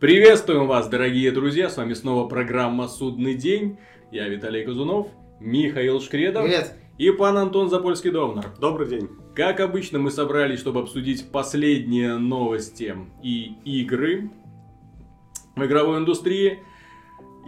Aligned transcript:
Приветствуем 0.00 0.68
вас, 0.68 0.88
дорогие 0.88 1.32
друзья! 1.32 1.68
С 1.68 1.76
вами 1.76 1.92
снова 1.92 2.28
программа 2.28 2.86
«Судный 2.86 3.34
день». 3.34 3.78
Я 4.12 4.28
Виталий 4.28 4.64
Казунов, 4.64 5.08
Михаил 5.40 6.00
Шкредов 6.00 6.44
Привет. 6.44 6.72
и 6.98 7.10
пан 7.10 7.36
Антон 7.36 7.68
Запольский-Довнар. 7.68 8.44
Добрый 8.60 8.86
день. 8.86 9.08
Как 9.34 9.58
обычно, 9.58 9.98
мы 9.98 10.12
собрались, 10.12 10.60
чтобы 10.60 10.78
обсудить 10.78 11.32
последние 11.32 12.16
новости 12.16 12.94
и 13.24 13.54
игры 13.64 14.30
в 15.56 15.64
игровой 15.64 15.98
индустрии. 15.98 16.60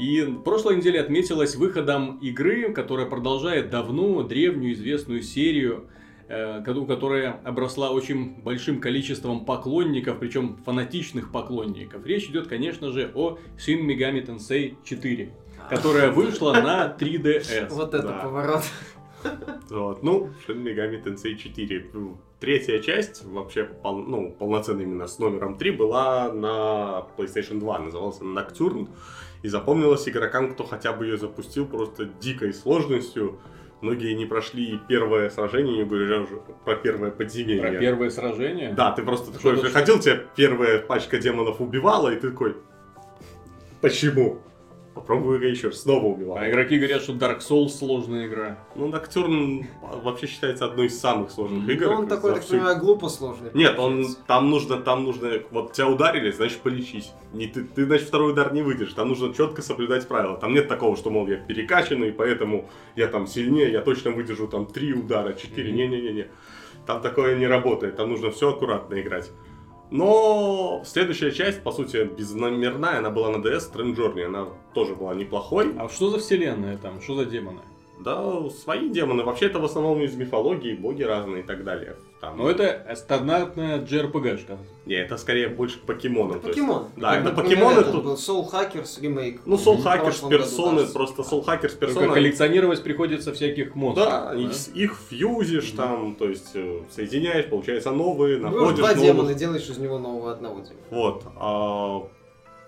И 0.01 0.21
прошлой 0.45 0.79
неделе 0.79 1.01
отметилась 1.01 1.55
выходом 1.55 2.19
игры, 2.19 2.73
которая 2.73 3.07
продолжает 3.07 3.71
давно 3.71 4.25
древнюю 4.25 4.73
известную 4.73 5.23
серию, 5.23 5.89
которая 6.65 7.41
обросла 7.45 7.91
очень 7.91 8.35
большим 8.43 8.81
количеством 8.81 9.45
поклонников, 9.45 10.19
причем 10.21 10.57
фанатичных 10.65 11.33
поклонников. 11.33 12.07
Речь 12.07 12.27
идет, 12.29 12.47
конечно 12.47 12.93
же, 12.93 13.11
о 13.15 13.39
Shin 13.59 13.85
Megami 13.87 14.25
Tensei 14.25 14.77
4, 14.85 15.33
которая 15.69 16.11
вышла 16.13 16.53
на 16.53 16.97
3DS. 16.99 17.69
Вот 17.71 17.95
это 17.95 18.09
Да. 18.09 18.19
поворот. 18.21 18.63
Вот. 19.71 20.03
Ну, 20.03 20.31
Shin 20.47 20.63
Megami 20.63 21.03
Tensei 21.03 21.35
4. 21.37 21.91
Ну, 21.93 22.19
Третья 22.39 22.79
часть, 22.79 23.23
вообще 23.27 23.65
пол- 23.65 24.03
ну, 24.07 24.31
полноценная 24.31 24.85
именно 24.85 25.07
с 25.07 25.19
номером 25.19 25.59
3, 25.59 25.73
была 25.73 26.33
на 26.33 27.07
PlayStation 27.19 27.59
2, 27.59 27.79
назывался 27.81 28.25
Nocturne. 28.25 28.89
И 29.43 29.49
запомнилась 29.49 30.09
игрокам, 30.09 30.55
кто 30.55 30.65
хотя 30.65 30.93
бы 30.95 31.05
ее 31.07 31.19
запустил, 31.19 31.67
просто 31.67 32.07
дикой 32.21 32.55
сложностью. 32.55 33.39
Многие 33.81 34.13
не 34.15 34.27
прошли 34.27 34.79
первое 34.89 35.31
сражение, 35.31 35.79
не 35.79 35.85
говоря 35.85 36.21
уже 36.21 36.41
про 36.65 36.77
первое 36.77 37.11
подземелье. 37.11 37.63
Про 37.63 37.79
первое 37.79 38.11
сражение? 38.11 38.73
Да, 38.75 38.93
ты 38.93 39.03
просто 39.03 39.33
такой 39.33 39.53
Что-то- 39.53 39.63
приходил, 39.69 39.99
тебя 39.99 40.21
первая 40.37 40.81
пачка 40.81 41.19
демонов 41.19 41.61
убивала, 41.63 42.11
и 42.11 42.17
ты 42.17 42.31
такой, 42.31 42.57
почему? 43.81 44.41
Попробую 44.95 45.41
еще 45.49 45.69
раз, 45.69 45.83
снова 45.83 46.07
убивал. 46.07 46.37
А 46.37 46.51
игроки 46.51 46.77
говорят, 46.77 47.03
что 47.03 47.13
Dark 47.13 47.39
Souls 47.39 47.69
сложная 47.69 48.27
игра. 48.27 48.59
Ну, 48.75 48.89
Ноктюрн 48.89 49.67
вообще 50.03 50.27
считается 50.27 50.65
одной 50.65 50.87
из 50.87 50.99
самых 50.99 51.31
сложных 51.31 51.69
игр. 51.69 51.87
Ну, 51.87 51.93
он 51.93 52.09
такой, 52.09 52.35
так 52.35 52.43
всю- 52.43 52.55
понимаю, 52.55 52.81
глупо 52.81 53.09
сложный. 53.09 53.51
Нет, 53.55 53.79
он 53.79 54.05
там 54.27 54.51
нужно, 54.51 54.79
там 54.79 55.05
нужно, 55.05 55.31
вот 55.53 55.75
тебя 55.75 55.89
ударили, 55.89 56.33
значит 56.33 56.59
полечись. 56.59 57.13
Не, 57.33 57.47
ты, 57.47 57.63
ты, 57.63 57.87
значит, 57.87 58.09
второй 58.09 58.33
удар 58.33 58.53
не 58.53 58.63
выйдешь. 58.63 58.93
Там 58.93 59.09
нужно 59.09 59.33
четко 59.33 59.63
соблюдать 59.63 60.09
правила. 60.09 60.37
Там 60.37 60.55
нет 60.55 60.67
такого, 60.67 60.97
что, 60.97 61.11
мол, 61.11 61.29
я 61.29 61.37
перекачанный, 61.37 62.13
поэтому 62.13 62.69
я 62.97 63.07
там 63.07 63.29
сильнее, 63.29 63.71
я 63.71 63.83
точно 63.83 64.11
выдержу 64.11 64.49
там 64.49 64.67
три 64.67 64.93
удара, 64.93 65.35
четыре. 65.35 65.69
Мгм. 65.69 65.77
Не-не-не-не. 65.77 66.27
Там 66.87 67.01
такое 67.01 67.37
не 67.37 67.47
работает. 67.47 67.97
Там 67.97 68.11
нужно 68.11 68.33
все 68.33 68.51
аккуратно 68.51 69.01
играть. 69.01 69.31
Но 69.91 70.83
следующая 70.85 71.33
часть, 71.33 71.63
по 71.63 71.73
сути, 71.73 72.05
безномерная, 72.05 72.99
она 72.99 73.11
была 73.11 73.31
на 73.31 73.37
DS, 73.37 73.73
Strange 73.73 73.97
Journey, 73.97 74.25
она 74.25 74.47
тоже 74.73 74.95
была 74.95 75.15
неплохой. 75.15 75.75
А 75.79 75.89
что 75.89 76.11
за 76.11 76.19
вселенная 76.19 76.79
там? 76.79 77.01
Что 77.01 77.17
за 77.17 77.25
демоны? 77.25 77.61
Да, 77.99 78.49
свои 78.51 78.89
демоны. 78.89 79.25
Вообще 79.25 79.47
это 79.47 79.59
в 79.59 79.65
основном 79.65 80.01
из 80.01 80.15
мифологии, 80.15 80.75
боги 80.75 81.03
разные 81.03 81.43
и 81.43 81.47
так 81.47 81.65
далее. 81.65 81.97
Там, 82.21 82.37
Ну 82.37 82.49
это 82.49 82.87
стандартная 82.97 83.79
JRPG-шка. 83.81 84.59
Не, 84.85 84.95
это 84.97 85.17
скорее 85.17 85.49
больше 85.49 85.79
к 85.79 85.83
покемонам. 85.83 86.33
Это 86.33 86.41
то 86.43 86.49
есть- 86.49 86.61
покемон. 86.61 86.85
Да, 86.97 87.17
это 87.17 87.31
Например, 87.31 87.65
покемоны 87.65 87.93
тут- 87.93 88.05
был 88.05 88.15
Soul 88.17 88.51
Hackers 88.53 89.01
ремейк. 89.01 89.41
Ну, 89.47 89.57
Soul 89.57 89.83
Hackers, 89.83 90.21
году, 90.23 90.29
персоны, 90.29 90.71
кажется. 90.77 90.95
просто 90.95 91.23
Soul 91.23 91.45
Hackers, 91.47 91.61
Только 91.61 91.87
персоны. 91.87 92.13
коллекционировать 92.13 92.83
приходится 92.83 93.33
всяких 93.33 93.75
монстров. 93.75 94.07
Да, 94.09 94.35
с- 94.53 94.69
их 94.69 94.97
фьюзишь 95.09 95.71
там, 95.71 96.15
то 96.15 96.29
есть 96.29 96.51
э, 96.55 96.81
соединяешь, 96.91 97.47
получается 97.49 97.91
новые, 97.91 98.37
Берешь 98.37 98.43
находишь 98.53 98.79
два 98.79 98.89
новых. 98.89 99.03
демона 99.03 99.35
делаешь 99.35 99.69
из 99.71 99.79
него 99.79 99.99
нового 99.99 100.33
одного 100.33 100.61
демона. 100.61 100.81
Вот. 100.91 101.25
а, 101.37 102.03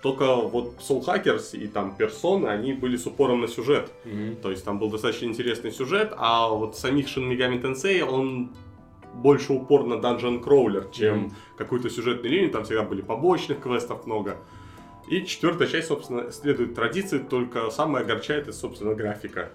только 0.02 0.34
вот 0.34 0.76
Soul 0.80 1.04
Hackers 1.04 1.54
и 1.56 1.68
там 1.68 1.94
персоны, 1.94 2.48
они 2.48 2.72
были 2.72 2.96
с 2.96 3.06
упором 3.06 3.42
на 3.42 3.48
сюжет. 3.48 3.90
Мгм. 4.06 4.36
То 4.36 4.50
есть 4.50 4.64
там 4.64 4.78
был 4.78 4.88
достаточно 4.90 5.26
интересный 5.26 5.70
сюжет, 5.72 6.12
а 6.16 6.48
вот 6.48 6.74
самих 6.76 7.06
Shin 7.06 7.28
Megami 7.30 7.60
Tensei, 7.62 8.00
он 8.02 8.50
больше 9.14 9.52
упор 9.52 9.84
на 9.84 9.94
Dungeon 9.94 10.42
Crawler, 10.42 10.90
чем 10.92 11.18
Мгм. 11.18 11.32
какую-то 11.56 11.90
сюжетную 11.90 12.32
линию, 12.32 12.50
там 12.50 12.64
всегда 12.64 12.82
были 12.82 13.02
побочных 13.02 13.60
квестов 13.60 14.06
много. 14.06 14.36
И 15.08 15.24
четвертая 15.26 15.68
часть, 15.68 15.88
собственно, 15.88 16.30
следует 16.30 16.74
традиции, 16.74 17.18
только 17.18 17.70
самое 17.70 18.04
огорчает 18.04 18.44
это, 18.44 18.52
собственно, 18.52 18.94
графика. 18.94 19.50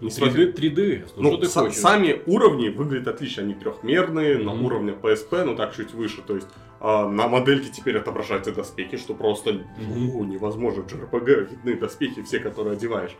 Несмотря- 0.00 0.46
3D, 0.46 0.52
3D. 0.54 1.04
Ну, 1.16 1.32
Ну, 1.32 1.36
хочешь? 1.36 1.74
сами 1.76 2.22
уровни 2.26 2.70
выглядят 2.70 3.08
отлично, 3.08 3.42
они 3.42 3.52
трехмерные, 3.52 4.38
на 4.38 4.54
Мгм. 4.54 4.64
уровне 4.64 4.92
PSP, 5.00 5.44
ну 5.44 5.54
так 5.54 5.76
чуть 5.76 5.92
выше, 5.92 6.22
то 6.26 6.34
есть 6.34 6.48
а, 6.82 7.06
на 7.06 7.28
модельке 7.28 7.68
теперь 7.70 7.98
отображаются 7.98 8.52
доспехи, 8.54 8.96
что 8.96 9.12
просто 9.12 9.60
ну, 9.78 10.24
невозможно, 10.24 10.82
в 10.82 10.86
JRPG 10.86 11.50
видны 11.50 11.74
доспехи 11.76 12.22
все, 12.22 12.38
которые 12.40 12.72
одеваешь. 12.72 13.14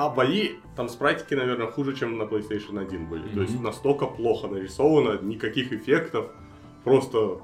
А 0.00 0.08
бои, 0.08 0.50
там 0.76 0.88
спрайтики, 0.88 1.34
наверное, 1.34 1.66
хуже, 1.66 1.92
чем 1.96 2.18
на 2.18 2.22
PlayStation 2.22 2.80
1 2.80 3.06
были. 3.06 3.34
То 3.34 3.42
есть 3.42 3.60
настолько 3.60 4.06
плохо 4.06 4.46
нарисовано, 4.46 5.20
никаких 5.22 5.72
эффектов, 5.72 6.30
просто 6.84 7.40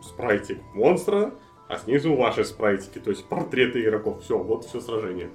спрайтик 0.00 0.58
монстра, 0.72 1.34
а 1.66 1.78
снизу 1.78 2.14
ваши 2.14 2.44
спрайтики, 2.44 3.00
то 3.00 3.10
есть 3.10 3.24
портреты 3.24 3.82
игроков. 3.82 4.22
Все, 4.22 4.38
вот 4.38 4.66
все 4.66 4.80
сражение. 4.80 5.30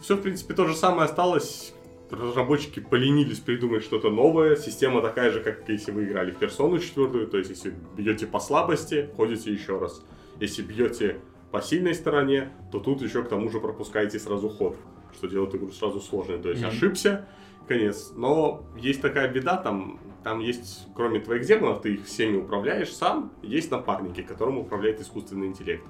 Все, 0.00 0.16
в 0.16 0.22
принципе, 0.22 0.54
то 0.54 0.66
же 0.66 0.74
самое 0.74 1.04
осталось. 1.04 1.72
Разработчики 2.10 2.80
поленились 2.80 3.38
придумать 3.38 3.84
что-то 3.84 4.10
новое. 4.10 4.56
Система 4.56 5.00
такая 5.00 5.30
же, 5.30 5.44
как 5.44 5.62
если 5.68 5.92
вы 5.92 6.06
играли 6.06 6.32
в 6.32 6.38
персону 6.38 6.80
четвертую. 6.80 7.28
То 7.28 7.38
есть, 7.38 7.50
если 7.50 7.72
бьете 7.96 8.26
по 8.26 8.40
слабости, 8.40 9.10
ходите 9.16 9.52
еще 9.52 9.78
раз. 9.78 10.04
Если 10.40 10.62
бьете 10.62 11.20
по 11.52 11.62
сильной 11.62 11.94
стороне, 11.94 12.50
то 12.72 12.80
тут 12.80 13.00
еще 13.00 13.22
к 13.22 13.28
тому 13.28 13.48
же 13.48 13.60
пропускаете 13.60 14.18
сразу 14.18 14.48
ход, 14.48 14.76
что 15.14 15.28
делает 15.28 15.54
игру 15.54 15.70
сразу 15.70 16.00
сложной. 16.00 16.38
То 16.38 16.50
есть 16.50 16.62
Мгм. 16.62 16.70
ошибся, 16.70 17.26
конец. 17.66 18.12
Но 18.16 18.64
есть 18.76 19.00
такая 19.00 19.28
беда, 19.32 19.56
там, 19.56 19.98
там 20.22 20.40
есть, 20.40 20.86
кроме 20.94 21.20
твоих 21.20 21.46
демонов, 21.46 21.82
ты 21.82 21.94
их 21.94 22.04
всеми 22.06 22.36
управляешь 22.36 22.92
сам, 22.92 23.32
есть 23.42 23.70
напарники, 23.70 24.22
которым 24.22 24.58
управляет 24.58 25.00
искусственный 25.00 25.46
интеллект. 25.46 25.84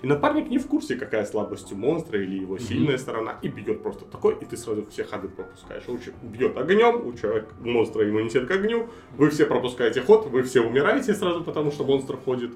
И 0.00 0.06
напарник 0.06 0.48
не 0.48 0.58
в 0.58 0.68
курсе, 0.68 0.94
какая 0.94 1.24
слабость 1.26 1.72
у 1.72 1.76
монстра 1.76 2.22
или 2.22 2.38
его 2.38 2.56
сильная 2.58 2.98
сторона, 2.98 3.36
и 3.42 3.48
бьет 3.48 3.82
просто 3.82 4.04
такой, 4.04 4.36
и 4.40 4.44
ты 4.44 4.56
сразу 4.56 4.86
все 4.90 5.02
ходы 5.02 5.26
пропускаешь. 5.26 5.82
Он 5.88 5.98
бьет 6.22 6.56
огнем, 6.56 7.04
у 7.04 7.12
человека, 7.14 7.48
монстра 7.58 8.08
иммунитет 8.08 8.46
к 8.46 8.50
огню, 8.52 8.88
вы 9.16 9.30
все 9.30 9.44
пропускаете 9.44 10.00
ход, 10.02 10.26
вы 10.26 10.44
все 10.44 10.60
умираете 10.60 11.14
сразу, 11.14 11.42
потому 11.42 11.72
что 11.72 11.82
монстр 11.84 12.16
ходит. 12.16 12.52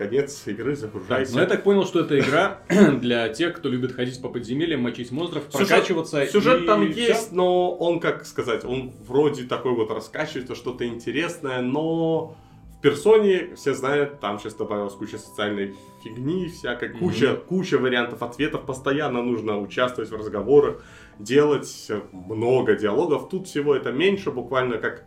Конец 0.00 0.44
игры, 0.46 0.74
загружайся. 0.76 1.34
Ну, 1.34 1.40
я 1.40 1.46
так 1.46 1.62
понял, 1.62 1.84
что 1.84 2.00
это 2.00 2.18
игра 2.18 2.62
для 3.02 3.28
тех, 3.28 3.54
кто 3.54 3.68
любит 3.68 3.92
ходить 3.92 4.22
по 4.22 4.30
подземельям, 4.30 4.80
мочить 4.80 5.12
монстров, 5.12 5.42
Сюжет- 5.52 5.68
прокачиваться 5.68 6.26
Сюжет 6.26 6.62
и 6.62 6.66
там 6.66 6.90
всё. 6.90 7.00
есть, 7.08 7.32
но 7.32 7.70
он, 7.76 8.00
как 8.00 8.24
сказать, 8.24 8.64
он 8.64 8.92
вроде 9.06 9.44
такой 9.44 9.74
вот 9.74 9.90
раскачивается, 9.90 10.54
что-то 10.54 10.86
интересное, 10.86 11.60
но 11.60 12.34
в 12.78 12.80
персоне, 12.80 13.54
все 13.56 13.74
знают, 13.74 14.20
там 14.20 14.38
сейчас 14.38 14.54
добавилась 14.54 14.94
куча 14.94 15.18
социальной 15.18 15.74
фигни, 16.02 16.48
всякой, 16.48 16.88
куча, 16.98 17.34
куча 17.34 17.76
вариантов 17.76 18.22
ответов, 18.22 18.64
постоянно 18.64 19.22
нужно 19.22 19.60
участвовать 19.60 20.10
в 20.10 20.16
разговорах, 20.16 20.82
делать 21.18 21.90
много 22.10 22.74
диалогов. 22.74 23.28
Тут 23.28 23.48
всего 23.48 23.74
это 23.74 23.92
меньше, 23.92 24.30
буквально 24.30 24.78
как 24.78 25.04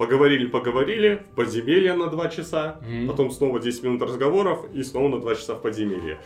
поговорили-поговорили, 0.00 1.22
в 1.32 1.34
подземелье 1.36 1.94
на 1.94 2.06
2 2.08 2.28
часа, 2.28 2.80
Мгм. 2.88 3.08
потом 3.08 3.30
снова 3.30 3.60
10 3.60 3.82
минут 3.84 4.02
разговоров 4.02 4.64
и 4.74 4.82
снова 4.82 5.08
на 5.08 5.20
2 5.20 5.34
часа 5.34 5.54
в 5.54 5.62
подземелье. 5.62 6.18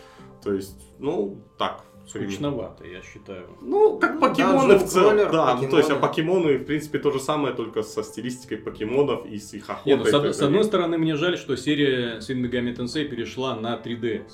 То 0.43 0.53
есть, 0.53 0.81
ну, 0.99 1.37
так. 1.57 1.83
Скучновато, 2.07 2.85
я 2.85 3.01
считаю. 3.01 3.47
Ну, 3.61 3.97
как 3.99 4.13
Ну, 4.13 4.19
покемоны 4.21 4.73
Dungeon 4.73 4.77
в 4.77 4.83
целом. 4.87 5.17
Да, 5.31 5.57
ну, 5.59 5.69
то 5.69 5.77
есть, 5.77 5.89
а 5.89 5.95
покемоны. 5.95 6.41
покемоны, 6.43 6.57
в 6.59 6.65
принципе, 6.65 6.99
то 6.99 7.11
же 7.11 7.19
самое, 7.19 7.55
только 7.55 7.81
со 7.81 8.03
стилистикой 8.03 8.57
покемонов 8.57 9.25
и 9.25 9.39
с 9.39 9.53
их 9.55 9.67
охотой. 9.69 9.93
Нет, 9.93 9.99
ну, 10.03 10.11
с, 10.11 10.13
од- 10.13 10.35
с 10.35 10.41
одной 10.41 10.63
стороны, 10.63 10.97
мне 10.99 11.15
жаль, 11.15 11.35
что 11.37 11.57
серия 11.57 12.19
Shin 12.19 12.41
Megami 12.43 12.75
Tensei 12.77 13.05
перешла 13.05 13.55
на 13.55 13.75
3DS. 13.83 14.31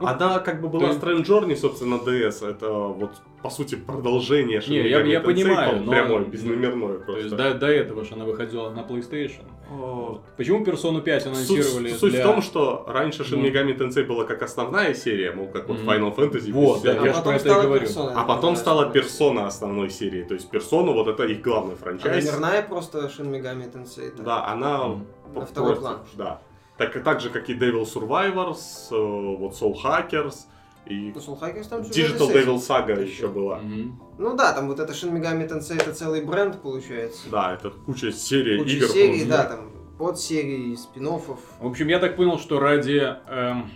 Она 0.00 0.38
как 0.38 0.62
бы 0.62 0.68
была 0.68 0.88
Strange 0.92 1.26
Journey, 1.26 1.54
собственно, 1.54 1.96
DS. 1.96 2.48
Это 2.48 2.70
вот, 2.70 3.10
по 3.42 3.50
сути, 3.50 3.74
продолжение 3.74 4.60
Shin 4.60 4.70
Не, 4.70 4.88
я- 4.88 5.00
Megami 5.00 5.08
я 5.08 5.20
Tensei, 5.20 5.24
понимаю, 5.24 5.76
но 5.78 5.82
но- 5.84 5.90
Прямое, 5.92 6.24
безномерное 6.24 6.98
То 6.98 7.04
просто. 7.04 7.22
есть 7.24 7.36
до, 7.36 7.54
до 7.54 7.66
этого 7.66 8.04
же 8.04 8.14
она 8.14 8.24
выходила 8.24 8.70
на 8.70 8.80
PlayStation. 8.80 9.42
О, 9.70 10.20
Почему 10.36 10.64
Персону 10.64 11.00
5 11.00 11.22
Суть, 11.22 11.32
анонсировали 11.32 11.90
суть 11.92 12.12
для... 12.12 12.24
в 12.24 12.30
том, 12.30 12.42
что 12.42 12.84
раньше 12.86 13.22
Shin 13.22 13.36
Ну. 13.38 13.46
Megami 13.46 13.76
Tensei 13.76 14.04
была 14.04 14.24
как 14.24 14.42
основная 14.42 14.94
серия, 14.94 15.32
мол, 15.32 15.48
как 15.48 15.68
вот 15.68 15.78
Мгм. 15.80 15.90
Final 15.90 16.14
Fantasy. 16.16 16.52
Вот, 16.52 16.82
да, 16.82 16.92
я 16.92 16.98
ж 17.00 17.02
про 17.04 17.12
потом 17.14 17.34
это 17.34 17.48
и 17.48 17.62
говорю. 17.62 17.80
персона, 17.80 18.12
А 18.20 18.24
потом 18.24 18.54
да, 18.54 18.60
стала 18.60 18.84
да. 18.86 18.90
персона 18.92 19.46
основной 19.46 19.90
серии. 19.90 20.22
То 20.24 20.34
есть 20.34 20.50
персона, 20.50 20.92
вот 20.92 21.08
это 21.08 21.24
их 21.24 21.40
главный 21.42 21.74
А 21.74 21.76
франчайз. 21.76 22.24
номерная 22.26 22.62
просто 22.62 22.98
Shin 23.06 23.30
Megami 23.30 23.72
Tensei. 23.72 24.10
так. 24.10 24.24
Да, 24.24 24.46
она 24.46 24.98
На 25.34 25.46
второй 25.46 25.76
план. 25.76 25.98
Да. 26.16 26.40
Так, 26.78 27.02
так 27.02 27.20
же, 27.20 27.30
как 27.30 27.48
и 27.50 27.54
Devil 27.54 27.84
Survivors, 27.84 28.58
э, 28.90 29.36
вот 29.38 29.52
Soul 29.54 29.74
Hackers 29.82 30.46
и 30.86 31.12
Ну, 31.14 31.20
Soul 31.20 31.40
Hackers 31.40 31.68
там 31.68 31.80
Digital. 31.82 32.32
Devil 32.32 32.56
Saga 32.58 33.00
Еще. 33.02 33.12
еще 33.12 33.28
была. 33.28 33.58
Мгм. 33.58 34.00
Ну 34.18 34.36
да, 34.36 34.52
там 34.52 34.68
вот 34.68 34.80
это 34.80 34.92
Shin 34.92 35.12
Megami 35.12 35.48
Tensei 35.48 35.76
это 35.80 35.92
целый 35.94 36.22
бренд 36.24 36.60
получается. 36.60 37.28
Да, 37.30 37.54
это 37.54 37.70
куча 37.70 38.10
серий 38.12 38.58
Куча 38.58 38.76
игр. 38.76 38.86
серий, 38.88 39.24
да, 39.24 39.44
там 39.44 39.70
подсерий, 39.98 40.76
спин 40.76 41.06
В 41.06 41.36
общем, 41.66 41.88
я 41.88 41.98
так 42.00 42.16
понял, 42.16 42.38
что 42.38 42.58
ради 42.58 43.14
эм, 43.28 43.70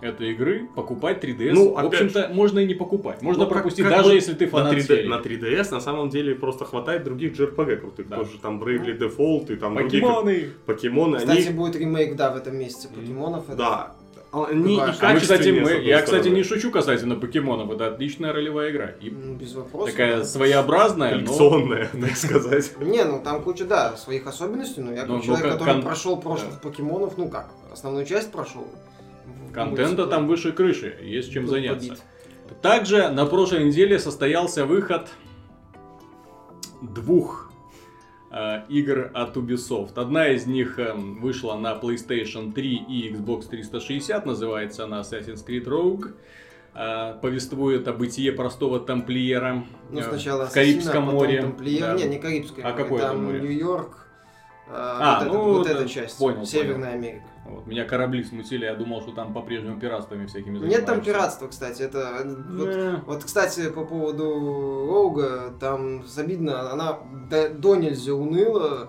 этой 0.00 0.32
игры 0.32 0.68
покупать 0.74 1.22
3DS. 1.22 1.52
Ну, 1.52 1.74
в 1.74 1.78
опять 1.78 1.92
общем-то, 2.00 2.30
можно 2.32 2.58
и 2.60 2.66
не 2.66 2.74
покупать. 2.74 3.20
Можно 3.22 3.44
Ну, 3.44 3.48
как- 3.50 3.58
пропустить, 3.58 3.84
как 3.84 3.94
даже 3.96 4.08
бы 4.10 4.14
если 4.14 4.32
ты 4.34 4.44
на, 4.46 4.50
фанат 4.50 4.72
3D, 4.74 4.80
серии. 4.82 5.08
на 5.08 5.20
3DS 5.20 5.70
на 5.72 5.80
самом 5.80 6.08
деле 6.08 6.34
просто 6.34 6.64
хватает 6.64 7.04
других 7.04 7.38
JRPG 7.38 7.76
крутых. 7.76 8.08
Да. 8.08 8.16
Тоже 8.16 8.38
там 8.38 8.62
Bravely 8.62 8.98
Default 8.98 9.52
и 9.52 9.56
там 9.56 9.74
другие 9.74 10.02
Покемоны! 10.02 10.40
как- 10.40 10.56
покемоны. 10.76 11.18
Кстати, 11.18 11.46
они, 11.48 11.56
будет 11.56 11.76
ремейк, 11.76 12.16
да, 12.16 12.30
в 12.30 12.36
этом 12.36 12.56
месяце 12.56 12.88
покемонов. 12.88 13.48
Это- 13.48 13.56
да, 13.58 13.96
они 14.44 14.76
и 14.76 14.78
А 14.78 14.86
мы, 14.86 14.94
А 15.00 15.12
мы, 15.14 15.20
кстати, 15.20 15.48
мы- 15.48 15.82
я, 15.82 16.02
кстати, 16.02 16.28
не 16.28 16.42
шучу 16.42 16.70
касательно 16.70 17.16
покемонов. 17.16 17.70
Это 17.70 17.86
отличная 17.88 18.32
ролевая 18.32 18.70
игра. 18.70 18.86
И 19.00 19.08
М, 19.08 19.36
Без 19.38 19.54
вопросов. 19.54 19.90
такая 19.92 20.18
да. 20.18 20.24
своеобразная, 20.24 21.12
но... 21.12 21.16
коллекционная, 21.18 21.88
так 22.00 22.16
сказать. 22.16 22.72
Не, 22.80 23.04
ну 23.04 23.20
там 23.22 23.42
куча, 23.42 23.64
да, 23.64 23.96
своих 23.96 24.26
особенностей, 24.26 24.80
но 24.82 24.92
я 24.92 25.00
как 25.00 25.08
Ну, 25.08 25.16
ну, 25.16 25.22
человек, 25.22 25.52
который 25.52 25.74
кон- 25.74 25.82
прошел 25.82 26.16
прошлых 26.20 26.60
покемонов, 26.60 27.16
ну 27.16 27.28
как, 27.28 27.48
основную 27.72 28.04
часть 28.06 28.30
прошел. 28.30 28.66
Контента 29.54 30.06
там 30.06 30.26
выше 30.26 30.52
крыши, 30.52 30.98
есть 31.02 31.32
чем 31.32 31.48
заняться. 31.48 31.96
Также 32.62 33.08
на 33.08 33.26
прошлой 33.26 33.64
неделе 33.64 33.98
состоялся 33.98 34.66
выход 34.66 35.08
двух 36.82 37.45
игр 38.68 39.10
от 39.14 39.36
Ubisoft. 39.36 39.98
Одна 39.98 40.28
из 40.28 40.46
них 40.46 40.78
эм, 40.78 41.20
вышла 41.20 41.54
на 41.54 41.74
PlayStation 41.74 42.52
3 42.52 42.74
и 42.88 43.10
Xbox 43.12 43.48
360, 43.48 44.26
называется 44.26 44.84
она 44.84 45.00
Assassin's 45.00 45.44
Creed 45.46 45.64
Rogue. 45.64 46.12
Э, 46.78 47.14
повествует 47.22 47.88
о 47.88 47.94
бытие 47.94 48.32
простого 48.32 48.78
тамплиера 48.78 49.64
Ну, 49.90 50.00
э, 50.00 50.02
сначала 50.02 50.44
в 50.46 50.52
Карибском 50.52 51.04
Ассасина, 51.04 51.12
море. 51.12 51.40
Тамплиер. 51.40 51.80
Да. 51.80 51.94
Не, 51.94 52.04
не 52.04 52.18
Карибское 52.18 52.66
А 52.66 52.72
море, 52.72 52.82
какое 52.82 53.00
там 53.00 53.24
море? 53.24 53.40
Нью-Йорк, 53.40 53.96
э, 53.96 54.05
А, 54.68 55.24
вот, 55.24 55.32
ну, 55.32 55.38
это- 55.38 55.58
вот 55.58 55.66
это 55.68 55.78
эта 55.80 55.88
часть, 55.88 56.18
понял, 56.18 56.44
Северная 56.44 56.92
Америка. 56.94 57.22
Вот, 57.48 57.66
меня 57.68 57.84
корабли 57.84 58.24
смутили, 58.24 58.64
я 58.64 58.74
думал, 58.74 59.00
что 59.02 59.12
там 59.12 59.32
по-прежнему 59.32 59.78
пиратствами 59.78 60.26
всякими 60.26 60.58
Нет 60.66 60.84
там 60.84 61.00
пиратства, 61.00 61.46
кстати, 61.46 61.82
это... 61.82 61.98
э, 62.24 62.34
вот- 62.50 63.06
Вот, 63.06 63.24
кстати, 63.24 63.70
по 63.70 63.84
поводу 63.84 64.24
Роуга, 64.88 65.54
там 65.60 66.04
обидно, 66.16 66.72
она 66.72 66.98
до, 67.30 67.48
до 67.50 67.76
нельзя 67.76 68.14
уныла, 68.14 68.88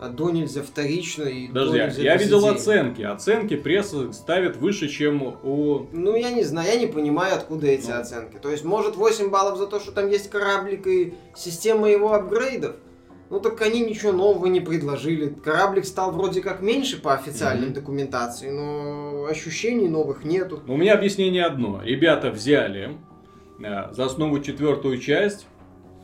а 0.00 0.08
до 0.10 0.30
нельзя 0.30 0.62
вторично 0.62 1.24
и 1.24 1.48
Подожди, 1.48 1.78
до 1.78 1.84
нельзя 1.86 2.02
я 2.02 2.16
видел 2.16 2.36
безыдейно. 2.36 2.56
оценки. 2.58 3.02
Оценки 3.02 3.56
пресса 3.56 4.12
ставит 4.12 4.56
выше, 4.56 4.88
чем 4.88 5.22
у 5.42 5.86
Ну, 5.90 6.14
я 6.14 6.30
не 6.30 6.44
знаю, 6.44 6.68
я 6.72 6.78
не 6.78 6.86
понимаю, 6.86 7.34
откуда 7.34 7.66
эти 7.66 7.90
Ну. 7.90 7.98
оценки. 7.98 8.36
То 8.36 8.50
есть, 8.50 8.62
может, 8.64 8.94
8 8.94 9.30
баллов 9.30 9.58
за 9.58 9.66
то, 9.66 9.80
что 9.80 9.90
там 9.92 10.08
есть 10.08 10.30
кораблик 10.30 10.86
и 10.86 11.14
система 11.34 11.88
его 11.88 12.12
апгрейдов? 12.12 12.76
Ну, 13.28 13.40
так 13.40 13.60
они 13.62 13.80
ничего 13.80 14.12
нового 14.12 14.46
не 14.46 14.60
предложили. 14.60 15.28
Кораблик 15.44 15.84
стал 15.84 16.12
вроде 16.12 16.40
как 16.40 16.62
меньше 16.62 17.00
по 17.00 17.12
официальной 17.14 17.66
Мгм. 17.66 17.74
документации, 17.74 18.50
но 18.50 19.26
ощущений 19.28 19.88
новых 19.88 20.24
нету. 20.24 20.62
Ну, 20.66 20.74
У 20.74 20.76
меня 20.76 20.94
объяснение 20.94 21.44
одно. 21.44 21.82
Ребята 21.84 22.30
взяли 22.30 22.96
э, 23.58 23.92
за 23.92 24.04
основу 24.04 24.38
четвертую 24.40 24.98
часть, 24.98 25.46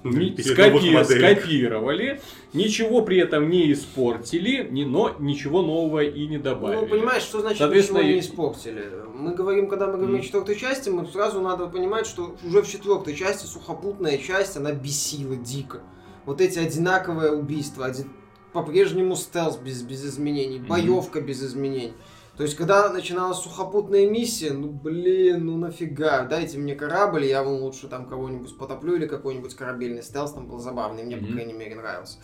скопи- 0.04 1.04
скопировали, 1.04 2.20
ничего 2.52 3.02
при 3.02 3.18
этом 3.18 3.48
не 3.50 3.70
испортили, 3.72 4.66
ни- 4.70 4.84
но 4.84 5.14
ничего 5.20 5.62
нового 5.62 6.02
и 6.02 6.26
не 6.26 6.38
добавили. 6.38 6.80
Ну, 6.80 6.86
понимаешь, 6.86 7.22
что 7.22 7.40
значит 7.40 7.58
Соответственно, 7.58 7.98
ничего 7.98 8.12
не 8.14 8.20
испортили? 8.20 8.84
Мы 9.14 9.34
говорим, 9.34 9.68
когда 9.68 9.86
мы 9.86 9.92
говорим 9.98 10.14
о 10.14 10.18
Мгм. 10.18 10.24
четвертой 10.24 10.56
части, 10.56 10.88
мы 10.88 11.06
сразу 11.06 11.40
надо 11.40 11.66
понимать, 11.68 12.06
что 12.06 12.34
уже 12.44 12.62
в 12.62 12.68
четвертой 12.68 13.14
части 13.14 13.46
сухопутная 13.46 14.18
часть, 14.18 14.56
она 14.56 14.72
бесила 14.72 15.36
дико. 15.36 15.82
Вот 16.26 16.40
эти 16.40 16.58
одинаковые 16.58 17.32
убийства, 17.32 17.86
один- 17.86 18.10
по-прежнему 18.52 19.16
стелс 19.16 19.56
без, 19.56 19.82
без 19.82 20.04
изменений, 20.04 20.58
боевка 20.60 21.20
без 21.20 21.42
изменений. 21.42 21.94
То 22.36 22.44
есть, 22.44 22.56
когда 22.56 22.88
начиналась 22.90 23.38
сухопутная 23.38 24.08
миссия, 24.08 24.52
ну 24.52 24.68
блин, 24.68 25.46
ну 25.46 25.58
нафига, 25.58 26.24
дайте 26.24 26.58
мне 26.58 26.74
корабль, 26.74 27.26
я 27.26 27.42
вам 27.42 27.60
лучше 27.60 27.88
там 27.88 28.06
кого-нибудь 28.06 28.56
потоплю 28.56 28.94
или 28.96 29.06
какой-нибудь 29.06 29.54
корабельный 29.54 30.02
стелс 30.02 30.32
там 30.32 30.46
был 30.46 30.58
забавный, 30.58 31.02
мне, 31.04 31.16
по 31.18 31.24
Мгм. 31.24 31.32
крайней 31.34 31.52
мере, 31.52 31.74
нравился. 31.74 32.18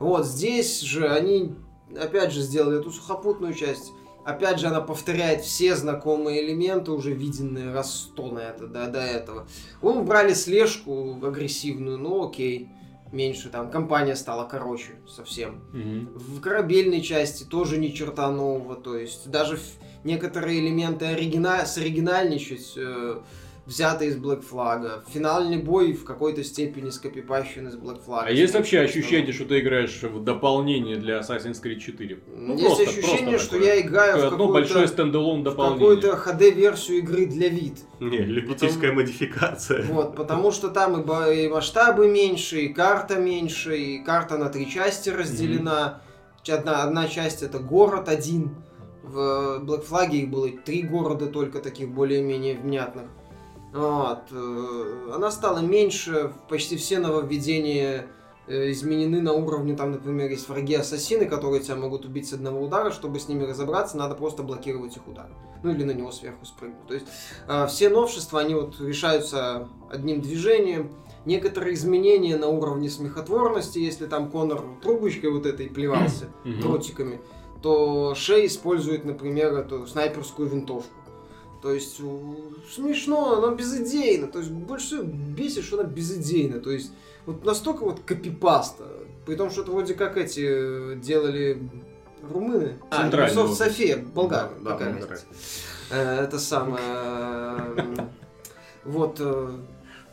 Вот, 0.00 0.26
здесь 0.26 0.80
же 0.80 1.08
они, 1.08 1.54
опять 1.96 2.32
же, 2.32 2.40
сделали 2.40 2.80
эту 2.80 2.90
сухопутную 2.90 3.54
часть. 3.54 3.92
Опять 4.24 4.58
же, 4.58 4.68
она 4.68 4.80
повторяет 4.80 5.42
все 5.42 5.76
знакомые 5.76 6.44
элементы, 6.44 6.90
уже 6.92 7.12
виденные 7.12 7.72
раз 7.72 7.94
сто 7.94 8.28
на 8.32 8.38
это, 8.38 8.66
до, 8.66 8.86
до 8.88 9.00
этого. 9.00 9.46
Ну, 9.82 10.00
убрали 10.00 10.32
слежку 10.32 11.18
агрессивную, 11.22 11.98
ну 11.98 12.26
окей, 12.26 12.70
меньше 13.14 13.48
там, 13.48 13.70
компания 13.70 14.16
стала 14.16 14.44
короче 14.44 14.96
совсем. 15.08 15.60
Мгм. 15.72 16.10
В 16.14 16.40
корабельной 16.40 17.00
части 17.00 17.44
тоже 17.44 17.78
ни 17.78 17.88
черта 17.88 18.30
нового, 18.30 18.74
то 18.74 18.98
есть 18.98 19.30
даже 19.30 19.58
некоторые 20.02 20.60
элементы 20.60 21.06
оригина... 21.06 21.64
соригинальничать 21.64 22.74
э, 22.76 23.20
взяты 23.66 24.06
из 24.06 24.16
Black 24.16 24.44
Flag. 24.48 25.02
Финальный 25.08 25.56
бой 25.58 25.92
в 25.94 26.04
какой-то 26.04 26.44
степени 26.44 26.90
скопипащен 26.90 27.68
из 27.68 27.76
Black 27.76 28.00
Flag. 28.06 28.24
А 28.26 28.30
есть 28.30 28.52
вообще 28.54 28.80
ощущение, 28.80 29.32
что 29.32 29.46
ты 29.46 29.60
играешь 29.60 30.02
в 30.02 30.22
дополнение 30.22 30.96
для 30.96 31.20
Assassin's 31.20 31.62
Creed 31.62 31.78
4? 31.78 32.18
Ну, 32.36 32.52
Есть 32.54 32.66
просто- 32.66 32.82
ощущение, 32.84 33.28
просто 33.30 33.38
что 33.46 33.54
такое. 33.56 33.74
я 33.74 33.80
играю 33.80 34.18
в 34.18 34.24
Одно 34.32 34.48
большое 34.48 34.68
какую-то 34.86 34.92
стендалон 34.92 35.44
дополнение. 35.44 35.78
какую-то 36.00 36.30
HD-версию 36.30 36.98
игры 36.98 37.26
для 37.26 37.48
вид. 37.48 37.78
Не, 38.00 38.18
любительская 38.18 38.92
модификация. 38.92 39.84
Вот, 39.84 40.14
потому 40.16 40.50
что 40.50 40.68
там 40.68 41.00
и, 41.00 41.44
и 41.44 41.48
масштабы 41.48 42.06
меньше, 42.08 42.60
и 42.60 42.68
карта 42.72 43.16
меньше, 43.16 43.76
и 43.78 43.98
карта 44.04 44.36
на 44.36 44.50
три 44.50 44.68
части 44.70 45.08
разделена. 45.10 46.02
Ч- 46.42 46.52
Одна, 46.52 46.82
одна 46.82 47.08
часть 47.08 47.42
это 47.42 47.58
город 47.58 48.08
один. 48.10 48.50
В 49.02 49.60
Black 49.64 49.86
Flag 49.88 50.10
их 50.12 50.30
было 50.30 50.48
три 50.50 50.82
города 50.82 51.26
только 51.26 51.58
таких 51.60 51.88
более-менее 51.90 52.56
внятных. 52.56 53.04
Вот. 53.74 54.20
э, 54.30 55.10
Она 55.14 55.30
стала 55.30 55.58
меньше, 55.58 56.32
почти 56.48 56.76
все 56.76 56.98
нововведения 57.00 58.06
э, 58.46 58.70
изменены 58.70 59.20
на 59.20 59.32
уровне, 59.32 59.74
там, 59.74 59.90
например, 59.92 60.30
есть 60.30 60.48
враги-ассасины, 60.48 61.26
которые 61.26 61.60
тебя 61.62 61.76
могут 61.76 62.04
убить 62.04 62.28
с 62.28 62.32
одного 62.32 62.62
удара, 62.62 62.92
чтобы 62.92 63.18
с 63.18 63.28
ними 63.28 63.42
разобраться, 63.44 63.96
надо 63.96 64.14
просто 64.14 64.42
блокировать 64.42 64.96
их 64.96 65.06
удар. 65.08 65.26
Ну 65.64 65.72
или 65.72 65.82
на 65.82 65.90
него 65.92 66.12
сверху 66.12 66.44
спрыгнуть. 66.46 66.86
То 66.86 66.94
есть 66.94 67.06
а, 67.48 67.66
все 67.66 67.88
новшества, 67.88 68.40
они 68.40 68.54
вот 68.54 68.78
решаются 68.80 69.68
одним 69.90 70.20
движением. 70.20 70.90
Некоторые 71.24 71.72
изменения 71.74 72.36
на 72.36 72.48
уровне 72.48 72.90
смехотворности, 72.90 73.78
если 73.78 74.04
там 74.06 74.30
Конор 74.30 74.62
трубочкой 74.82 75.30
вот 75.30 75.46
этой 75.46 75.68
плевался, 75.70 76.26
Мгм. 76.44 76.60
дротиками, 76.60 77.20
то 77.62 78.14
Шей 78.14 78.46
использует, 78.46 79.06
например, 79.06 79.54
эту 79.54 79.86
снайперскую 79.86 80.48
винтовку. 80.50 80.90
То 81.64 81.72
есть 81.72 81.96
смешно, 82.70 83.40
но 83.40 83.54
безыдейно. 83.54 84.26
То 84.26 84.40
есть 84.40 84.50
больше 84.50 84.86
всего 84.86 85.02
бесит, 85.02 85.64
что 85.64 85.80
она 85.80 85.88
безыдейна. 85.88 86.60
То 86.60 86.70
есть 86.70 86.92
вот 87.24 87.42
настолько 87.42 87.84
вот 87.84 88.00
копипаста. 88.00 88.84
При 89.24 89.34
том, 89.34 89.50
что 89.50 89.62
это 89.62 89.70
вроде 89.70 89.94
как 89.94 90.18
эти 90.18 90.44
э, 90.46 90.96
делали 90.96 91.58
румыны. 92.30 92.76
А, 92.90 93.08
вот. 93.10 93.56
София, 93.56 93.96
болгары. 93.96 94.50
Да, 94.60 94.72
какая 94.72 94.92
разница. 94.92 95.24
Э, 95.90 96.24
Это 96.24 96.38
самое... 96.38 98.04
Вот... 98.84 99.16
э, 99.20 99.50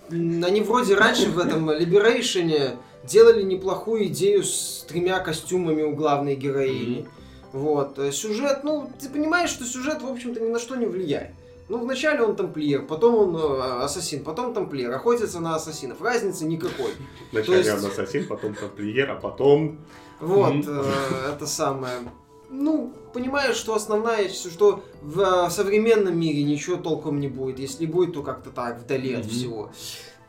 м, 0.09 0.43
Они 0.45 0.61
вроде 0.61 0.95
раньше 0.95 1.31
в 1.31 1.37
этом 1.37 1.69
Liberation 1.69 2.77
делали 3.03 3.43
неплохую 3.43 4.05
идею 4.05 4.45
с 4.45 4.85
тремя 4.87 5.19
костюмами 5.19 5.81
у 5.81 5.93
главной 5.97 6.35
героини. 6.35 7.09
Вот. 7.51 7.99
Сюжет, 8.13 8.63
ну, 8.63 8.89
ты 9.01 9.09
понимаешь, 9.09 9.49
что 9.49 9.65
сюжет, 9.65 10.01
в 10.01 10.07
общем-то, 10.07 10.39
ни 10.39 10.47
на 10.47 10.57
что 10.59 10.77
не 10.77 10.85
влияет. 10.85 11.31
Ну, 11.71 11.77
вначале 11.77 12.21
он 12.21 12.35
тамплиер, 12.35 12.85
потом 12.85 13.15
он 13.15 13.37
э, 13.37 13.83
ассасин, 13.85 14.25
потом 14.25 14.53
тамплиер, 14.53 14.91
охотится 14.93 15.39
на 15.39 15.55
ассасинов. 15.55 16.01
Разницы 16.01 16.43
никакой. 16.43 16.91
Вначале 17.31 17.59
есть- 17.59 17.69
он 17.71 17.89
ассасин, 17.89 18.27
потом 18.27 18.53
тамплиер, 18.55 19.09
а 19.09 19.15
потом... 19.15 19.77
Вот, 20.19 20.53
э, 20.67 20.83
это 21.33 21.47
самое. 21.47 21.93
Ну, 22.49 22.93
понимаешь, 23.13 23.55
что 23.55 23.73
основная, 23.73 24.27
что 24.27 24.83
в 25.01 25.21
э, 25.21 25.49
современном 25.49 26.19
мире 26.19 26.43
ничего 26.43 26.75
толком 26.75 27.21
не 27.21 27.29
будет. 27.29 27.57
Если 27.57 27.85
будет, 27.85 28.15
то 28.15 28.21
как-то 28.21 28.49
так, 28.49 28.81
вдали 28.81 29.13
от 29.13 29.21
Мгм. 29.21 29.29
всего. 29.29 29.71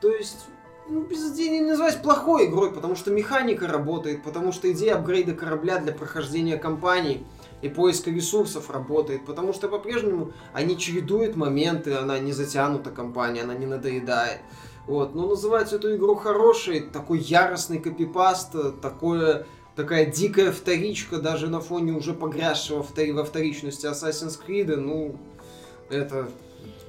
То 0.00 0.12
есть, 0.12 0.46
ну, 0.88 1.00
без 1.00 1.32
идеи 1.32 1.48
не 1.48 1.62
называть 1.62 2.02
плохой 2.02 2.46
игрой, 2.46 2.72
потому 2.72 2.94
что 2.94 3.10
механика 3.10 3.66
работает, 3.66 4.22
потому 4.22 4.52
что 4.52 4.70
идея 4.70 4.94
апгрейда 4.94 5.32
корабля 5.34 5.80
для 5.80 5.92
прохождения 5.92 6.56
кампаний 6.56 7.26
и 7.62 7.68
поиска 7.68 8.10
ресурсов 8.10 8.70
работает, 8.70 9.24
потому 9.24 9.52
что 9.52 9.68
по-прежнему 9.68 10.32
они 10.52 10.76
чередуют 10.76 11.36
моменты, 11.36 11.94
она 11.94 12.18
не 12.18 12.32
затянута 12.32 12.90
компания, 12.90 13.42
она 13.42 13.54
не 13.54 13.66
надоедает. 13.66 14.40
Вот, 14.86 15.14
но 15.14 15.28
называть 15.28 15.72
эту 15.72 15.94
игру 15.94 16.16
хорошей, 16.16 16.80
такой 16.80 17.20
яростный 17.20 17.78
копипаст, 17.78 18.52
такое, 18.82 19.46
такая 19.76 20.06
дикая 20.06 20.50
вторичка, 20.50 21.18
даже 21.18 21.48
на 21.48 21.60
фоне 21.60 21.92
уже 21.92 22.14
погрязшего 22.14 22.82
втори- 22.82 23.12
во 23.12 23.24
вторичности 23.24 23.86
Assassin's 23.86 24.36
Creed, 24.44 24.74
ну, 24.74 25.16
это, 25.88 26.28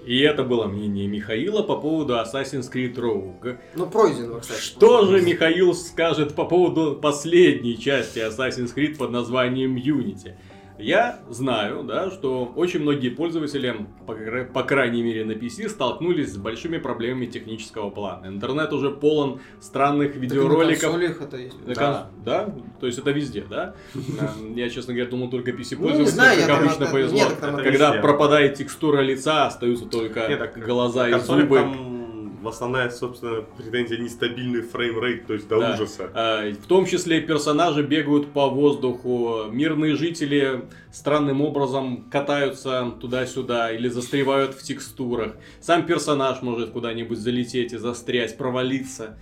И 0.08 0.20
это 0.22 0.44
было 0.44 0.66
мнение 0.66 1.08
Михаила 1.08 1.62
по 1.62 1.78
поводу 1.78 2.14
Assassin's 2.16 2.70
Creed 2.74 2.96
Rogue. 2.96 3.58
ну, 3.76 3.86
пройденного, 3.86 4.40
кстати. 4.40 4.60
Что 4.60 5.06
же 5.06 5.22
Михаил 5.22 5.76
скажет 5.76 6.34
по 6.34 6.46
поводу 6.46 6.96
последней 6.96 7.78
части 7.78 8.20
Assassin's 8.20 8.74
Creed 8.76 8.98
под 8.98 9.12
названием 9.12 9.76
Unity? 9.76 10.34
Я 10.84 11.20
знаю, 11.30 11.84
да, 11.84 12.12
что 12.12 12.52
очень 12.58 12.82
многие 12.82 13.08
пользователи, 13.10 13.74
по, 14.06 14.16
по 14.54 14.64
крайней 14.64 15.02
мере 15.02 15.24
на 15.24 15.32
PC, 15.32 15.70
столкнулись 15.70 16.34
с 16.34 16.38
большими 16.38 16.78
проблемами 16.78 17.26
технического 17.26 17.90
плана. 17.90 18.28
Интернет 18.28 18.74
уже 18.74 18.92
полон 18.92 19.40
странных 19.62 20.10
Так 20.10 20.16
и 20.16 20.20
на 20.20 20.24
видеороликов. 20.24 20.82
консолях 20.82 21.22
это 21.22 21.38
есть. 21.38 21.68
На 21.68 21.74
Да. 21.74 21.82
кон- 22.12 22.24
да? 22.26 22.56
То 22.82 22.86
есть 22.88 23.00
это 23.00 23.12
везде, 23.12 23.46
да? 23.50 23.76
Эм, 23.96 24.56
Я, 24.56 24.70
честно 24.70 24.94
говоря, 24.94 25.10
думал 25.10 25.30
только 25.30 25.52
PC 25.52 25.78
Ну, 25.78 25.86
не 25.86 25.92
пользователям, 25.94 26.08
знаю, 26.08 26.40
я 26.42 26.48
как 26.48 26.60
обычно 26.62 26.86
повезло. 26.88 27.20
так 27.40 27.64
Когда 27.64 27.94
пропадает 27.94 28.56
текстура 28.56 29.00
лица, 29.02 29.48
остаются 29.48 29.86
только 29.86 30.20
так 30.38 30.58
глаза 30.66 31.08
и 31.10 31.18
зубы. 31.20 31.62
Основная, 32.48 32.90
собственно, 32.90 33.42
претензия 33.58 33.98
нестабильный 33.98 34.62
фреймрейт, 34.62 35.28
то 35.28 35.34
есть 35.34 35.48
до 35.48 35.60
Да. 35.60 35.74
ужаса. 35.74 36.10
А, 36.14 36.52
В 36.52 36.68
том 36.68 36.86
числе 36.86 37.22
персонажи 37.22 37.84
бегают 37.84 38.32
по 38.32 38.50
воздуху, 38.50 39.46
мирные 39.52 39.96
жители 39.96 40.66
странным 40.92 41.42
образом 41.42 42.06
катаются 42.12 42.94
туда-сюда 43.00 43.72
или 43.72 43.88
застревают 43.88 44.54
в 44.56 44.64
текстурах. 44.64 45.36
Сам 45.62 45.86
персонаж 45.86 46.42
может 46.42 46.72
куда-нибудь 46.72 47.18
залететь 47.18 47.74
и 47.74 47.78
застрять, 47.78 48.38
провалиться. 48.38 49.18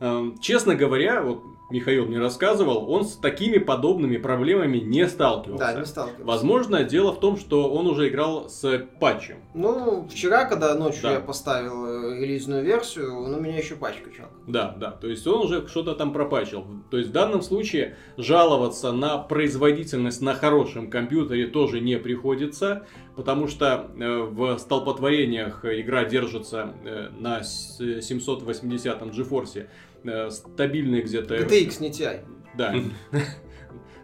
Эм, 0.00 0.38
Честно 0.40 0.74
говоря, 0.74 1.22
вот 1.22 1.42
Михаил 1.68 2.06
мне 2.06 2.20
рассказывал, 2.20 2.88
он 2.90 3.04
с 3.04 3.16
такими 3.16 3.58
подобными 3.58 4.18
проблемами 4.18 4.78
не 4.78 5.08
сталкивался. 5.08 5.64
Да, 5.72 5.74
не 5.80 5.84
сталкивался. 5.84 6.24
Возможно, 6.24 6.84
дело 6.84 7.12
в 7.12 7.18
том, 7.18 7.36
что 7.36 7.68
он 7.72 7.88
уже 7.88 8.08
играл 8.08 8.48
с 8.48 8.86
патчем. 9.00 9.38
Ну, 9.54 10.06
вчера, 10.08 10.44
когда 10.44 10.74
ночью 10.74 11.02
Да. 11.02 11.12
я 11.14 11.20
поставил 11.20 11.86
э, 11.86 12.20
релизную 12.20 12.62
версию, 12.64 13.18
он 13.20 13.34
у 13.34 13.40
меня 13.40 13.56
еще 13.58 13.74
пачка 13.74 14.10
качал. 14.10 14.28
Да, 14.46 14.76
да, 14.78 14.92
то 14.92 15.08
есть 15.08 15.26
он 15.26 15.44
уже 15.44 15.66
что-то 15.66 15.94
там 15.96 16.12
пропачил. 16.12 16.64
То 16.90 16.98
есть 16.98 17.10
в 17.10 17.12
данном 17.12 17.42
случае 17.42 17.96
жаловаться 18.16 18.92
на 18.92 19.18
производительность 19.18 20.22
на 20.22 20.34
хорошем 20.34 20.88
компьютере 20.88 21.48
тоже 21.48 21.80
не 21.80 21.98
приходится, 21.98 22.86
потому 23.16 23.48
что 23.48 23.90
э, 23.98 24.20
в 24.22 24.58
столпотворениях 24.58 25.64
игра 25.64 26.04
держится 26.04 26.74
э, 26.84 27.08
на 27.18 27.42
с- 27.42 27.80
780-м 27.80 29.08
GeForce 29.10 29.66
э, 30.04 30.30
стабильные 30.30 31.02
где-то... 31.02 31.36
GTX 31.36 31.82
не 31.82 31.90
TI. 31.90 32.24
Да. 32.56 32.74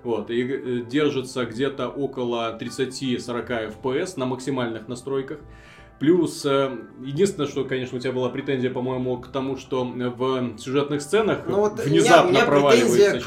Вот, 0.05 0.31
и 0.31 0.43
э, 0.43 0.81
держится 0.81 1.45
где-то 1.47 1.89
около 1.89 2.59
30-40 2.61 3.77
FPS 3.81 4.15
на 4.17 4.27
максимальных 4.27 4.89
настройках. 4.89 5.39
Плюс, 6.03 6.45
э, 6.45 6.79
единственное, 7.05 7.49
что, 7.49 7.65
конечно, 7.65 7.97
у 7.97 8.01
тебя 8.01 8.11
была 8.11 8.29
претензия, 8.29 8.71
по-моему, 8.71 9.19
к 9.19 9.29
тому, 9.29 9.57
что 9.57 9.85
в 9.85 10.59
сюжетных 10.59 11.01
сценах 11.01 11.45
Ну 11.47 11.59
вот 11.59 11.75
у 11.75 11.77
меня, 11.77 11.85
у 11.85 11.89
внезапно 11.91 12.31
меня 12.31 12.45
проваливается 12.45 13.21
к, 13.21 13.27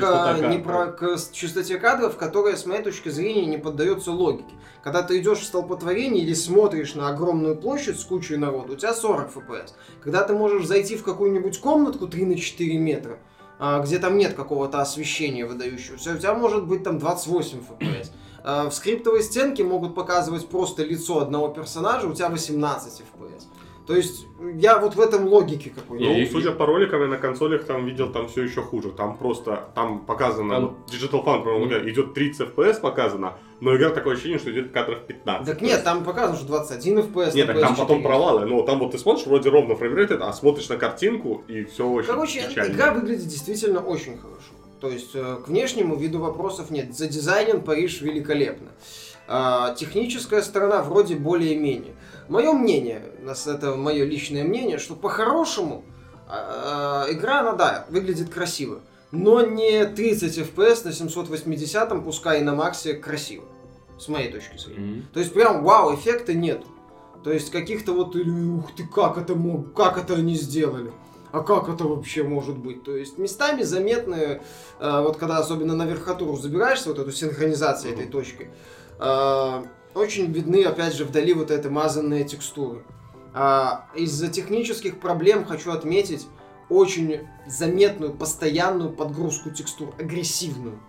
не 0.49 0.57
кадра. 0.57 0.59
про, 0.59 0.87
к 0.87 1.17
частоте 1.31 1.77
кадров, 1.77 2.17
которая, 2.17 2.57
с 2.57 2.65
моей 2.65 2.83
точки 2.83 3.07
зрения, 3.07 3.45
не 3.45 3.57
поддается 3.57 4.11
логике. 4.11 4.53
Когда 4.83 5.03
ты 5.03 5.19
идешь 5.19 5.37
в 5.37 5.43
столпотворение 5.45 6.21
или 6.21 6.33
смотришь 6.33 6.95
на 6.95 7.07
огромную 7.07 7.55
площадь 7.55 7.97
с 7.97 8.03
кучей 8.03 8.35
народу, 8.35 8.73
у 8.73 8.75
тебя 8.75 8.93
40 8.93 9.33
FPS. 9.33 9.69
Когда 10.03 10.25
ты 10.25 10.33
можешь 10.33 10.65
зайти 10.65 10.97
в 10.97 11.03
какую-нибудь 11.03 11.57
комнатку 11.61 12.07
3 12.07 12.25
на 12.25 12.37
4 12.37 12.77
метра, 12.77 13.19
а, 13.57 13.79
где 13.79 13.99
там 13.99 14.17
нет 14.17 14.33
какого-то 14.33 14.81
освещения 14.81 15.45
выдающегося, 15.45 16.15
у 16.15 16.17
тебя 16.17 16.33
может 16.33 16.67
быть 16.67 16.83
там 16.83 16.99
28 16.99 17.59
FPS. 17.59 18.09
А, 18.47 18.69
В 18.69 18.73
скриптовой 18.73 19.23
стенке 19.23 19.63
могут 19.63 19.95
показывать 19.95 20.47
просто 20.47 20.83
лицо 20.83 21.19
одного 21.19 21.47
персонажа, 21.47 22.07
у 22.07 22.13
тебя 22.13 22.29
18 22.29 23.01
FPS. 23.01 23.43
То 23.87 23.95
есть 23.95 24.25
я 24.59 24.77
вот 24.79 24.95
в 24.95 24.99
этом 25.01 25.27
логике 25.27 25.71
какой-то. 25.71 26.03
Ну, 26.05 26.11
И- 26.15 26.25
судя 26.27 26.51
по 26.51 26.65
роликам, 26.67 27.01
я 27.01 27.07
на 27.07 27.17
консолях 27.17 27.65
там 27.65 27.85
видел, 27.85 28.11
там 28.11 28.27
все 28.27 28.43
еще 28.43 28.61
хуже. 28.61 28.89
Там 28.91 29.17
просто, 29.17 29.69
там 29.75 30.05
показано, 30.05 30.53
Там- 30.55 30.63
вот 30.63 30.73
Digital 30.91 31.23
Foundry, 31.23 31.43
по-моему, 31.43 31.65
Мгм. 31.65 31.89
идет 31.89 32.13
30 32.15 32.41
FPS 32.49 32.79
показано, 32.79 33.33
но 33.61 33.75
игра 33.75 33.89
такое 33.91 34.13
ощущение, 34.13 34.39
что 34.39 34.51
идет 34.51 34.71
кадров 34.71 34.99
15. 35.07 35.45
Так 35.47 35.61
нет, 35.61 35.83
там 35.83 36.03
показано, 36.03 36.35
что 36.37 36.47
21 36.47 36.97
FPS. 36.99 37.35
Нет, 37.35 37.47
так 37.47 37.59
там 37.59 37.73
PS4. 37.73 37.77
потом 37.77 38.03
провалы. 38.03 38.45
Ну, 38.45 38.63
там 38.63 38.79
вот 38.79 38.91
ты 38.91 38.97
смотришь, 38.99 39.25
вроде 39.27 39.49
ровно 39.49 39.75
framerate, 39.75 40.11
а 40.11 40.33
смотришь 40.33 40.67
на 40.69 40.77
картинку, 40.77 41.43
и 41.47 41.63
все 41.65 41.87
очень 41.87 42.07
Короче, 42.09 42.47
печально. 42.47 42.73
игра 42.73 42.91
выглядит 42.91 43.27
действительно 43.27 43.81
очень 43.81 44.17
хорошо. 44.17 44.51
То 44.85 44.91
есть 44.91 45.15
э, 45.15 45.37
к 45.43 45.47
внешнему 45.47 45.95
виду 45.95 46.19
вопросов 46.19 46.69
нет. 46.69 46.95
За 46.95 47.07
дизайном 47.07 47.61
Париж 47.61 48.01
великолепно. 48.01 48.67
А, 49.27 49.73
техническая 49.73 50.43
сторона 50.43 50.83
вроде 50.83 51.15
более-менее. 51.15 51.95
Мое 52.29 52.53
мнение, 52.53 53.01
это 53.47 53.73
мое 53.73 54.05
личное 54.05 54.43
мнение, 54.43 54.77
что 54.77 54.93
по-хорошему 54.93 55.83
а, 56.27 57.07
игра, 57.09 57.39
она, 57.39 57.53
да, 57.53 57.85
выглядит 57.89 58.29
красиво. 58.29 58.81
Но 59.09 59.41
не 59.41 59.87
30 59.87 60.37
FPS 60.37 60.85
на 60.85 60.93
780, 60.93 62.03
пускай 62.03 62.41
и 62.41 62.43
на 62.43 62.53
максе 62.53 62.93
красиво. 62.93 63.45
С 63.97 64.07
моей 64.07 64.31
точки 64.31 64.55
зрения. 64.59 64.97
Мгм. 64.97 65.05
То 65.15 65.19
есть 65.19 65.33
прям 65.33 65.63
вау, 65.63 65.95
эффекта 65.95 66.35
нету. 66.35 66.67
То 67.23 67.31
есть 67.31 67.49
каких-то 67.49 67.93
вот, 67.93 68.15
ух 68.15 68.75
ты, 68.75 68.85
как 68.85 69.17
это 69.17 69.33
мог, 69.33 69.73
как 69.73 69.97
это 69.97 70.13
они 70.13 70.35
сделали? 70.35 70.91
А 71.35 71.41
как 71.41 71.67
это 71.67 71.83
вообще 71.83 72.23
может 72.23 72.57
быть? 72.57 72.85
То 72.85 72.95
есть 72.95 73.17
местами 73.17 73.63
заметны, 73.63 74.41
э, 74.79 75.01
вот 75.01 75.17
когда 75.17 75.37
особенно 75.39 75.75
на 75.75 75.85
верхотуру 75.85 76.37
забираешься, 76.37 76.87
вот 76.87 76.97
эту 76.97 77.11
синхронизацию 77.11 77.91
этой 77.91 78.05
точкой, 78.05 78.51
э, 78.99 79.63
очень 79.93 80.31
видны, 80.31 80.63
опять 80.63 80.93
же, 80.93 81.03
вдали 81.03 81.33
вот 81.33 81.51
эти 81.51 81.67
мазанные 81.67 82.23
текстуры. 82.23 82.83
А, 83.33 83.89
из-за 83.95 84.29
технических 84.29 85.01
проблем 85.01 85.43
хочу 85.43 85.71
отметить 85.71 86.25
очень 86.69 87.27
заметную, 87.47 88.13
постоянную 88.13 88.91
подгрузку 88.91 89.49
текстур, 89.49 89.93
агрессивную. 89.99 90.79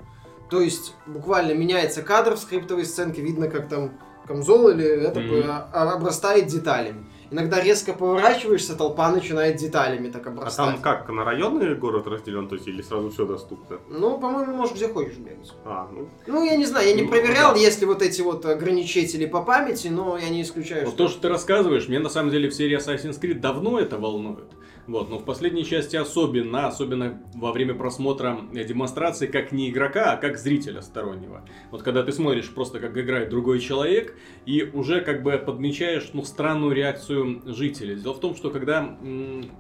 То 0.49 0.61
есть 0.61 0.95
буквально 1.09 1.55
меняется 1.55 2.03
кадр 2.03 2.37
в 2.37 2.39
скриптовой 2.39 2.85
сценке, 2.85 3.21
видно, 3.21 3.49
как 3.49 3.69
там 3.69 3.99
камзол 4.29 4.69
или 4.69 4.87
это 4.87 5.69
а- 5.73 5.93
обрастает 5.95 6.47
деталями. 6.47 7.05
Иногда 7.31 7.61
резко 7.61 7.93
поворачиваешься, 7.93 8.77
толпа 8.77 9.11
начинает 9.11 9.57
деталями 9.57 10.11
так 10.11 10.27
А 10.27 10.31
обрастать. 10.31 10.67
там 10.67 10.81
как, 10.81 11.09
на 11.09 11.25
районный 11.25 11.75
город 11.75 12.07
разделен, 12.07 12.49
то 12.49 12.55
есть, 12.55 12.69
или 12.69 12.83
сразу 12.83 13.11
все 13.11 13.27
доступно? 13.27 13.79
Ну, 13.89 14.19
по-моему, 14.19 14.55
можешь 14.55 14.77
где 14.77 14.89
хочешь 14.89 15.17
бегать. 15.17 15.53
А, 15.65 15.89
ну, 15.93 16.09
Ну, 16.27 16.45
я 16.45 16.57
не 16.57 16.67
знаю, 16.67 16.89
я 16.89 16.95
не 16.95 17.03
Ну, 17.03 17.09
проверял, 17.09 17.53
да. 17.55 17.59
есть 17.61 17.81
ли 17.81 17.87
вот 17.87 18.03
эти 18.03 18.21
вот 18.23 18.47
ограничители 18.47 19.27
по 19.27 19.43
памяти, 19.43 19.89
но 19.89 20.17
я 20.19 20.29
не 20.29 20.43
исключаю, 20.43 20.85
Вот 20.85 20.95
что... 20.95 21.05
то, 21.05 21.09
что 21.11 21.23
ты 21.23 21.29
рассказываешь, 21.29 21.89
мне 21.89 21.99
на 21.99 22.09
самом 22.09 22.31
деле 22.31 22.49
в 22.49 22.55
серии 22.55 22.79
Assassin's 22.79 23.21
Creed 23.21 23.41
давно 23.41 23.81
это 23.81 23.99
волнует. 23.99 24.45
Вот, 24.87 25.11
но 25.11 25.19
в 25.19 25.25
последней 25.25 25.65
части 25.65 25.97
особенно, 25.97 26.69
особенно 26.69 27.21
во 27.35 27.53
время 27.53 27.75
просмотра 27.75 28.41
э, 28.55 28.65
демонстрации 28.65 29.27
как 29.27 29.51
не 29.51 29.71
игрока, 29.71 30.13
а 30.13 30.17
как 30.17 30.39
зрителя 30.39 30.81
стороннего. 30.81 31.45
Вот 31.71 31.83
когда 31.83 32.03
ты 32.03 32.13
смотришь 32.13 32.51
просто 32.51 32.79
как 32.79 32.97
играет 32.97 33.29
другой 33.29 33.59
человек 33.59 34.17
и 34.45 34.63
уже 34.63 35.01
как 35.01 35.23
бы 35.23 35.33
подмечаешь 35.39 36.11
ну, 36.13 36.23
странную 36.23 36.73
реакцию 36.73 37.43
жителей. 37.47 37.97
Дело 37.97 38.15
в 38.15 38.21
том, 38.21 38.37
что 38.37 38.51
когда 38.51 38.97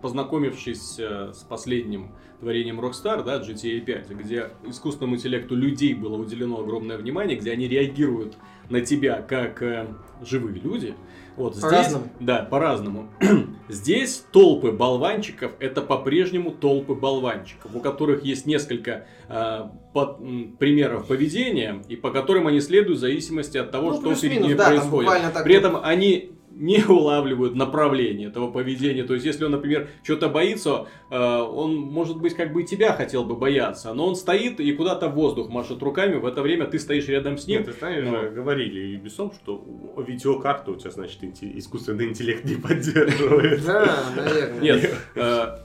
познакомившись 0.00 0.97
э, 0.99 1.33
с 1.33 1.42
последним 1.42 2.12
творением 2.40 2.80
Rockstar, 2.80 3.25
да, 3.25 3.40
GTA 3.40 3.80
5, 3.80 4.11
где 4.11 4.50
искусственному 4.66 5.16
интеллекту 5.16 5.56
людей 5.56 5.95
было 5.95 6.16
уделено 6.16 6.61
огромное 6.61 6.99
внимание, 6.99 7.37
где 7.37 7.50
они 7.50 7.66
реагируют 7.66 8.37
на 8.68 8.80
тебя 8.80 9.23
как 9.23 9.62
э, 9.62 9.87
живые 10.23 10.58
люди. 10.61 10.94
Вот 11.37 11.54
здесь, 11.54 11.64
По-разному. 11.70 12.04
да, 12.18 12.38
по-разному. 12.50 13.08
здесь 13.68 14.25
толпы 14.32 14.73
болванчиков 14.73 15.52
это 15.58 15.82
по-прежнему 15.82 16.50
толпы 16.50 16.94
болванчиков, 16.94 17.75
у 17.75 17.80
которых 17.80 18.25
есть 18.25 18.46
несколько 18.46 19.06
э, 19.28 19.64
под- 19.92 20.20
м, 20.20 20.56
примеров 20.58 21.06
поведения, 21.08 21.82
и 21.88 21.96
по 21.96 22.11
которым 22.11 22.46
они 22.46 22.61
следуют 22.61 22.96
в 22.99 23.00
зависимости 23.00 23.58
от 23.58 23.70
того, 23.70 23.90
Ну, 24.00 24.14
что 24.14 24.23
перед 24.23 24.40
ними 24.40 24.54
да, 24.54 24.68
происходит. 24.68 25.11
При 25.44 25.52
вот. 25.54 25.58
этом 25.58 25.80
они 25.82 26.30
не 26.57 26.83
улавливают 26.85 27.55
направление 27.55 28.29
этого 28.29 28.51
поведения. 28.51 29.05
То 29.05 29.15
есть, 29.15 29.27
если 29.27 29.45
он, 29.45 29.53
например, 29.53 29.89
что-то 30.03 30.29
боится, 30.29 30.87
э, 31.11 31.17
он, 31.17 31.77
может 31.77 32.19
быть, 32.19 32.35
как 32.35 32.53
бы 32.53 32.63
и 32.63 32.67
тебя 32.67 32.93
хотел 32.93 33.25
бы 33.25 33.37
бояться, 33.37 33.93
но 33.93 34.07
он 34.07 34.17
стоит 34.17 34.59
и 34.59 34.73
куда-то 34.73 35.09
в 35.09 35.15
воздух 35.15 35.51
машет 35.51 35.83
руками, 35.83 36.17
в 36.17 36.25
это 36.25 36.43
время 36.43 36.67
ты 36.67 36.79
стоишь 36.79 37.09
рядом 37.09 37.37
с 37.37 37.47
ним. 37.47 37.59
нет, 37.59 37.67
ты 37.67 37.73
знаешь, 37.73 38.05
ну. 38.05 38.21
же, 38.21 38.31
говорили 38.31 38.99
Ubisoft, 38.99 39.35
что 39.43 39.65
видеокарту 40.07 40.73
у 40.73 40.77
тебя, 40.77 40.91
значит, 40.91 41.21
искусственный 41.43 42.09
интеллект 42.09 42.45
не 42.45 42.57
поддерживает. 42.57 43.65
Да, 43.65 43.97
наверное. 44.17 44.61
Нет, 44.61 44.95
э, 45.15 45.59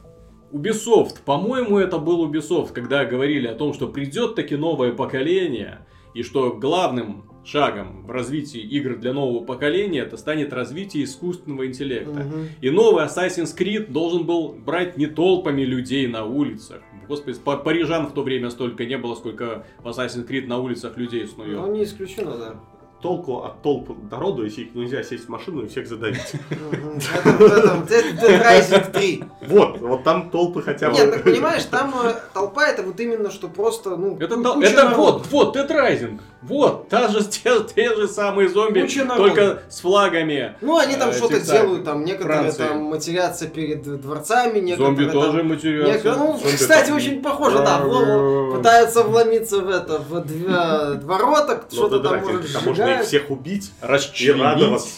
Ubisoft, 0.51 1.23
по-моему, 1.23 1.77
это 1.77 1.97
был 1.97 2.29
Ubisoft, 2.29 2.73
когда 2.73 3.05
говорили 3.05 3.47
о 3.47 3.55
том, 3.55 3.73
что 3.73 3.87
придет 3.87 4.35
таки 4.35 4.57
новое 4.57 4.91
поколение, 4.91 5.85
и 6.13 6.23
что 6.23 6.51
главным 6.53 7.30
шагом 7.43 8.05
в 8.05 8.11
развитии 8.11 8.59
игр 8.61 8.95
для 8.97 9.13
нового 9.13 9.43
поколения 9.43 10.01
это 10.01 10.17
станет 10.17 10.53
развитие 10.53 11.03
искусственного 11.05 11.65
интеллекта. 11.67 12.21
Мгм. 12.23 12.47
И 12.61 12.69
новый 12.69 13.05
Assassin's 13.05 13.55
Creed 13.57 13.91
должен 13.91 14.25
был 14.25 14.49
брать 14.49 14.97
не 14.97 15.07
толпами 15.07 15.63
людей 15.63 16.07
на 16.07 16.25
улицах. 16.25 16.81
Господи, 17.07 17.39
па- 17.43 17.57
парижан 17.57 18.07
в 18.07 18.13
то 18.13 18.21
время 18.21 18.49
столько 18.51 18.85
не 18.85 18.97
было, 18.97 19.15
сколько 19.15 19.65
в 19.79 19.87
Assassin's 19.87 20.27
Creed 20.27 20.47
на 20.47 20.59
улицах 20.59 20.97
людей 20.97 21.23
Ну, 21.23 21.27
снует. 21.27 21.69
не 21.73 21.83
исключено, 21.83 22.37
да. 22.37 22.55
Толку 23.01 23.39
от 23.43 23.63
толп 23.63 23.89
народу, 24.11 24.43
если 24.45 24.61
их 24.61 24.75
нельзя 24.75 25.01
сесть 25.01 25.25
в 25.25 25.29
машину 25.29 25.63
и 25.63 25.67
всех 25.67 25.87
задавить. 25.87 26.35
Dead 26.51 28.19
Dead 28.21 28.41
Rising 28.43 28.91
3. 28.91 29.23
Вот, 29.47 29.79
вот 29.79 30.03
там 30.03 30.29
толпы 30.29 30.61
хотя 30.61 30.89
бы... 30.89 30.95
Нет, 30.95 31.11
так 31.11 31.23
понимаешь, 31.23 31.63
там 31.65 31.93
э, 32.03 32.13
толпа 32.33 32.67
это 32.67 32.83
вот 32.83 32.99
именно 32.99 33.31
что 33.31 33.47
просто, 33.47 33.95
ну, 33.97 34.17
Это, 34.19 34.37
вот, 34.95 35.27
вот, 35.31 35.55
Dead 35.55 35.67
Rising. 35.67 36.19
Вот, 36.41 36.89
та 36.89 37.07
же, 37.07 37.23
те, 37.23 37.59
те 37.75 37.95
же 37.95 38.07
самые 38.07 38.49
зомби, 38.49 38.87
только 39.15 39.61
с 39.69 39.81
флагами. 39.81 40.55
Ну, 40.61 40.77
они 40.77 40.95
там 40.95 41.09
Э, 41.09 41.13
что-то 41.13 41.39
делают, 41.39 41.83
там 41.85 42.03
некоторые 42.03 42.41
Франции. 42.41 42.63
там 42.67 42.83
матерятся 42.85 43.47
перед 43.47 43.83
дворцами, 44.01 44.59
некоторые 44.59 44.95
Зомби 44.95 45.03
там- 45.11 45.21
тоже 45.21 45.43
матерятся. 45.43 46.15
Ну, 46.17 46.37
Зомби 46.39 46.55
кстати, 46.55 46.87
там- 46.87 46.97
очень 46.97 47.21
похоже, 47.21 47.57
да, 47.59 47.79
в 47.79 47.87
лову 47.87 48.55
пытаются 48.57 49.03
вломиться 49.03 49.59
в 49.61 49.69
это, 49.69 49.99
в 49.99 50.19
две 50.21 50.47
ворота, 51.05 51.63
Ну, 51.71 51.75
что-то 51.77 51.99
там 51.99 52.19
может 52.21 52.65
можно 52.65 52.83
их 52.85 53.03
всех 53.03 53.29
убить 53.29 53.71
и 53.81 53.85
Расчленить. 53.85 54.41
радоваться. 54.41 54.89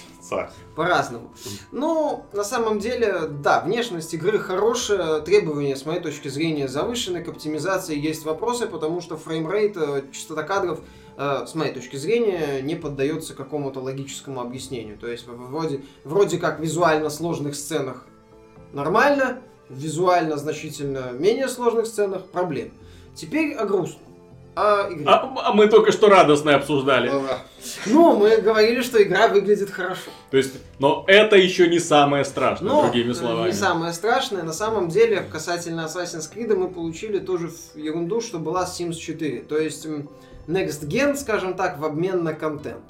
По-разному. 0.75 1.31
Ну, 1.71 2.25
на 2.33 2.43
самом 2.43 2.79
деле, 2.79 3.27
да, 3.29 3.59
внешность 3.59 4.11
игры 4.15 4.39
хорошая, 4.39 5.19
требования, 5.19 5.75
с 5.75 5.85
моей 5.85 5.99
точки 5.99 6.27
зрения, 6.29 6.67
завышены, 6.67 7.23
к 7.23 7.27
оптимизации 7.27 7.95
есть 7.99 8.25
вопросы, 8.25 8.65
потому 8.65 8.99
что 9.01 9.15
фреймрейт, 9.15 9.77
э, 9.77 10.01
частота 10.11 10.41
кадров, 10.41 10.79
с 11.17 11.53
моей 11.55 11.73
точки 11.73 11.95
зрения, 11.95 12.61
не 12.61 12.75
поддается 12.75 13.35
какому-то 13.35 13.79
логическому 13.79 14.41
объяснению. 14.41 14.97
То 14.97 15.07
есть, 15.07 15.25
вроде, 15.27 15.81
вроде 16.03 16.37
как 16.37 16.59
в 16.59 16.63
визуально 16.63 17.09
сложных 17.09 17.55
сценах 17.55 18.05
нормально, 18.73 19.41
в 19.69 19.77
визуально 19.77 20.37
значительно 20.37 21.11
менее 21.11 21.47
сложных 21.47 21.85
сценах 21.85 22.25
проблем. 22.25 22.71
Теперь 23.15 23.53
о 23.53 23.65
грустном. 23.65 24.01
О 24.55 24.87
игре. 24.91 25.05
А, 25.07 25.33
а 25.45 25.53
мы 25.53 25.67
только 25.67 25.91
что 25.91 26.09
радостно 26.09 26.55
обсуждали. 26.55 27.11
Ну, 27.87 28.15
мы 28.15 28.37
говорили, 28.37 28.81
что 28.81 29.01
игра 29.01 29.27
выглядит 29.27 29.71
хорошо. 29.71 30.11
То 30.29 30.37
есть, 30.37 30.53
но 30.77 31.05
это 31.07 31.35
еще 31.37 31.67
не 31.67 31.79
самое 31.79 32.23
страшное, 32.23 32.69
Но 32.69 32.83
другими 32.83 33.11
э, 33.11 33.15
словами. 33.15 33.47
не 33.47 33.53
самое 33.53 33.93
страшное. 33.93 34.43
На 34.43 34.53
самом 34.53 34.89
деле, 34.89 35.21
касательно 35.31 35.81
Assassin's 35.81 36.31
Creed, 36.31 36.55
мы 36.55 36.67
получили 36.67 37.17
тоже 37.19 37.51
ерунду, 37.73 38.21
что 38.21 38.37
была 38.37 38.65
Sims 38.65 38.93
4. 38.93 39.41
То 39.41 39.57
есть, 39.57 39.87
Next 40.47 40.85
Gen, 40.87 41.15
скажем 41.15 41.53
так, 41.55 41.79
в 41.79 41.85
обмен 41.85 42.23
на 42.23 42.33
контент. 42.33 42.83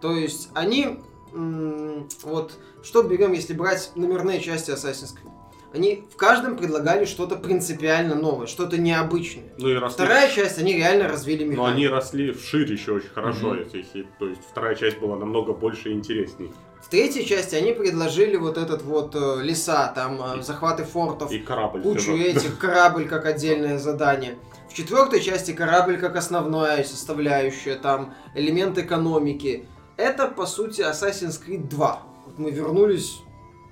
То 0.00 0.12
есть, 0.16 0.48
они... 0.54 0.98
Вот, 1.32 2.52
что 2.82 3.02
берем, 3.02 3.32
если 3.32 3.52
брать 3.52 3.90
номерные 3.94 4.40
части 4.40 4.70
Assassin's 4.70 5.12
Creed? 5.14 5.30
Они 5.74 6.02
в 6.10 6.16
каждом 6.16 6.56
предлагали 6.56 7.04
что-то 7.04 7.36
принципиально 7.36 8.14
новое, 8.14 8.46
что-то 8.46 8.78
необычное. 8.78 9.44
Ну 9.58 9.68
и 9.68 9.74
росли. 9.74 10.02
Вторая 10.02 10.30
часть, 10.30 10.58
они 10.58 10.72
реально 10.74 11.08
развили 11.08 11.44
Но 11.44 11.50
механику. 11.50 11.70
они 11.74 11.88
росли 11.88 12.32
вширь 12.32 12.72
еще 12.72 12.92
очень 12.92 13.10
хорошо. 13.10 13.54
Если- 13.54 13.78
если- 13.78 14.06
То 14.18 14.26
есть 14.28 14.40
вторая 14.50 14.74
часть 14.76 14.98
была 14.98 15.16
намного 15.16 15.52
больше 15.52 15.90
и 15.90 15.92
интересней. 15.92 16.50
В 16.80 16.88
третьей 16.88 17.26
части 17.26 17.54
они 17.54 17.72
предложили 17.74 18.36
вот 18.36 18.56
этот 18.56 18.80
вот 18.82 19.14
э, 19.14 19.42
леса, 19.42 19.92
там 19.94 20.38
э, 20.38 20.42
захваты 20.42 20.84
фортов, 20.84 21.30
И 21.30 21.38
корабль. 21.38 21.82
кучу 21.82 22.12
этих, 22.16 22.58
корабль 22.58 23.06
как 23.06 23.26
отдельное 23.26 23.78
задание. 23.78 24.38
В 24.68 24.74
четвертой 24.74 25.20
части 25.20 25.52
корабль 25.52 25.98
как 25.98 26.16
основная 26.16 26.84
составляющая, 26.84 27.76
там 27.76 28.14
элемент 28.34 28.78
экономики. 28.78 29.66
Это, 29.96 30.28
по 30.28 30.46
сути, 30.46 30.82
Assassin's 30.82 31.40
Creed 31.44 31.68
2. 31.68 32.02
Вот 32.26 32.38
мы 32.38 32.50
вернулись 32.50 33.20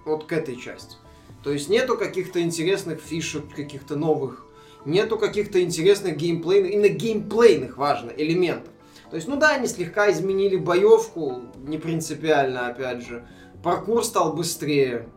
вот 0.04 0.24
к 0.24 0.32
этой 0.32 0.56
части. 0.56 0.96
То 1.44 1.52
есть 1.52 1.68
нету 1.68 1.96
каких-то 1.96 2.40
интересных 2.42 3.00
фишек, 3.00 3.44
каких-то 3.54 3.94
новых. 3.96 4.44
Нету 4.84 5.18
каких-то 5.18 5.62
интересных 5.62 6.16
геймплейных, 6.16 6.72
именно 6.72 6.88
геймплейных, 6.88 7.76
важно, 7.76 8.10
элементов. 8.10 8.72
То 9.10 9.16
есть, 9.16 9.28
ну 9.28 9.36
да, 9.36 9.50
они 9.50 9.68
слегка 9.68 10.10
изменили 10.10 10.56
боевку, 10.56 11.42
не 11.58 11.78
принципиально, 11.78 12.68
опять 12.68 13.06
же. 13.06 13.26
Паркур 13.62 14.04
стал 14.04 14.32
быстрее. 14.32 15.08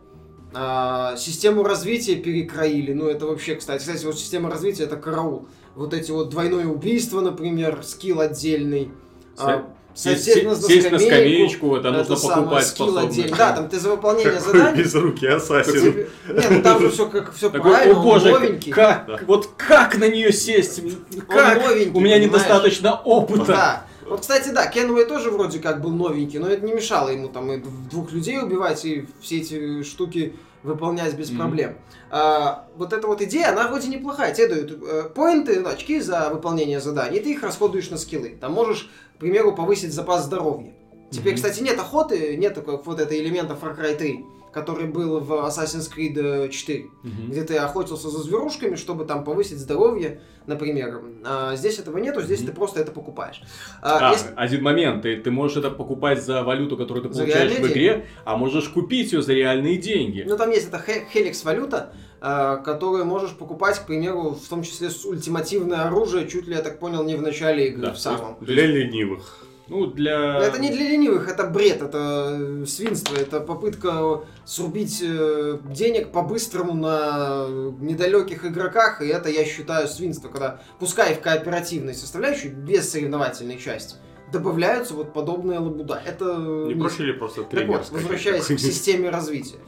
А, 0.52 1.16
систему 1.16 1.62
развития 1.62 2.16
перекроили. 2.16 2.92
Ну, 2.92 3.06
это 3.06 3.26
вообще, 3.26 3.54
кстати, 3.56 3.80
кстати, 3.80 4.04
вот 4.04 4.18
система 4.18 4.50
развития 4.50 4.84
это 4.84 4.96
караул. 4.96 5.48
Вот 5.76 5.94
эти 5.94 6.10
вот 6.10 6.30
двойное 6.30 6.66
убийство, 6.66 7.20
например, 7.20 7.80
скилл 7.82 8.20
отдельный. 8.20 8.90
А, 9.38 9.64
Сесть, 9.94 10.24
сосед 10.24 10.44
на 10.44 10.54
сесть 10.54 10.90
на 10.90 10.98
скамеечку, 10.98 11.74
это 11.76 11.90
нужно 11.90 12.14
самое, 12.16 12.42
покупать 12.42 12.66
скилл 12.66 12.86
способность. 12.90 13.18
отдельный. 13.18 13.36
Да, 13.38 13.52
там 13.52 13.68
ты 13.68 13.78
за 13.80 13.90
выполнение 13.90 14.32
Какой 14.32 14.52
заданий. 14.58 14.82
безрукий 14.82 15.28
ассасин. 15.28 15.80
тебе- 15.80 16.10
Не, 16.28 16.48
ну 16.56 16.62
там 16.62 16.80
же 16.80 16.90
все 16.90 17.06
как 17.06 17.34
все 17.34 17.50
Такой, 17.50 17.72
правильно, 17.72 17.94
о 17.96 17.98
он 17.98 18.04
боже, 18.04 18.30
новенький. 18.30 18.72
как, 18.72 19.06
Да. 19.06 19.18
вот 19.26 19.48
как 19.56 19.98
на 19.98 20.08
нее 20.08 20.32
сесть? 20.32 20.80
Как? 21.28 21.62
новенький, 21.62 21.90
У 21.92 22.00
меня 22.00 22.16
понимаешь? 22.16 22.22
недостаточно 22.24 23.00
опыта. 23.04 23.44
Да. 23.46 23.86
Вот, 24.10 24.22
кстати, 24.22 24.48
да, 24.48 24.66
Кенуэй 24.66 25.06
тоже 25.06 25.30
вроде 25.30 25.60
как 25.60 25.80
был 25.80 25.90
новенький, 25.90 26.40
но 26.40 26.48
это 26.48 26.66
не 26.66 26.72
мешало 26.72 27.10
ему 27.10 27.28
там 27.28 27.52
и 27.52 27.58
двух 27.90 28.10
людей 28.10 28.40
убивать 28.42 28.84
и 28.84 29.06
все 29.20 29.38
эти 29.38 29.84
штуки 29.84 30.34
выполнять 30.64 31.14
без 31.14 31.30
Мгм. 31.30 31.38
проблем. 31.38 31.76
А, 32.10 32.66
вот 32.76 32.92
эта 32.92 33.06
вот 33.06 33.22
идея, 33.22 33.50
она 33.52 33.68
вроде 33.68 33.86
неплохая. 33.88 34.34
Тебе 34.34 34.48
дают 34.48 34.82
э, 34.82 35.10
поинты, 35.14 35.62
очки 35.62 36.00
за 36.00 36.28
выполнение 36.30 36.80
заданий, 36.80 37.18
и 37.18 37.20
ты 37.22 37.30
их 37.30 37.42
расходуешь 37.44 37.88
на 37.90 37.96
скиллы. 37.98 38.36
Там 38.40 38.52
можешь, 38.52 38.90
к 39.16 39.20
примеру, 39.20 39.54
повысить 39.54 39.92
запас 39.94 40.24
здоровья. 40.24 40.74
Теперь, 41.10 41.34
Мгм. 41.34 41.36
кстати, 41.36 41.62
нет 41.62 41.78
охоты, 41.78 42.36
нет 42.36 42.56
как 42.56 42.84
вот 42.84 42.98
этого 43.00 43.16
элемента 43.16 43.54
Far 43.60 43.78
Cry 43.78 43.96
3, 43.96 44.24
который 44.52 44.86
был 44.86 45.20
в 45.20 45.32
Assassin's 45.32 45.88
Creed 45.94 46.18
э, 46.46 46.48
4 46.48 46.86
Мгм. 47.02 47.30
где 47.30 47.42
ты 47.44 47.56
охотился 47.56 48.08
за 48.10 48.18
зверушками, 48.22 48.74
чтобы 48.76 49.04
там 49.04 49.24
повысить 49.24 49.58
здоровье, 49.58 50.20
например. 50.46 51.02
А 51.24 51.54
здесь 51.56 51.78
этого 51.78 51.98
нету, 51.98 52.20
здесь 52.22 52.40
Мгм. 52.40 52.48
ты 52.48 52.54
просто 52.54 52.80
это 52.80 52.92
покупаешь. 52.92 53.40
А, 53.82 54.10
А, 54.10 54.12
если- 54.12 54.30
один 54.36 54.62
момент, 54.62 55.02
ты, 55.02 55.16
ты 55.16 55.30
можешь 55.30 55.56
это 55.56 55.70
покупать 55.70 56.22
за 56.22 56.42
валюту, 56.42 56.76
которую 56.76 57.08
ты 57.08 57.14
получаешь 57.14 57.52
в 57.52 57.66
игре, 57.66 58.06
а 58.24 58.36
можешь 58.36 58.68
купить 58.68 59.12
ее 59.12 59.22
за 59.22 59.32
реальные 59.34 59.76
деньги. 59.76 60.24
Ну, 60.28 60.36
там 60.36 60.50
есть 60.50 60.68
эта 60.68 60.82
Хеликс 61.12 61.44
валюта, 61.44 61.92
а, 62.20 62.56
которую 62.56 63.04
можешь 63.06 63.30
покупать, 63.30 63.78
к 63.78 63.86
примеру, 63.86 64.30
в 64.30 64.48
том 64.48 64.62
числе 64.62 64.90
с 64.90 65.04
ультимативное 65.04 65.82
оружие, 65.84 66.28
чуть 66.28 66.46
ли, 66.48 66.54
я 66.54 66.62
так 66.62 66.78
понял, 66.78 67.02
не 67.04 67.14
в 67.16 67.22
начале 67.22 67.68
игры, 67.68 67.82
Да, 67.86 67.92
в 67.92 67.98
самом. 67.98 68.36
Для 68.40 68.66
ленивых. 68.66 69.46
Ну, 69.70 69.86
для... 69.86 70.38
Это 70.38 70.58
не 70.58 70.68
для 70.70 70.88
ленивых, 70.90 71.28
это 71.28 71.46
бред, 71.46 71.80
это 71.80 72.36
э, 72.62 72.66
свинство, 72.66 73.14
это 73.14 73.38
попытка 73.38 74.22
срубить 74.44 75.00
э, 75.00 75.58
денег 75.64 76.10
по-быстрому 76.10 76.74
на 76.74 77.46
недалеких 77.78 78.44
игроках, 78.44 79.00
и 79.00 79.06
это, 79.06 79.28
я 79.28 79.44
считаю, 79.44 79.86
свинство, 79.86 80.28
когда, 80.28 80.60
пускай 80.80 81.14
в 81.14 81.20
кооперативной 81.20 81.94
составляющей, 81.94 82.48
без 82.48 82.90
соревновательной 82.90 83.58
части, 83.58 83.94
добавляются 84.32 84.94
вот 84.94 85.12
подобные 85.12 85.60
лабуда. 85.60 86.02
Это 86.04 86.24
Не 86.36 86.74
низко. 86.74 86.80
проще 86.80 87.04
ли 87.04 87.12
просто 87.12 87.42
Так 87.42 87.50
тренер 87.50 87.68
вот, 87.68 87.86
скачать 87.86 88.02
возвращаясь 88.02 88.44
к 88.46 88.58
системе 88.58 89.10
развития. 89.10 89.58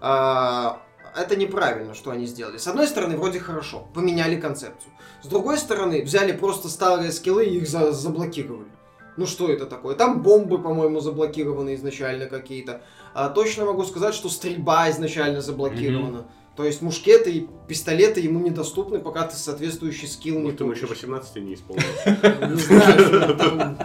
А, 0.00 0.80
Это 1.14 1.36
неправильно, 1.36 1.92
что 1.94 2.10
они 2.10 2.24
сделали. 2.24 2.56
С 2.56 2.66
одной 2.66 2.86
стороны, 2.86 3.18
вроде 3.18 3.38
хорошо, 3.38 3.86
поменяли 3.94 4.40
концепцию. 4.40 4.92
С 5.22 5.26
другой 5.26 5.58
стороны, 5.58 6.02
взяли 6.02 6.32
просто 6.32 6.68
старые 6.70 7.12
скиллы 7.12 7.44
и 7.44 7.58
их 7.58 7.68
за- 7.68 7.92
заблокировали. 7.92 8.68
Ну 9.16 9.26
что 9.26 9.50
это 9.50 9.66
такое? 9.66 9.94
Там 9.94 10.22
бомбы, 10.22 10.58
по-моему, 10.58 11.00
заблокированы 11.00 11.74
изначально 11.74 12.26
какие-то. 12.26 12.82
А 13.14 13.28
точно 13.28 13.66
могу 13.66 13.84
сказать, 13.84 14.14
что 14.14 14.28
стрельба 14.28 14.90
изначально 14.90 15.40
заблокирована. 15.40 16.26
То 16.56 16.64
есть 16.64 16.82
мушкеты 16.82 17.30
и 17.30 17.48
пистолеты 17.66 18.20
ему 18.20 18.40
недоступны, 18.40 19.00
пока 19.00 19.26
ты 19.26 19.36
соответствующий 19.36 20.06
скилл 20.06 20.36
не 20.36 20.42
Может, 20.42 20.60
ему 20.60 20.72
еще 20.72 20.86
купишь. 20.86 21.02
18 21.02 21.36
не 21.36 21.54
исполнилось. 21.54 22.04
Не 22.06 22.56
знаю. 22.56 23.76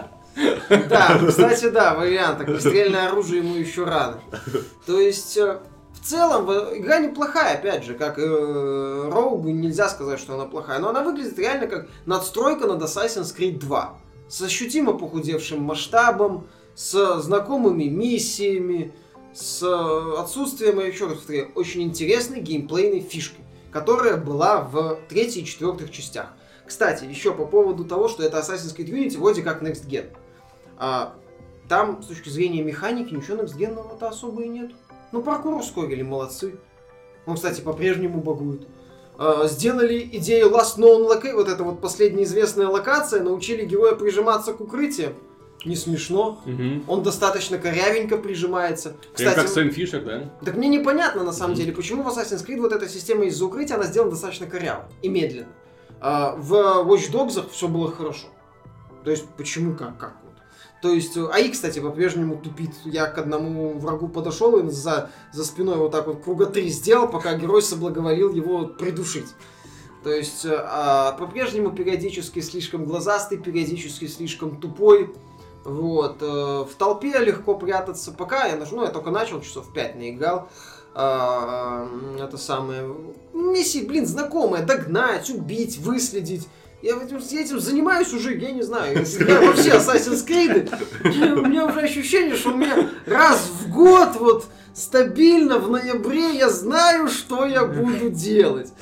Да, 0.88 1.18
кстати, 1.26 1.70
да, 1.70 1.94
вариант. 1.94 2.38
Так, 2.38 2.60
стрельное 2.60 3.08
оружие 3.08 3.42
ему 3.42 3.54
еще 3.54 3.84
рано. 3.84 4.20
То 4.86 5.00
есть, 5.00 5.36
э, 5.38 5.58
в 5.94 6.06
целом, 6.06 6.44
игра 6.76 6.98
неплохая, 6.98 7.54
опять 7.54 7.84
же, 7.84 7.94
как 7.94 8.18
э, 8.18 9.10
Роугу, 9.10 9.48
нельзя 9.48 9.88
сказать, 9.88 10.20
что 10.20 10.34
она 10.34 10.44
плохая, 10.44 10.78
но 10.78 10.90
она 10.90 11.02
выглядит 11.02 11.38
реально 11.38 11.66
как 11.66 11.88
надстройка 12.06 12.66
над 12.66 12.82
Assassin's 12.82 13.34
Creed 13.36 13.58
2. 13.58 13.98
С 14.28 14.42
ощутимо 14.42 14.96
похудевшим 14.96 15.62
масштабом, 15.62 16.48
с 16.74 17.20
знакомыми 17.20 17.84
миссиями, 17.84 18.92
с 19.32 19.62
отсутствием, 20.18 20.80
я 20.80 20.86
еще 20.86 21.06
раз 21.06 21.16
повторяю, 21.16 21.50
очень 21.54 21.82
интересной 21.82 22.40
геймплейной 22.40 23.00
фишки, 23.00 23.40
которая 23.70 24.16
была 24.16 24.60
в 24.60 24.98
третьей 25.08 25.42
и 25.42 25.46
четвертых 25.46 25.90
частях. 25.90 26.32
Кстати, 26.66 27.04
еще 27.04 27.32
по 27.32 27.46
поводу 27.46 27.84
того, 27.84 28.08
что 28.08 28.22
это 28.22 28.38
Assassin's 28.38 28.76
Creed 28.76 28.90
Unity 28.90 29.18
вроде 29.18 29.42
как 29.42 29.62
Next 29.62 29.88
Gen. 29.88 30.08
А, 30.76 31.14
там, 31.68 32.02
с 32.02 32.06
точки 32.06 32.28
зрения 32.28 32.62
механики, 32.62 33.14
ничего 33.14 33.38
Next 33.38 33.56
Gen-то 33.56 34.08
особо 34.08 34.42
и 34.42 34.48
нет. 34.48 34.72
Ну, 35.12 35.22
паркур 35.22 35.54
ускорили, 35.54 36.02
молодцы. 36.02 36.58
Он, 37.26 37.36
кстати, 37.36 37.60
по-прежнему 37.60 38.20
багует. 38.20 38.66
А, 39.18 39.48
сделали 39.48 40.08
идею 40.12 40.48
Last 40.50 40.78
Known 40.78 41.08
Location, 41.10 41.34
вот 41.34 41.48
эта 41.48 41.64
вот 41.64 41.80
последняя 41.80 42.22
известная 42.22 42.68
локация, 42.68 43.20
научили 43.20 43.64
героя 43.64 43.96
прижиматься 43.96 44.52
к 44.52 44.60
укрытиям. 44.60 45.14
Не 45.64 45.74
смешно. 45.74 46.40
Мгм. 46.46 46.84
Он 46.86 47.02
достаточно 47.02 47.58
корявенько 47.58 48.16
прижимается. 48.16 48.90
Прям 49.16 49.34
как 49.34 49.46
Кстати, 49.46 49.66
Сэм 49.66 49.70
Фишер, 49.72 50.04
да? 50.04 50.30
так 50.44 50.56
мне 50.56 50.68
непонятно 50.68 51.24
на 51.24 51.32
самом 51.32 51.50
Мгм. 51.52 51.60
деле, 51.60 51.72
почему 51.72 52.04
в 52.04 52.08
Assassin's 52.08 52.46
Creed 52.46 52.60
вот 52.60 52.72
эта 52.72 52.88
система 52.88 53.24
из-за 53.24 53.44
укрытия, 53.44 53.74
она 53.74 53.86
сделана 53.86 54.12
достаточно 54.12 54.46
коряво 54.46 54.88
и 55.02 55.08
медленно. 55.08 55.48
А 56.00 56.36
в 56.36 56.52
Watch 56.86 57.10
Dogs 57.10 57.44
все 57.50 57.66
было 57.66 57.90
хорошо. 57.90 58.28
То 59.04 59.10
есть, 59.10 59.26
почему 59.36 59.74
как, 59.74 59.98
как. 59.98 60.12
То 60.80 60.92
есть, 60.92 61.16
э, 61.16 61.26
АИ, 61.32 61.50
кстати, 61.50 61.80
по-прежнему 61.80 62.36
тупит. 62.36 62.70
Я 62.84 63.06
к 63.06 63.18
одному 63.18 63.78
врагу 63.78 64.08
подошел 64.08 64.56
и 64.58 64.70
за, 64.70 65.10
за 65.32 65.44
спиной 65.44 65.76
вот 65.76 65.92
так 65.92 66.06
вот 66.06 66.22
круга 66.22 66.46
три 66.46 66.68
сделал, 66.68 67.08
пока 67.08 67.34
герой 67.34 67.62
соблаговолил 67.62 68.32
его 68.32 68.66
придушить. 68.66 69.28
То 70.04 70.10
есть 70.10 70.44
э, 70.44 70.54
а, 70.56 71.12
по-прежнему 71.12 71.72
периодически 71.72 72.40
слишком 72.40 72.84
глазастый, 72.84 73.38
периодически 73.38 74.06
слишком 74.06 74.60
тупой. 74.60 75.12
Вот. 75.64 76.22
э, 76.22 76.24
в 76.24 76.74
толпе 76.78 77.18
легко 77.18 77.56
прятаться. 77.56 78.12
Пока 78.12 78.46
я, 78.46 78.56
ну, 78.70 78.84
я 78.84 78.90
только 78.90 79.10
начал, 79.10 79.40
часов 79.40 79.72
5 79.72 79.96
наиграл. 79.96 80.48
А, 80.94 81.88
это 82.20 82.38
самое... 82.38 82.94
Миссии, 83.32 83.84
блин, 83.84 84.06
знакомые. 84.06 84.64
Догнать, 84.64 85.28
убить, 85.30 85.78
выследить. 85.78 86.48
Я 86.80 86.96
этим, 87.02 87.18
я 87.18 87.40
этим 87.40 87.58
занимаюсь 87.60 88.12
уже, 88.12 88.36
я 88.36 88.52
не 88.52 88.62
знаю, 88.62 88.94
я 88.94 89.40
во 89.40 89.52
все 89.54 89.70
Assassin's 89.72 90.24
Creed. 90.26 90.72
У 91.38 91.46
меня 91.46 91.66
уже 91.66 91.80
ощущение, 91.80 92.36
что 92.36 92.50
у 92.52 92.56
меня 92.56 92.88
раз 93.06 93.48
в 93.60 93.70
год 93.72 94.10
вот 94.20 94.46
стабильно 94.74 95.58
в 95.58 95.68
ноябре 95.70 96.36
я 96.38 96.48
знаю, 96.48 97.08
что 97.08 97.44
я 97.46 97.64
буду 97.64 98.10
делать. 98.10 98.72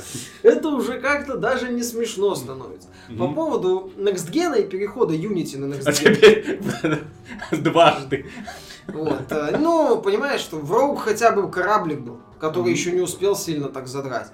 Это 0.43 0.69
уже 0.69 1.01
как-то 1.01 1.39
даже 1.39 1.73
не 1.73 1.83
смешно 1.83 2.35
становится. 2.35 2.89
По 3.09 3.13
Мгм. 3.27 3.35
поводу 3.35 3.93
Next 3.97 4.31
Gen 4.31 4.61
и 4.61 4.69
перехода 4.69 5.15
Unity 5.15 5.57
на 5.59 5.73
Next 5.73 5.85
А 5.87 5.91
Gen. 5.93 6.15
теперь 6.17 7.01
дважды. 7.63 8.27
Вот. 8.89 9.23
э, 9.31 9.57
Ну, 9.59 10.01
понимаешь, 10.03 10.41
что 10.41 10.57
в 10.59 10.71
Rogue 10.73 10.99
хотя 10.99 11.31
бы 11.31 11.51
кораблик 11.51 12.01
был, 12.01 12.21
который 12.41 12.65
Мгм. 12.65 12.73
еще 12.73 12.93
не 12.93 13.01
успел 13.01 13.35
сильно 13.37 13.69
так 13.69 13.87
задрать. 13.89 14.27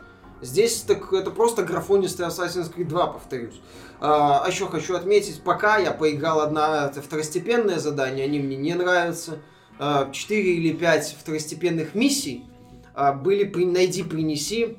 Здесь 0.43 0.81
так 0.83 1.13
это 1.13 1.31
просто 1.31 1.63
графонистый 1.63 2.27
Assassin's 2.27 2.75
Creed 2.75 2.87
2, 2.87 3.07
повторюсь. 3.07 3.61
А 4.01 4.45
еще 4.49 4.67
хочу 4.67 4.97
отметить, 4.97 5.41
пока 5.43 5.79
я 5.79 5.93
поиграл 5.93 6.41
одна 6.41 6.89
это 6.91 7.01
второстепенное 7.01 7.79
задание, 7.79 8.25
они 8.25 8.41
мне 8.41 8.57
не 8.57 8.75
нравятся. 8.75 9.39
А, 9.79 10.11
Четыре 10.11 10.55
или 10.57 10.73
пять 10.73 11.17
второстепенных 11.19 11.95
миссий 11.95 12.45
а, 12.95 13.13
были 13.13 13.45
при, 13.45 13.65
найди, 13.65 14.03
принеси. 14.03 14.77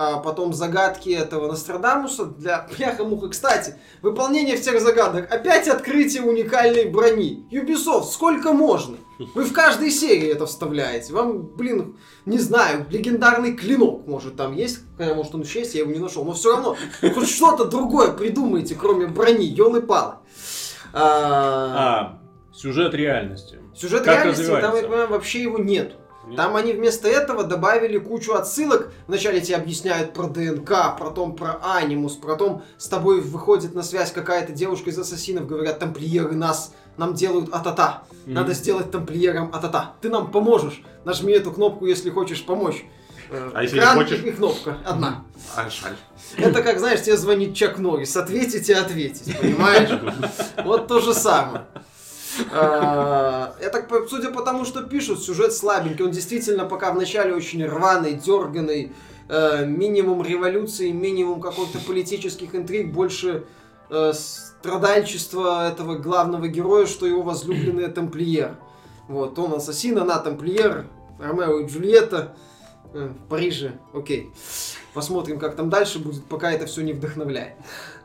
А 0.00 0.18
потом 0.18 0.52
загадки 0.52 1.08
этого 1.08 1.48
Нострадамуса 1.48 2.26
для 2.26 2.68
бляха-муха. 2.70 3.30
Кстати, 3.30 3.74
выполнение 4.00 4.56
всех 4.56 4.80
загадок. 4.80 5.28
Опять 5.28 5.66
открытие 5.66 6.22
уникальной 6.22 6.84
брони. 6.84 7.44
Ubisoft, 7.50 8.04
сколько 8.04 8.52
можно? 8.52 8.96
Вы 9.34 9.44
в 9.44 9.52
каждой 9.52 9.90
серии 9.90 10.28
это 10.28 10.46
вставляете. 10.46 11.12
Вам, 11.12 11.48
блин, 11.48 11.96
не 12.26 12.38
знаю, 12.38 12.86
легендарный 12.90 13.56
клинок, 13.56 14.06
может, 14.06 14.36
там 14.36 14.54
есть. 14.54 14.78
Хотя, 14.96 15.16
может, 15.16 15.34
он 15.34 15.40
еще 15.40 15.58
есть, 15.58 15.74
я 15.74 15.80
его 15.80 15.90
не 15.90 15.98
нашел. 15.98 16.24
Но 16.24 16.32
все 16.32 16.52
равно, 16.52 16.76
хоть 17.00 17.28
что-то 17.28 17.64
другое 17.64 18.12
придумайте, 18.12 18.76
кроме 18.76 19.08
брони. 19.08 19.46
Елы-палы. 19.46 20.14
А, 20.92 22.12
А, 22.12 22.18
сюжет 22.54 22.94
реальности. 22.94 23.58
Сюжет 23.74 24.04
как 24.04 24.14
реальности, 24.14 24.46
там, 24.46 24.76
я 24.76 24.82
понимаю, 24.82 25.08
вообще 25.08 25.42
его 25.42 25.58
нету. 25.58 25.96
Нет? 26.26 26.36
Там 26.36 26.56
они 26.56 26.72
вместо 26.72 27.08
этого 27.08 27.44
добавили 27.44 27.98
кучу 27.98 28.34
отсылок. 28.34 28.90
Вначале 29.06 29.40
тебе 29.40 29.56
объясняют 29.56 30.12
про 30.12 30.24
ДНК, 30.26 30.96
потом 30.98 31.34
про 31.36 31.58
анимус, 31.62 32.16
потом 32.16 32.62
с 32.76 32.86
тобой 32.88 33.20
выходит 33.20 33.74
на 33.74 33.82
связь 33.82 34.12
какая-то 34.12 34.52
девушка 34.52 34.90
из 34.90 34.98
ассасинов, 34.98 35.46
говорят, 35.46 35.78
тамплиеры 35.78 36.34
нас, 36.34 36.72
нам 36.96 37.14
делают 37.14 37.54
атата. 37.54 38.02
Мгм. 38.26 38.34
Надо 38.34 38.52
сделать 38.54 38.90
тамплиерам 38.90 39.50
атата. 39.54 39.92
Ты 40.00 40.10
нам 40.10 40.30
поможешь. 40.30 40.82
Нажми 41.04 41.32
эту 41.32 41.50
кнопку, 41.52 41.86
если 41.86 42.10
хочешь 42.10 42.44
помочь. 42.44 42.84
Э, 43.30 43.50
А 43.54 43.62
если 43.62 43.76
не 43.76 43.80
экран 43.80 43.96
хочешь? 43.98 44.22
и 44.24 44.30
кнопка 44.30 44.78
одна. 44.84 45.24
А, 45.54 45.68
жаль. 45.70 45.96
Это 46.36 46.62
как, 46.62 46.78
знаешь, 46.78 47.02
тебе 47.02 47.16
звонит 47.16 47.54
Чак 47.54 47.78
Норрис. 47.78 48.16
Ответить 48.16 48.68
и 48.68 48.72
ответить, 48.72 49.38
понимаешь? 49.38 49.90
Вот 50.64 50.88
то 50.88 51.00
же 51.00 51.14
самое. 51.14 51.66
А, 52.52 53.54
так, 53.72 53.88
по- 53.88 54.06
судя 54.08 54.30
по 54.30 54.42
тому, 54.42 54.64
что 54.64 54.82
пишут, 54.82 55.22
сюжет 55.22 55.52
слабенький. 55.52 56.04
Он 56.04 56.10
действительно 56.10 56.64
пока 56.64 56.92
вначале 56.92 57.34
очень 57.34 57.64
рваный, 57.66 58.14
дерганый. 58.14 58.92
э, 59.28 59.66
Минимум 59.66 60.22
революции, 60.24 60.90
минимум 60.90 61.40
каких-то 61.40 61.78
политических 61.86 62.54
интриг, 62.54 62.92
больше 62.92 63.44
э, 63.90 64.12
страдальчества 64.14 65.68
этого 65.68 65.96
главного 65.96 66.48
героя, 66.48 66.86
что 66.86 67.06
его 67.06 67.22
возлюбленный 67.22 67.88
тамплиер. 67.88 68.56
Вот, 69.08 69.38
он 69.38 69.54
ассасин, 69.54 69.98
она 69.98 70.18
тамплиер, 70.18 70.86
Ромео 71.18 71.60
и 71.60 71.66
Джульетта 71.66 72.36
э, 72.94 73.08
в 73.08 73.28
Париже, 73.28 73.78
окей. 73.94 74.30
Посмотрим, 74.94 75.38
как 75.38 75.56
там 75.56 75.70
дальше 75.70 75.98
будет, 75.98 76.24
пока 76.24 76.50
это 76.50 76.66
все 76.66 76.82
не 76.82 76.92
вдохновляет. 76.92 77.54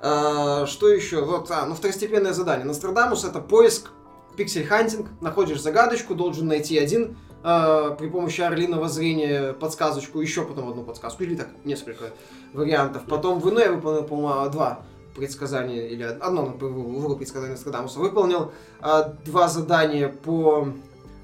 А, 0.01 0.65
что 0.65 0.89
еще? 0.89 1.23
Вот, 1.23 1.49
а, 1.51 1.65
ну, 1.65 1.73
второстепенное 1.75 2.33
задание. 2.33 2.65
Нострадамус 2.65 3.23
это 3.23 3.39
поиск, 3.39 3.91
pixel 4.35 4.63
hunting. 4.63 5.07
Находишь 5.21 5.61
загадочку, 5.61 6.15
должен 6.15 6.47
найти 6.47 6.77
один 6.77 7.17
а, 7.43 7.91
при 7.91 8.07
помощи 8.07 8.41
орлиного 8.41 8.87
зрения 8.87 9.53
подсказочку, 9.53 10.21
еще 10.21 10.45
потом 10.45 10.69
одну 10.69 10.83
подсказку, 10.83 11.23
или 11.23 11.35
так, 11.35 11.49
несколько 11.63 12.05
вариантов. 12.53 13.03
Потом 13.07 13.39
в 13.39 13.49
иное 13.49 13.71
выполнил, 13.71 14.03
по-моему, 14.03 14.49
два 14.49 14.81
предсказания, 15.15 15.87
или 15.87 16.03
одно 16.03 16.45
в 16.45 16.99
игру 16.99 17.15
предсказания 17.15 17.53
Нострадамуса. 17.53 17.99
Выполнил 17.99 18.51
а, 18.81 19.13
два 19.25 19.47
задания 19.47 20.09
по... 20.09 20.69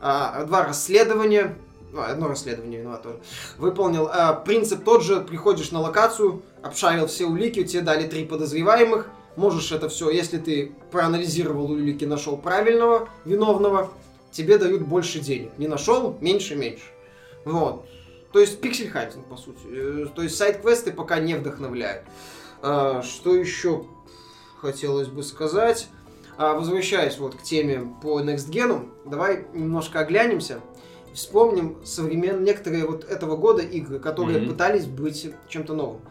а, 0.01 0.43
два 0.45 0.65
расследования, 0.65 1.55
ну, 1.91 2.01
одно 2.01 2.27
расследование 2.27 2.81
виноват 2.81 3.03
тоже. 3.03 3.19
Выполнил. 3.57 4.09
А, 4.11 4.33
принцип 4.33 4.83
тот 4.83 5.03
же, 5.03 5.21
приходишь 5.21 5.71
на 5.71 5.79
локацию, 5.79 6.43
обшарил 6.61 7.07
все 7.07 7.25
улики, 7.25 7.63
тебе 7.63 7.81
дали 7.81 8.07
три 8.07 8.25
подозреваемых, 8.25 9.07
можешь 9.35 9.71
это 9.71 9.89
все, 9.89 10.09
если 10.09 10.37
ты 10.37 10.71
проанализировал 10.91 11.71
улики, 11.71 12.05
нашел 12.05 12.37
правильного 12.37 13.09
виновного, 13.25 13.91
тебе 14.31 14.57
дают 14.57 14.81
больше 14.83 15.19
денег. 15.19 15.51
Не 15.57 15.67
нашел, 15.67 16.17
меньше, 16.21 16.55
меньше. 16.55 16.83
Вот. 17.45 17.85
То 18.31 18.39
есть 18.39 18.61
пиксель 18.61 18.89
хантинг, 18.89 19.25
по 19.25 19.37
сути. 19.37 19.59
Э, 19.71 20.05
То 20.13 20.21
есть 20.21 20.35
сайт-квесты 20.37 20.91
пока 20.91 21.19
не 21.19 21.33
вдохновляют. 21.35 22.03
А, 22.61 23.01
Что 23.01 23.35
еще 23.35 23.85
хотелось 24.61 25.07
бы 25.07 25.23
сказать? 25.23 25.87
А, 26.37 26.53
Возвращаясь 26.53 27.17
вот 27.17 27.35
к 27.35 27.41
теме 27.41 27.91
по 28.03 28.21
Next 28.21 28.49
Gen, 28.49 28.89
давай 29.05 29.45
немножко 29.53 29.99
оглянемся. 30.01 30.59
Вспомним 31.13 31.77
современ... 31.83 32.43
некоторые 32.43 32.85
вот 32.85 33.03
этого 33.03 33.35
года 33.35 33.63
игры, 33.63 33.99
которые 33.99 34.39
Мгм. 34.41 34.49
пытались 34.51 34.85
быть 34.85 35.31
чем-то 35.47 35.73
новым. 35.73 36.01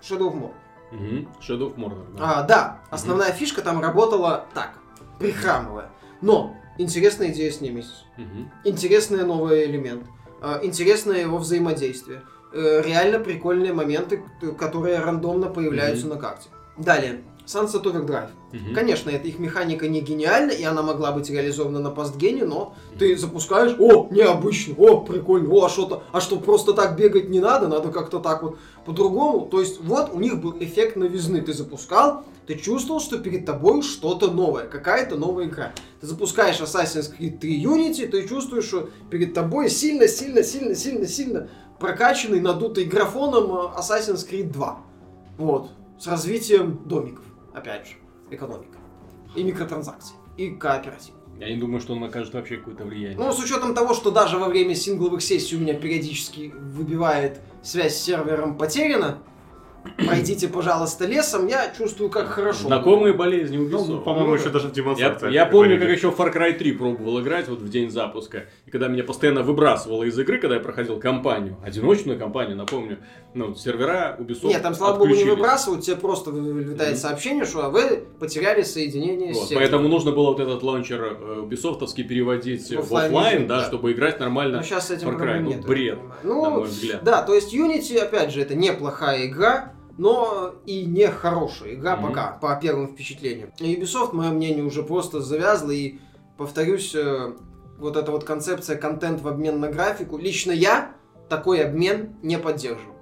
Shadow 0.00 0.30
of 0.30 0.34
Mordor. 0.40 0.52
Мгм. 0.94 1.28
Shadow 1.40 1.74
of 1.74 1.76
Mordor. 1.76 2.06
да. 2.16 2.40
А, 2.40 2.42
да, 2.44 2.80
основная 2.90 3.32
фишка 3.32 3.62
там 3.62 3.80
работала 3.80 4.46
так, 4.54 4.78
прихрамывая. 5.18 5.90
Но 6.20 6.56
интересная 6.78 7.28
идея 7.32 7.50
с 7.50 7.60
ними. 7.60 7.84
Мгм. 8.16 8.50
Интересный 8.64 9.24
новый 9.24 9.64
элемент. 9.66 10.06
а, 10.40 10.60
Интересное 10.62 11.20
его 11.20 11.38
взаимодействие. 11.38 12.22
э, 12.52 12.82
Реально 12.82 13.18
прикольные 13.18 13.72
моменты, 13.72 14.22
которые 14.58 15.00
рандомно 15.00 15.48
появляются 15.48 16.06
на 16.06 16.16
карте. 16.16 16.48
Далее. 16.76 17.22
Sunset 17.46 17.82
Overdrive. 17.82 18.30
Мгм. 18.52 18.74
Конечно, 18.74 19.10
эта 19.10 19.28
их 19.28 19.38
механика 19.38 19.86
не 19.88 20.00
гениальна, 20.00 20.50
и 20.50 20.62
она 20.64 20.82
могла 20.82 21.12
быть 21.12 21.28
реализована 21.28 21.80
на 21.80 21.90
постгене, 21.90 22.44
но 22.44 22.74
ты 22.98 23.16
запускаешь, 23.16 23.76
о, 23.78 24.08
необычно, 24.10 24.74
о, 24.78 25.00
прикольно, 25.00 25.50
о, 25.50 25.64
а 25.64 25.68
что-то, 25.68 26.04
а 26.12 26.20
что, 26.20 26.38
просто 26.38 26.72
так 26.72 26.96
бегать 26.96 27.28
не 27.28 27.40
надо, 27.40 27.68
надо 27.68 27.90
как-то 27.90 28.18
так 28.18 28.42
вот 28.42 28.58
по-другому. 28.86 29.46
То 29.46 29.60
есть 29.60 29.80
вот 29.82 30.10
у 30.12 30.20
них 30.20 30.40
был 30.40 30.56
эффект 30.58 30.96
новизны. 30.96 31.42
Ты 31.42 31.52
запускал, 31.52 32.24
ты 32.46 32.56
чувствовал, 32.56 33.00
что 33.00 33.18
перед 33.18 33.44
тобой 33.46 33.82
что-то 33.82 34.30
новое, 34.30 34.66
какая-то 34.66 35.16
новая 35.16 35.46
игра. 35.46 35.72
Ты 36.00 36.06
запускаешь 36.06 36.60
Assassin's 36.60 37.12
Creed 37.18 37.38
3 37.38 37.64
Unity, 37.64 38.06
ты 38.06 38.26
чувствуешь, 38.28 38.66
что 38.66 38.88
перед 39.10 39.34
тобой 39.34 39.70
сильно, 39.70 40.08
сильно, 40.08 40.42
сильно, 40.42 40.74
сильно, 40.74 41.06
сильно 41.06 41.48
прокачанный, 41.78 42.40
надутый 42.40 42.84
графоном 42.84 43.52
э, 43.52 43.78
Assassin's 43.78 44.28
Creed 44.28 44.50
2. 44.50 44.78
Вот. 45.38 45.70
С 45.98 46.06
развитием 46.06 46.80
домиков, 46.84 47.23
опять 47.54 47.86
же, 47.86 47.94
экономика. 48.30 48.78
И 49.34 49.42
микротранзакций. 49.42 50.16
И 50.36 50.50
кооператив. 50.50 51.14
Я 51.38 51.48
не 51.48 51.56
думаю, 51.56 51.80
что 51.80 51.94
он 51.94 52.04
окажет 52.04 52.34
вообще 52.34 52.58
какое-то 52.58 52.84
влияние. 52.84 53.18
Ну, 53.18 53.32
с 53.32 53.42
учетом 53.42 53.74
того, 53.74 53.94
что 53.94 54.10
даже 54.10 54.38
во 54.38 54.48
время 54.48 54.74
сингловых 54.74 55.20
сессий 55.22 55.56
у 55.56 55.60
меня 55.60 55.74
периодически 55.74 56.52
выбивает 56.54 57.40
связь 57.62 57.96
с 57.96 58.02
сервером 58.02 58.56
потеряна, 58.56 59.18
пройдите, 59.96 60.48
пожалуйста, 60.48 61.06
лесом, 61.06 61.46
я 61.46 61.70
чувствую, 61.76 62.10
как 62.10 62.26
хорошо. 62.28 62.66
Знакомые 62.68 63.12
болезни 63.14 63.56
Ну, 63.56 63.64
Ubisoft. 63.68 64.02
по-моему, 64.04 64.28
Ну, 64.30 64.34
еще 64.34 64.44
да. 64.46 64.50
даже 64.50 64.66
в 64.68 64.70
Я, 64.70 64.74
демонстрации. 64.74 65.32
я 65.32 65.46
помню, 65.46 65.78
как 65.78 65.88
еще 65.88 66.10
в 66.10 66.18
Far 66.18 66.34
Cry 66.34 66.52
3 66.54 66.72
пробовал 66.72 67.20
играть 67.20 67.48
вот 67.48 67.60
в 67.60 67.68
день 67.68 67.90
запуска. 67.90 68.44
И 68.66 68.70
когда 68.70 68.88
меня 68.88 69.04
постоянно 69.04 69.42
выбрасывало 69.42 70.04
из 70.04 70.18
игры, 70.18 70.38
когда 70.38 70.56
я 70.56 70.60
проходил 70.60 70.98
кампанию, 70.98 71.56
одиночную 71.64 72.18
кампанию, 72.18 72.56
напомню, 72.56 72.98
ну, 73.34 73.54
сервера 73.54 74.16
Ubisoft 74.20 74.48
Нет, 74.48 74.62
там, 74.62 74.74
слава 74.74 74.96
богу, 74.98 75.14
не 75.14 75.24
выбрасывают, 75.24 75.82
тебе 75.84 75.96
просто 75.96 76.30
вылетает 76.30 76.92
Мгм. 76.92 76.98
сообщение, 77.00 77.44
что 77.44 77.70
вы 77.70 78.04
потеряли 78.18 78.62
соединение 78.62 79.32
с 79.34 79.36
Вот, 79.36 79.42
сетью. 79.44 79.58
поэтому 79.58 79.88
нужно 79.88 80.12
было 80.12 80.28
вот 80.30 80.40
этот 80.40 80.62
лаунчер 80.62 81.02
э, 81.20 81.40
Ubisoftовский 81.42 82.04
переводить 82.04 82.68
В 82.70 82.72
режим, 82.72 83.46
да, 83.46 83.58
да. 83.60 83.64
чтобы 83.66 83.92
играть 83.92 84.20
нормально, 84.20 84.58
Но 84.58 84.62
сейчас 84.62 84.88
с 84.88 84.90
этим 84.92 85.08
Far 85.08 85.20
Cry, 85.20 85.40
ну, 85.40 85.48
нет. 85.48 85.60
я 85.62 85.66
бред, 85.66 85.98
понимаю. 85.98 86.20
на 86.22 86.28
Ну, 86.28 86.50
мой 86.50 86.64
взгляд. 86.68 87.04
Да, 87.04 87.22
то 87.22 87.34
есть 87.34 87.54
Unity, 87.54 87.98
опять 87.98 88.32
же, 88.32 88.40
это 88.40 88.54
неплохая 88.54 89.26
игра, 89.26 89.72
но 89.96 90.54
и 90.66 90.84
не 90.84 91.08
хорошая 91.08 91.74
игра 91.74 91.96
Мгм. 91.96 92.08
пока, 92.08 92.38
по 92.40 92.58
первым 92.60 92.88
впечатлениям. 92.88 93.50
Ubisoft, 93.60 94.12
мое 94.12 94.30
мнение, 94.30 94.64
уже 94.64 94.82
просто 94.82 95.20
завязла, 95.20 95.70
и, 95.70 95.96
повторюсь, 96.36 96.94
э, 96.94 97.32
вот 97.78 97.96
эта 97.96 98.10
вот 98.10 98.24
концепция 98.24 98.76
контент 98.76 99.20
в 99.20 99.28
обмен 99.28 99.60
на 99.60 99.68
графику, 99.68 100.18
лично 100.18 100.52
я 100.52 100.92
такой 101.28 101.64
обмен 101.64 102.16
не 102.22 102.38
поддерживаю. 102.38 102.94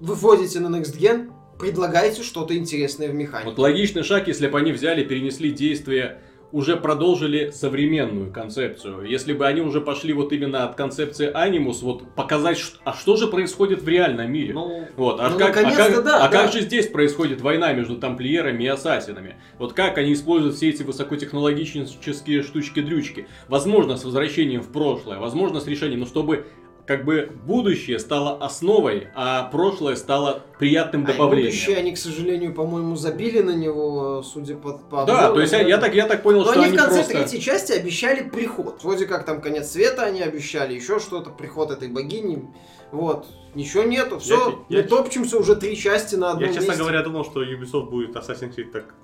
Вы 0.00 0.14
вводите 0.14 0.60
на 0.60 0.74
Next 0.74 0.96
Gen, 0.98 1.32
предлагайте 1.58 2.22
что-то 2.22 2.56
интересное 2.56 3.08
в 3.08 3.14
механике. 3.14 3.50
Вот 3.50 3.58
логичный 3.58 4.02
шаг, 4.02 4.28
если 4.28 4.46
бы 4.46 4.58
они 4.58 4.72
взяли, 4.72 5.04
перенесли 5.04 5.50
действие 5.50 6.20
уже 6.50 6.76
продолжили 6.76 7.50
современную 7.50 8.32
концепцию. 8.32 9.02
Если 9.02 9.32
бы 9.34 9.46
они 9.46 9.60
уже 9.60 9.80
пошли 9.82 10.12
вот 10.14 10.32
именно 10.32 10.64
от 10.64 10.76
концепции 10.76 11.30
анимус, 11.32 11.82
вот 11.82 12.14
показать, 12.14 12.58
ш- 12.58 12.78
а 12.84 12.94
что 12.94 13.16
же 13.16 13.26
происходит 13.26 13.82
в 13.82 13.88
реальном 13.88 14.32
мире. 14.32 14.54
Ну, 14.54 14.86
Вот, 14.96 15.20
а, 15.20 15.28
Ну, 15.28 15.38
как, 15.38 15.56
а, 15.56 15.62
как, 15.70 16.04
да, 16.04 16.24
а 16.24 16.28
да. 16.28 16.42
как 16.42 16.52
же 16.52 16.60
здесь 16.62 16.88
происходит 16.88 17.40
война 17.42 17.72
между 17.74 17.96
тамплиерами 17.96 18.64
и 18.64 18.66
ассасинами? 18.66 19.36
Вот 19.58 19.74
как 19.74 19.98
они 19.98 20.14
используют 20.14 20.56
все 20.56 20.70
эти 20.70 20.82
высокотехнологические 20.82 22.42
штучки-дрючки? 22.42 23.28
Возможно, 23.48 23.96
с 23.96 24.04
возвращением 24.04 24.62
в 24.62 24.72
прошлое, 24.72 25.18
возможно, 25.18 25.60
с 25.60 25.66
решением, 25.66 26.00
но 26.00 26.06
чтобы 26.06 26.46
как 26.88 27.04
бы 27.04 27.30
будущее 27.44 27.98
стало 27.98 28.38
основой, 28.42 29.08
а 29.14 29.44
прошлое 29.52 29.94
стало 29.94 30.42
приятным 30.58 31.04
А 31.04 31.08
добавлением. 31.12 31.50
будущее 31.52 31.76
они, 31.76 31.92
к 31.92 31.98
сожалению, 31.98 32.54
по-моему, 32.54 32.96
забили 32.96 33.42
на 33.42 33.50
него, 33.54 34.22
судя 34.22 34.56
по, 34.56 34.72
по 34.78 35.04
Да, 35.04 35.30
то 35.30 35.38
есть 35.38 35.52
я, 35.52 35.60
я 35.60 35.76
так, 35.76 35.94
я 35.94 36.06
так 36.06 36.22
понял, 36.22 36.38
Но 36.38 36.44
что 36.46 36.52
они 36.54 36.64
они 36.64 36.76
в 36.78 36.80
конце 36.80 36.94
просто... 36.96 37.12
третьей 37.12 37.40
части 37.42 37.72
обещали 37.72 38.26
приход. 38.26 38.82
Вроде 38.82 39.04
как 39.04 39.26
там 39.26 39.42
конец 39.42 39.70
света 39.70 40.02
они 40.04 40.22
обещали, 40.22 40.72
еще 40.72 40.98
что-то, 40.98 41.28
приход 41.28 41.70
этой 41.70 41.88
богини. 41.88 42.48
Вот. 42.90 43.26
Ничего 43.54 43.82
нету, 43.82 44.18
все, 44.18 44.36
Я- 44.70 44.78
мы 44.78 44.82
я- 44.82 44.82
топчемся 44.82 45.36
уже 45.36 45.56
три 45.56 45.76
части 45.76 46.14
на 46.16 46.30
одном 46.30 46.44
Я, 46.48 46.54
честно 46.54 46.68
месте. 46.70 46.82
говоря, 46.82 47.02
думал, 47.02 47.24
что 47.26 47.44
Ubisoft 47.44 47.90
будет 47.90 48.16
Assassin's 48.16 48.56
Creed 48.56 48.70
так 48.72 48.94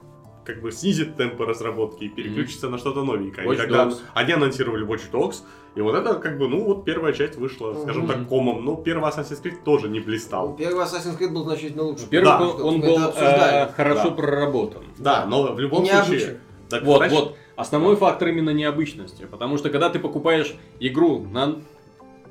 как 0.44 0.60
бы 0.60 0.70
снизит 0.72 1.16
темпы 1.16 1.44
разработки 1.46 2.04
и 2.04 2.08
переключится 2.08 2.68
на 2.68 2.78
что-то 2.78 3.02
новенькое. 3.02 3.46
Watch 3.46 3.54
И 3.54 3.56
когда 3.56 3.84
Dogs. 3.86 3.98
они 4.14 4.32
анонсировали 4.32 4.86
Watch 4.86 5.10
Dogs, 5.12 5.36
и 5.74 5.80
вот 5.80 5.94
это 5.94 6.14
как 6.14 6.38
бы, 6.38 6.48
ну 6.48 6.64
вот 6.64 6.84
первая 6.84 7.12
часть 7.12 7.36
вышла, 7.36 7.74
скажем 7.74 8.04
Мгм. 8.04 8.12
так, 8.12 8.28
комом. 8.28 8.64
Но 8.64 8.76
первый 8.76 9.10
Assassin's 9.10 9.42
Creed 9.42 9.62
тоже 9.64 9.88
не 9.88 10.00
блистал. 10.00 10.54
Первый 10.56 10.84
Assassin's 10.84 11.18
Creed 11.18 11.30
был 11.30 11.44
значительно 11.44 11.82
лучше. 11.84 12.06
Первый 12.08 12.26
Да, 12.26 12.40
он, 12.40 12.62
он 12.62 12.80
был 12.80 12.98
э, 13.16 13.68
хорошо 13.74 14.10
Да. 14.10 14.14
проработан. 14.14 14.82
Да, 14.98 15.26
но 15.26 15.52
в 15.52 15.58
любом 15.58 15.82
Необычно. 15.84 16.04
случае... 16.06 16.40
Так, 16.68 16.84
Вот, 16.84 16.96
знаешь, 16.98 17.12
вот. 17.12 17.36
Основной 17.56 17.94
фактор 17.94 18.28
именно 18.28 18.50
необычности. 18.50 19.26
Потому 19.30 19.58
что 19.58 19.70
когда 19.70 19.88
ты 19.88 20.00
покупаешь 20.00 20.54
игру 20.80 21.20
на 21.30 21.60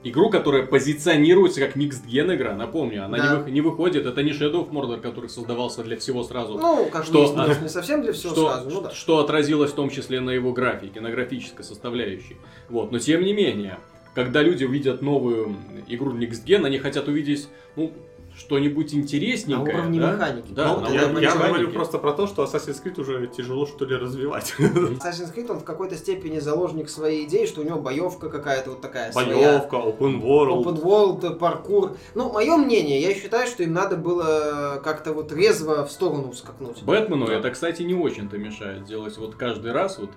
игру, 0.03 0.29
которая 0.29 0.63
позиционируется 0.65 1.59
как 1.61 1.75
микс-ген 1.75 2.33
игра, 2.35 2.55
напомню, 2.55 3.05
она 3.05 3.17
Да. 3.17 3.35
не, 3.37 3.43
вы- 3.43 3.51
не 3.51 3.61
выходит, 3.61 4.05
это 4.05 4.21
не 4.23 4.31
Shadow 4.31 4.67
of 4.67 4.71
Mordor, 4.71 4.99
который 5.01 5.29
создавался 5.29 5.83
для 5.83 5.97
всего 5.97 6.23
сразу. 6.23 6.57
Ну, 6.57 6.85
как 6.91 7.05
Что- 7.05 7.19
выяснилось, 7.19 7.61
не 7.61 7.69
совсем 7.69 8.01
для 8.01 8.13
всего 8.13 8.33
что, 8.33 8.51
сразу, 8.51 8.69
ну 8.69 8.81
да. 8.81 8.91
что 8.91 9.19
отразилось 9.19 9.71
в 9.71 9.75
том 9.75 9.89
числе 9.89 10.19
на 10.19 10.31
его 10.31 10.51
графике, 10.53 10.99
на 11.01 11.09
графической 11.09 11.63
составляющей. 11.63 12.37
Вот. 12.69 12.91
Но 12.91 12.99
тем 12.99 13.23
не 13.23 13.33
менее, 13.33 13.77
когда 14.15 14.41
люди 14.41 14.63
увидят 14.63 15.01
новую 15.01 15.55
игру 15.87 16.11
Next 16.13 16.45
Gen, 16.45 16.65
они 16.65 16.77
хотят 16.79 17.07
увидеть, 17.07 17.47
ну, 17.75 17.91
что-нибудь 18.35 18.93
интересненькое. 18.93 19.73
На 19.73 19.79
уровне 19.81 19.99
да? 19.99 20.11
механики. 20.13 20.51
Да, 20.51 20.73
ну, 20.73 20.81
на 20.81 20.87
я, 20.87 21.03
уровне 21.03 21.21
я 21.21 21.27
механики. 21.29 21.47
говорю 21.49 21.71
просто 21.71 21.99
про 21.99 22.13
то, 22.13 22.27
что 22.27 22.43
Assassin's 22.43 22.83
Creed 22.83 22.99
уже 22.99 23.27
тяжело 23.27 23.65
что 23.65 23.85
ли 23.85 23.95
развивать. 23.95 24.55
Assassin's 24.59 25.33
Creed, 25.33 25.51
он 25.51 25.59
в 25.59 25.63
какой-то 25.63 25.95
степени 25.95 26.39
заложник 26.39 26.89
своей 26.89 27.25
идеи, 27.25 27.45
что 27.45 27.61
у 27.61 27.63
него 27.63 27.79
боевка 27.79 28.29
какая-то 28.29 28.71
вот 28.71 28.81
такая 28.81 29.11
своя. 29.11 29.27
Боевка, 29.27 29.75
open 29.75 30.21
world. 30.21 30.63
Open 30.63 30.83
world, 30.83 31.35
паркур. 31.37 31.97
Ну, 32.15 32.31
мое 32.31 32.57
мнение, 32.57 33.01
я 33.01 33.13
считаю, 33.13 33.47
что 33.47 33.63
им 33.63 33.73
надо 33.73 33.97
было 33.97 34.81
как-то 34.83 35.13
вот 35.13 35.31
резво 35.31 35.85
в 35.85 35.91
сторону 35.91 36.33
скакнуть. 36.33 36.81
Бэтмену 36.83 37.27
Да. 37.27 37.33
это, 37.35 37.51
кстати, 37.51 37.83
не 37.83 37.93
очень-то 37.93 38.37
мешает 38.37 38.85
делать 38.85 39.17
вот 39.17 39.35
каждый 39.35 39.71
раз 39.71 39.99
вот 39.99 40.09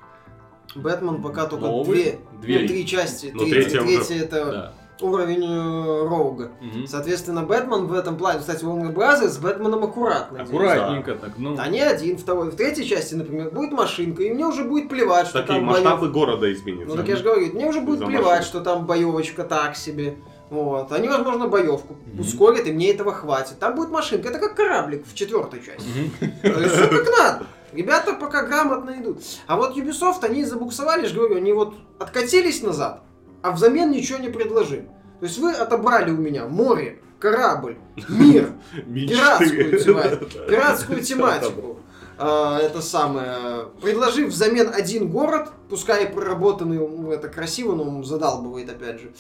Бэтмен 0.75 1.23
пока 1.23 1.47
только 1.47 1.67
Новый, 1.67 1.95
две, 1.95 2.19
две. 2.41 2.59
ну, 2.61 2.69
три 2.69 2.87
части. 2.87 3.31
Ну, 3.33 3.41
третья, 3.47 3.81
третья 3.81 3.81
уже. 3.83 3.97
третья 3.97 4.25
это 4.25 4.45
да. 4.47 4.75
Уровень 5.01 5.43
э, 5.45 6.09
Роуга. 6.09 6.51
Мгм. 6.61 6.87
Соответственно, 6.87 7.43
Бэтмен 7.43 7.87
в 7.87 7.93
этом 7.93 8.17
плане, 8.17 8.41
кстати, 8.41 8.65
Warner 8.65 8.93
Bros. 8.95 9.29
с 9.29 9.39
Бэтменом 9.39 9.85
аккуратно. 9.85 10.43
Аккуратненько 10.43 11.15
так, 11.15 11.33
ну. 11.39 11.57
Они 11.59 11.81
один, 11.81 12.17
второй. 12.19 12.51
В 12.51 12.57
третьей 12.57 12.87
части, 12.87 13.15
например, 13.15 13.51
будет 13.51 13.73
машинка, 13.73 14.23
и 14.23 14.31
мне 14.31 14.47
уже 14.47 14.65
будет 14.65 14.89
плевать, 14.89 15.27
что 15.29 15.41
Такие 15.43 15.59
там 15.59 15.65
масштабы 15.67 16.07
боев- 16.07 16.13
города 16.13 16.53
изменятся. 16.53 16.89
Ну 16.89 16.97
так 16.97 17.09
я 17.09 17.17
же 17.17 17.25
говорю, 17.25 17.47
мне 17.53 17.67
уже 17.67 17.81
будет 17.81 17.99
За 18.01 18.07
плевать, 18.07 18.25
машину. 18.41 18.45
что 18.45 18.61
там 18.61 18.87
боевочка 18.87 19.45
так 19.45 19.77
себе. 19.77 20.17
Вот. 20.49 20.93
Они, 20.93 21.09
возможно, 21.09 21.49
боевку 21.49 21.97
Мгм. 22.07 22.21
ускорят, 22.21 22.67
и 22.67 22.73
мне 22.73 22.93
этого 22.93 23.13
хватит. 23.13 23.59
Там 23.59 23.75
будет 23.75 23.91
машинка, 23.91 24.29
это 24.29 24.39
как 24.39 24.55
кораблик 24.55 25.05
в 25.07 25.15
четвертой 25.15 25.61
части. 25.61 26.11
То 26.43 26.61
есть 26.61 26.75
все 26.75 26.87
как 26.89 27.07
надо. 27.19 27.47
Ребята 27.73 28.15
пока 28.15 28.43
грамотно 28.43 28.95
идут. 28.99 29.19
А 29.49 29.57
вот 29.57 29.77
Ubisoft, 29.77 30.25
они 30.25 30.45
забуксовали, 30.45 31.07
же 31.07 31.15
говорю, 31.17 31.37
они 31.37 31.53
вот 31.53 31.75
откатились 31.99 32.63
назад, 32.63 33.03
а 33.43 33.53
взамен 33.53 33.91
ничего 33.91 34.19
не 34.19 34.29
предложили. 34.29 34.89
То 35.21 35.27
есть 35.27 35.39
вы 35.39 35.53
отобрали 35.53 36.11
у 36.11 36.17
меня 36.17 36.47
море, 36.47 37.01
корабль, 37.19 37.77
мир, 38.09 38.53
пиратскую 38.87 39.79
тематику. 39.79 40.27
Пиратскую 40.49 41.01
тематику. 41.03 41.77
Это 42.19 42.81
самое. 42.81 43.67
Предложив 43.83 44.29
взамен 44.29 44.71
один 44.73 45.09
город, 45.09 45.51
пускай 45.69 46.05
и 46.05 46.09
проработанный, 46.09 46.79
ну, 46.79 47.13
это 47.13 47.29
красиво, 47.29 47.75
но 47.75 47.83
он 47.83 48.05
задалбывает 48.05 48.71
опять 48.71 49.01
же. 49.01 49.13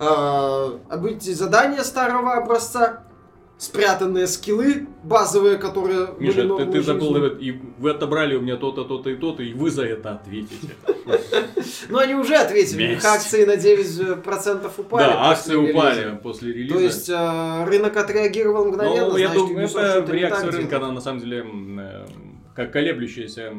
А, 0.00 0.80
обычные 0.88 1.36
задания 1.36 1.84
старого 1.84 2.32
образца, 2.34 3.04
спрятанные 3.60 4.26
скиллы 4.26 4.86
базовые, 5.02 5.58
которые 5.58 6.08
Миша, 6.18 6.48
ты, 6.56 6.64
ты 6.64 6.82
забыл, 6.82 7.26
и 7.26 7.60
вы 7.78 7.90
отобрали 7.90 8.34
у 8.34 8.40
меня 8.40 8.56
то-то, 8.56 8.84
то-то 8.84 9.10
и 9.10 9.16
то-то, 9.16 9.42
и 9.42 9.52
вы 9.52 9.70
за 9.70 9.84
это 9.84 10.12
ответите. 10.12 10.68
Ну, 11.90 11.98
они 11.98 12.14
уже 12.14 12.36
ответили, 12.36 12.94
их 12.94 13.04
акции 13.04 13.44
на 13.44 13.56
9% 13.56 14.70
упали. 14.78 15.04
Да, 15.04 15.30
акции 15.30 15.56
упали 15.56 16.18
после 16.22 16.54
релиза. 16.54 16.74
То 16.74 16.80
есть 16.80 17.08
э, 17.10 17.64
рынок 17.66 17.96
отреагировал 17.98 18.64
мгновенно, 18.64 19.08
Ну, 19.08 19.16
я 19.18 19.28
думаю, 19.28 19.66
это 19.68 20.10
реакция 20.10 20.50
рынка, 20.52 20.76
она 20.78 20.92
на 20.92 21.00
самом 21.02 21.20
деле 21.20 21.44
э, 21.44 22.06
как 22.54 22.72
колеблющаяся. 22.72 23.52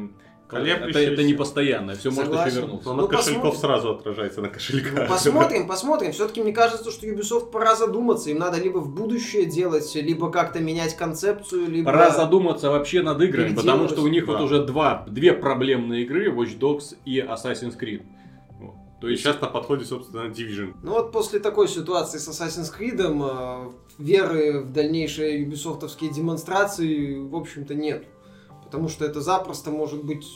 Это, 0.52 0.98
это 0.98 1.22
не 1.22 1.34
постоянно, 1.34 1.94
все 1.94 2.10
может 2.10 2.30
еще 2.32 2.36
Согласен. 2.38 2.60
вернуться. 2.60 2.88
Но 2.88 2.94
Ну, 2.94 3.02
на 3.02 3.08
кошельков 3.08 3.42
посмотрим. 3.52 3.60
сразу 3.60 3.90
отражается 3.92 4.40
на 4.42 4.48
кошельках. 4.48 4.92
Ну, 4.94 5.06
посмотрим, 5.08 5.66
посмотрим. 5.66 6.12
Все-таки 6.12 6.42
мне 6.42 6.52
кажется, 6.52 6.90
что 6.90 7.06
Ubisoft 7.06 7.50
пора 7.50 7.74
задуматься. 7.74 8.30
Им 8.30 8.38
надо 8.38 8.58
либо 8.60 8.78
в 8.78 8.88
будущее 8.94 9.46
делать, 9.46 9.94
либо 9.94 10.30
как-то 10.30 10.60
менять 10.60 10.96
концепцию, 10.96 11.68
либо... 11.70 11.86
Пора 11.90 12.10
задуматься 12.10 12.70
вообще 12.70 13.02
над 13.02 13.20
играми, 13.22 13.54
потому 13.54 13.88
что 13.88 14.02
у 14.02 14.08
них 14.08 14.26
вот 14.26 14.38
Да. 14.38 14.44
уже 14.44 14.64
два, 14.64 15.04
две 15.08 15.32
проблемные 15.32 16.02
игры, 16.02 16.30
Watch 16.30 16.58
Dogs 16.58 16.96
и 17.04 17.18
Assassin's 17.20 17.78
Creed. 17.78 18.02
Вот. 18.60 18.74
То 19.00 19.08
есть 19.08 19.22
сейчас 19.22 19.40
на 19.40 19.48
подходе, 19.48 19.84
собственно, 19.84 20.28
Division. 20.30 20.74
Ну 20.82 20.92
вот 20.92 21.12
после 21.12 21.40
такой 21.40 21.66
ситуации 21.68 22.18
с 22.18 22.28
Assassin's 22.28 22.70
Creed 22.78 23.00
э, 23.00 23.70
веры 23.98 24.60
в 24.60 24.70
дальнейшие 24.72 25.40
юбисофтовские 25.40 26.10
демонстрации, 26.12 27.16
в 27.18 27.34
общем-то, 27.34 27.74
нет. 27.74 28.04
Потому 28.72 28.88
что 28.88 29.04
это 29.04 29.20
запросто 29.20 29.70
может 29.70 30.02
быть 30.02 30.26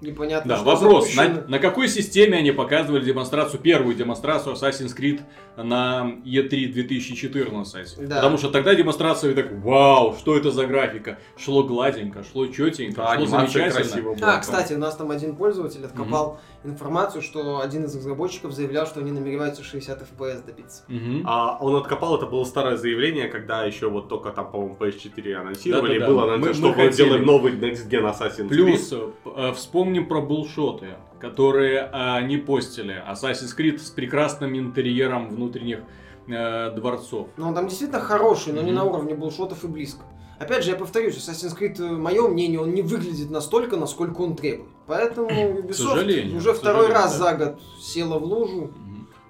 непонятно 0.00 0.48
Да, 0.48 0.56
что 0.56 0.64
вопрос, 0.64 1.04
запущено. 1.12 1.42
на, 1.42 1.48
на 1.48 1.58
какой 1.58 1.86
системе 1.88 2.38
они 2.38 2.50
показывали 2.50 3.04
демонстрацию, 3.04 3.60
первую 3.60 3.94
демонстрацию 3.94 4.54
Assassin's 4.54 4.96
Creed 4.96 5.20
на 5.58 6.14
E3 6.24 6.72
2014? 6.72 8.08
Да. 8.08 8.16
Потому 8.16 8.38
что 8.38 8.48
тогда 8.50 8.74
демонстрация 8.74 9.32
и 9.32 9.34
так, 9.34 9.52
вау, 9.62 10.16
что 10.18 10.34
это 10.34 10.50
за 10.50 10.66
графика? 10.66 11.18
Шло 11.36 11.62
гладенько, 11.62 12.24
шло 12.24 12.46
четенько, 12.46 13.02
Да, 13.02 13.16
шло 13.16 13.26
замечательно. 13.26 13.70
красиво. 13.72 14.16
А, 14.22 14.38
кстати, 14.38 14.72
у 14.72 14.78
нас 14.78 14.96
там 14.96 15.10
один 15.10 15.36
пользователь 15.36 15.84
откопал 15.84 16.40
информацию, 16.64 17.22
что 17.22 17.60
один 17.60 17.84
из 17.84 17.94
разработчиков 17.94 18.52
заявлял, 18.52 18.86
что 18.86 19.00
они 19.00 19.12
намереваются 19.12 19.62
60 19.62 20.02
FPS 20.02 20.44
добиться. 20.46 20.82
Мгм. 20.88 21.22
А 21.26 21.58
он 21.60 21.76
откопал, 21.76 22.16
это 22.16 22.26
было 22.26 22.44
старое 22.44 22.76
заявление, 22.76 23.28
когда 23.28 23.64
еще 23.64 23.88
вот 23.90 24.08
только 24.08 24.30
там, 24.30 24.50
по-моему, 24.50 24.76
PS4 24.78 25.34
анонсировали, 25.34 25.98
Да-да-да. 25.98 26.06
было 26.12 26.26
Мы- 26.26 26.34
анонсировано, 26.34 26.46
мы 26.48 26.54
что 26.54 26.68
мы 26.68 26.88
хотели. 26.88 27.06
делаем 27.08 27.26
новый 27.26 27.52
Next 27.52 27.88
Gen 27.88 28.10
Assassin's 28.10 28.48
Creed. 28.48 28.48
Плюс 28.48 28.92
э, 28.92 29.10
э, 29.36 29.52
вспомним 29.52 30.08
про 30.08 30.20
булшоты, 30.20 30.96
которые 31.20 31.78
э, 31.80 31.88
они 31.92 32.38
постили. 32.38 33.02
Assassin's 33.10 33.56
Creed 33.56 33.78
с 33.78 33.90
прекрасным 33.90 34.56
интерьером 34.58 35.28
внутренних 35.28 35.80
э, 36.28 36.70
дворцов. 36.70 37.28
Но 37.36 37.48
он 37.48 37.54
там 37.54 37.68
действительно 37.68 38.00
хороший, 38.00 38.52
но 38.54 38.62
не 38.62 38.68
Мгм. 38.72 38.74
на 38.76 38.84
уровне 38.84 39.14
булшотов 39.14 39.62
и 39.64 39.66
близко. 39.66 40.02
Опять 40.38 40.64
же, 40.64 40.70
я 40.70 40.76
повторюсь, 40.76 41.16
Assassin's 41.16 41.56
Creed, 41.56 41.80
мое 41.96 42.26
мнение, 42.28 42.58
он 42.60 42.72
не 42.74 42.82
выглядит 42.82 43.30
настолько, 43.30 43.76
насколько 43.76 44.22
он 44.22 44.34
требует. 44.34 44.68
Поэтому 44.86 45.28
Ubisoft 45.30 46.36
уже 46.36 46.52
второй 46.52 46.88
раз 46.88 47.18
да. 47.18 47.30
за 47.30 47.36
год 47.36 47.60
села 47.80 48.18
в 48.18 48.24
лужу, 48.24 48.70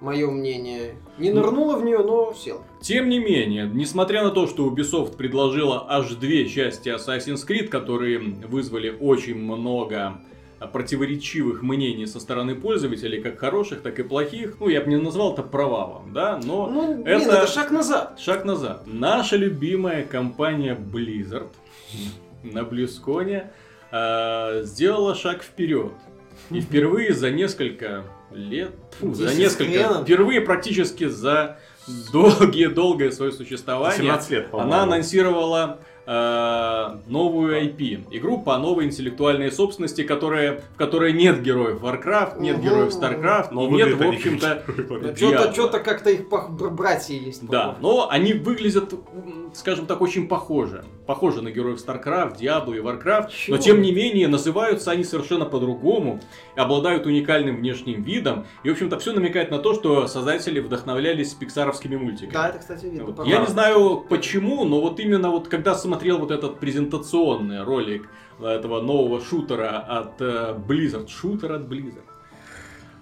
мое 0.00 0.28
мнение. 0.30 0.94
Не 1.18 1.30
Ну. 1.30 1.40
нырнула 1.42 1.76
в 1.76 1.84
нее, 1.84 1.98
но 1.98 2.34
села. 2.34 2.62
Тем 2.80 3.08
не 3.08 3.18
менее, 3.18 3.70
несмотря 3.72 4.24
на 4.24 4.30
то, 4.30 4.46
что 4.46 4.68
Ubisoft 4.68 5.16
предложила 5.16 5.86
аж 5.88 6.10
две 6.14 6.48
части 6.48 6.88
Assassin's 6.88 7.46
Creed, 7.48 7.68
которые 7.68 8.18
вызвали 8.18 8.90
очень 9.00 9.36
много 9.36 10.20
противоречивых 10.72 11.62
мнений 11.62 12.06
со 12.06 12.18
стороны 12.20 12.54
пользователей, 12.54 13.20
как 13.20 13.38
хороших, 13.38 13.82
так 13.82 13.98
и 13.98 14.02
плохих, 14.02 14.56
ну, 14.60 14.68
я 14.68 14.80
бы 14.80 14.88
не 14.90 14.96
назвал 14.96 15.34
это 15.34 15.42
провалом, 15.42 16.12
да, 16.12 16.40
но 16.42 16.66
Ну, 16.66 16.94
блин, 17.02 17.06
это- 17.06 17.30
это 17.36 17.46
шаг 17.46 17.70
назад. 17.70 18.18
шаг 18.18 18.44
назад. 18.44 18.82
Наша 18.86 19.36
любимая 19.36 20.04
компания 20.04 20.74
Blizzard 20.74 21.48
на 22.42 22.64
Близконе 22.64 23.52
э, 23.94 24.62
сделала 24.64 25.14
шаг 25.14 25.42
вперед. 25.42 25.92
И 26.50 26.60
впервые 26.60 27.14
за 27.14 27.30
несколько 27.30 28.04
лет, 28.32 28.72
фу, 28.98 29.14
за 29.14 29.28
10 29.28 29.38
несколько, 29.38 29.72
хренов. 29.72 30.02
впервые 30.02 30.40
практически 30.40 31.06
за 31.06 31.58
долгие-долгое 32.12 33.10
свое 33.12 33.32
существование, 33.32 33.98
17 33.98 34.30
лет, 34.30 34.50
по-моему. 34.50 34.72
она 34.72 34.82
анонсировала 34.82 35.78
э, 36.06 36.98
новую 37.06 37.62
IP. 37.62 38.06
Игру 38.10 38.42
по 38.42 38.58
новой 38.58 38.86
интеллектуальной 38.86 39.52
собственности, 39.52 40.02
которая, 40.02 40.60
в 40.74 40.76
которой 40.76 41.12
нет 41.12 41.42
героев 41.42 41.82
Warcraft, 41.82 42.40
нет 42.40 42.60
героев 42.60 42.92
StarCraft, 42.92 43.48
Но 43.52 43.68
нет, 43.68 43.94
в 43.94 44.02
общем-то, 44.02 44.64
герои. 45.16 45.52
Что-то, 45.52 45.78
как-то 45.80 46.10
их 46.10 46.28
братья 46.28 47.14
есть. 47.14 47.46
Да, 47.46 47.76
но 47.80 48.08
они 48.10 48.32
выглядят, 48.32 48.92
скажем 49.54 49.86
так, 49.86 50.00
очень 50.00 50.28
похоже. 50.28 50.84
Похожи 51.06 51.42
на 51.42 51.50
героев 51.50 51.78
StarCraft, 51.84 52.38
Diablo 52.38 52.76
и 52.76 52.80
Warcraft, 52.80 53.30
Чего? 53.30 53.56
но 53.56 53.62
тем 53.62 53.82
не 53.82 53.92
менее 53.92 54.28
называются 54.28 54.90
они 54.90 55.04
совершенно 55.04 55.44
по-другому, 55.44 56.20
обладают 56.56 57.06
уникальным 57.06 57.56
внешним 57.56 58.02
видом, 58.02 58.46
и, 58.62 58.68
в 58.68 58.72
общем-то, 58.72 58.98
все 58.98 59.12
намекает 59.12 59.50
на 59.50 59.58
то, 59.58 59.74
что 59.74 60.06
создатели 60.06 60.60
вдохновлялись 60.60 61.34
пиксаровскими 61.34 61.96
мультиками. 61.96 62.32
Да, 62.32 62.48
это, 62.48 62.58
кстати, 62.58 62.86
видно. 62.86 63.04
Вот. 63.04 63.26
Я 63.26 63.40
не 63.40 63.46
знаю 63.46 64.04
почему, 64.08 64.64
но 64.64 64.80
вот 64.80 65.00
именно 65.00 65.30
вот 65.30 65.48
когда 65.48 65.74
смотрел 65.74 66.18
вот 66.18 66.30
этот 66.30 66.58
презентационный 66.58 67.62
ролик 67.62 68.08
этого 68.40 68.80
нового 68.80 69.20
шутера 69.20 69.78
от 69.78 70.20
э, 70.20 70.56
Blizzard, 70.66 71.08
шутер 71.08 71.52
от 71.52 71.62
Blizzard, 71.62 72.02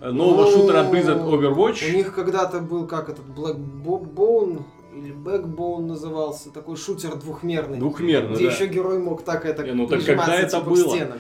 Э, 0.02 0.10
нового 0.10 0.46
Ну, 0.46 0.50
шутера 0.50 0.80
от 0.80 0.92
Blizzard 0.92 1.24
Overwatch, 1.24 1.88
У 1.88 1.96
них 1.96 2.12
когда-то 2.12 2.58
был, 2.58 2.88
как 2.88 3.08
этот, 3.08 3.24
Blackbone 3.26 4.62
или 4.94 5.14
Backbone 5.14 5.86
назывался, 5.86 6.50
такой 6.50 6.76
шутер 6.76 7.16
двухмерный. 7.16 7.78
двухмерный, 7.78 8.34
где 8.34 8.46
да. 8.46 8.52
еще 8.52 8.66
герой 8.66 8.98
мог 8.98 9.22
так 9.24 9.44
это 9.46 9.62
Не, 9.62 9.72
ну 9.72 9.86
так 9.86 10.04
когда 10.04 10.36
это 10.36 10.58
типа, 10.58 10.70
было? 10.70 10.96
стенам. 10.96 11.18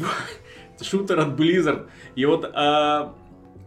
шутер 0.80 1.20
от 1.20 1.38
Blizzard. 1.38 1.88
И 2.14 2.24
вот 2.24 2.50
а, 2.54 3.14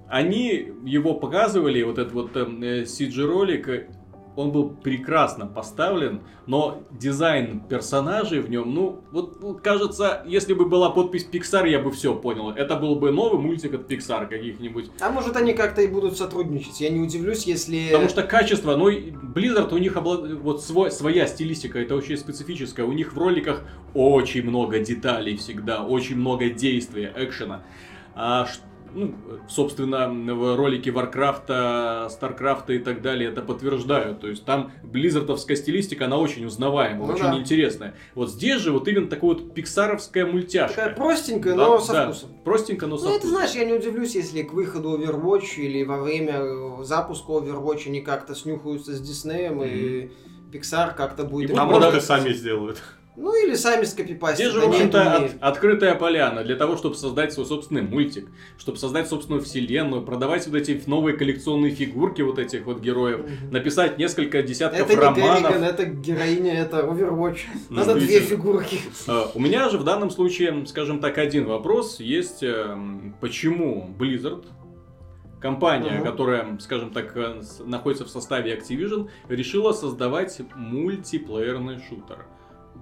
они 0.08 0.72
его 0.84 1.14
показывали, 1.16 1.82
вот 1.84 1.98
этот 1.98 2.14
вот 2.14 2.36
э, 2.36 2.84
CG-ролик, 2.84 3.88
он 4.36 4.52
был 4.52 4.70
прекрасно 4.70 5.46
поставлен, 5.46 6.22
но 6.48 6.82
дизайн 6.92 7.60
персонажей 7.60 8.40
в 8.40 8.50
нем, 8.50 8.74
ну, 8.74 9.02
вот 9.12 9.62
кажется, 9.62 10.24
если 10.26 10.54
бы 10.54 10.66
была 10.66 10.90
подпись 10.90 11.28
Pixar, 11.32 11.68
я 11.70 11.80
бы 11.80 11.92
все 11.92 12.16
понял. 12.16 12.52
Это 12.52 12.76
был 12.78 12.96
бы 12.96 13.12
новый 13.12 13.42
мультик 13.42 13.74
от 13.74 13.92
Pixar 13.92 14.28
каких-нибудь. 14.28 14.90
А 15.02 15.10
может 15.10 15.36
они 15.36 15.54
как-то 15.54 15.82
и 15.82 15.88
будут 15.88 16.18
сотрудничать. 16.18 16.80
Я 16.80 16.90
не 16.90 17.00
удивлюсь, 17.02 17.44
если... 17.46 17.90
Потому 17.92 18.10
что 18.10 18.24
качество, 18.24 18.76
ну, 18.76 18.90
Blizzard 18.90 19.74
у 19.74 19.78
них 19.78 19.96
обла- 19.98 20.36
вот 20.36 20.64
свой, 20.64 20.92
своя 20.92 21.28
стилистика, 21.28 21.80
это 21.80 21.96
очень 21.96 22.18
специфическая. 22.18 22.86
У 22.86 22.94
них 22.94 23.14
в 23.14 23.18
роликах 23.18 23.64
очень 23.94 24.44
много 24.44 24.80
деталей 24.80 25.36
всегда, 25.38 25.84
очень 25.84 26.16
много 26.16 26.50
действия, 26.50 27.14
экшена. 27.16 27.64
А, 28.16 28.46
ш- 28.46 28.62
ну, 28.94 29.14
собственно, 29.50 30.08
в 30.10 30.56
ролике 30.56 30.92
Варкрафта, 30.92 32.08
Старкрафта 32.10 32.74
и 32.74 32.80
так 32.80 33.02
далее 33.02 33.30
это 33.30 33.42
подтверждают. 33.42 34.20
То 34.22 34.28
есть 34.28 34.46
там 34.46 34.72
близзардовская 34.84 35.56
стилистика, 35.58 36.06
она 36.06 36.18
очень 36.18 36.46
узнаваемая, 36.46 37.08
Ну 37.08 37.14
очень 37.14 37.24
да. 37.24 37.38
интересная. 37.38 37.96
Вот 38.16 38.30
здесь 38.30 38.60
же 38.62 38.72
вот 38.72 38.88
именно 38.88 39.08
такая 39.08 39.30
вот 39.32 39.54
пиксаровская 39.54 40.26
мультяшка. 40.26 40.76
Такая 40.76 40.96
простенькая, 40.96 41.56
Да, 41.56 41.66
но 41.68 41.80
со 41.80 41.94
да, 41.94 42.06
вкусом. 42.12 42.30
Простенько, 42.44 42.88
но 42.88 42.98
со 42.98 43.06
Ну, 43.06 43.10
это, 43.12 43.20
вкусом. 43.20 43.36
знаешь, 43.38 43.52
я 43.56 43.66
не 43.66 43.74
удивлюсь, 43.74 44.16
если 44.16 44.44
к 44.44 44.54
выходу 44.54 44.98
Overwatch 44.98 45.56
или 45.58 45.84
во 45.84 46.02
время 46.02 46.34
э, 46.40 46.84
запуска 46.84 47.32
Overwatch 47.32 47.88
они 47.88 48.02
как-то 48.02 48.36
снюхаются 48.36 48.94
с 48.94 49.02
Диснеем 49.02 49.62
и 49.64 50.10
Pixar 50.52 50.96
как-то 50.96 51.24
будет... 51.24 51.50
И 51.50 51.54
и 51.54 51.56
продавать- 51.56 52.02
сами 52.02 52.34
сделают. 52.34 52.82
Ну, 53.22 53.36
или 53.46 53.54
сами 53.56 53.84
скопипастят. 53.86 54.38
Здесь 54.40 54.52
же, 54.54 54.60
в 54.62 54.64
они 54.64 54.78
это 54.80 55.02
общем-то, 55.12 55.26
от- 55.26 55.56
открытая 55.58 55.94
поляна 55.96 56.44
для 56.44 56.56
того, 56.56 56.76
чтобы 56.76 56.96
создать 56.96 57.32
свой 57.34 57.46
собственный 57.46 57.84
мультик, 57.84 58.28
чтобы 58.58 58.78
создать 58.80 59.08
собственную 59.08 59.44
вселенную, 59.44 60.02
продавать 60.02 60.48
вот 60.48 60.56
эти 60.56 60.82
новые 60.88 61.16
коллекционные 61.16 61.72
фигурки 61.72 62.24
вот 62.24 62.40
этих 62.40 62.66
вот 62.66 62.80
героев, 62.80 63.20
Мгм. 63.20 63.52
написать 63.52 63.98
несколько 64.00 64.42
десятков 64.42 64.90
Это 64.90 65.00
романов. 65.00 65.42
Керриган, 65.52 65.64
это 65.64 65.86
героиня, 65.86 66.54
это 66.62 66.78
Overwatch. 66.80 67.40
Ну, 67.70 67.76
Надо 67.78 67.94
две 67.96 68.20
фигурки. 68.22 68.80
Э, 69.08 69.26
У 69.36 69.40
меня 69.40 69.70
же 69.70 69.78
в 69.78 69.84
данном 69.84 70.10
случае, 70.10 70.66
скажем 70.66 71.00
так, 71.00 71.18
один 71.20 71.46
вопрос 71.46 72.00
есть, 72.00 72.42
эм, 72.42 73.16
почему 73.22 73.88
Blizzard, 74.00 74.46
компания, 75.40 76.02
которая, 76.04 76.58
скажем 76.60 76.92
так, 76.92 77.16
э, 77.16 77.42
находится 77.66 78.06
в 78.06 78.10
составе 78.10 78.56
Activision, 78.58 79.10
решила 79.30 79.72
создавать 79.74 80.40
мультиплеерный 80.56 81.80
шутер. 81.90 82.26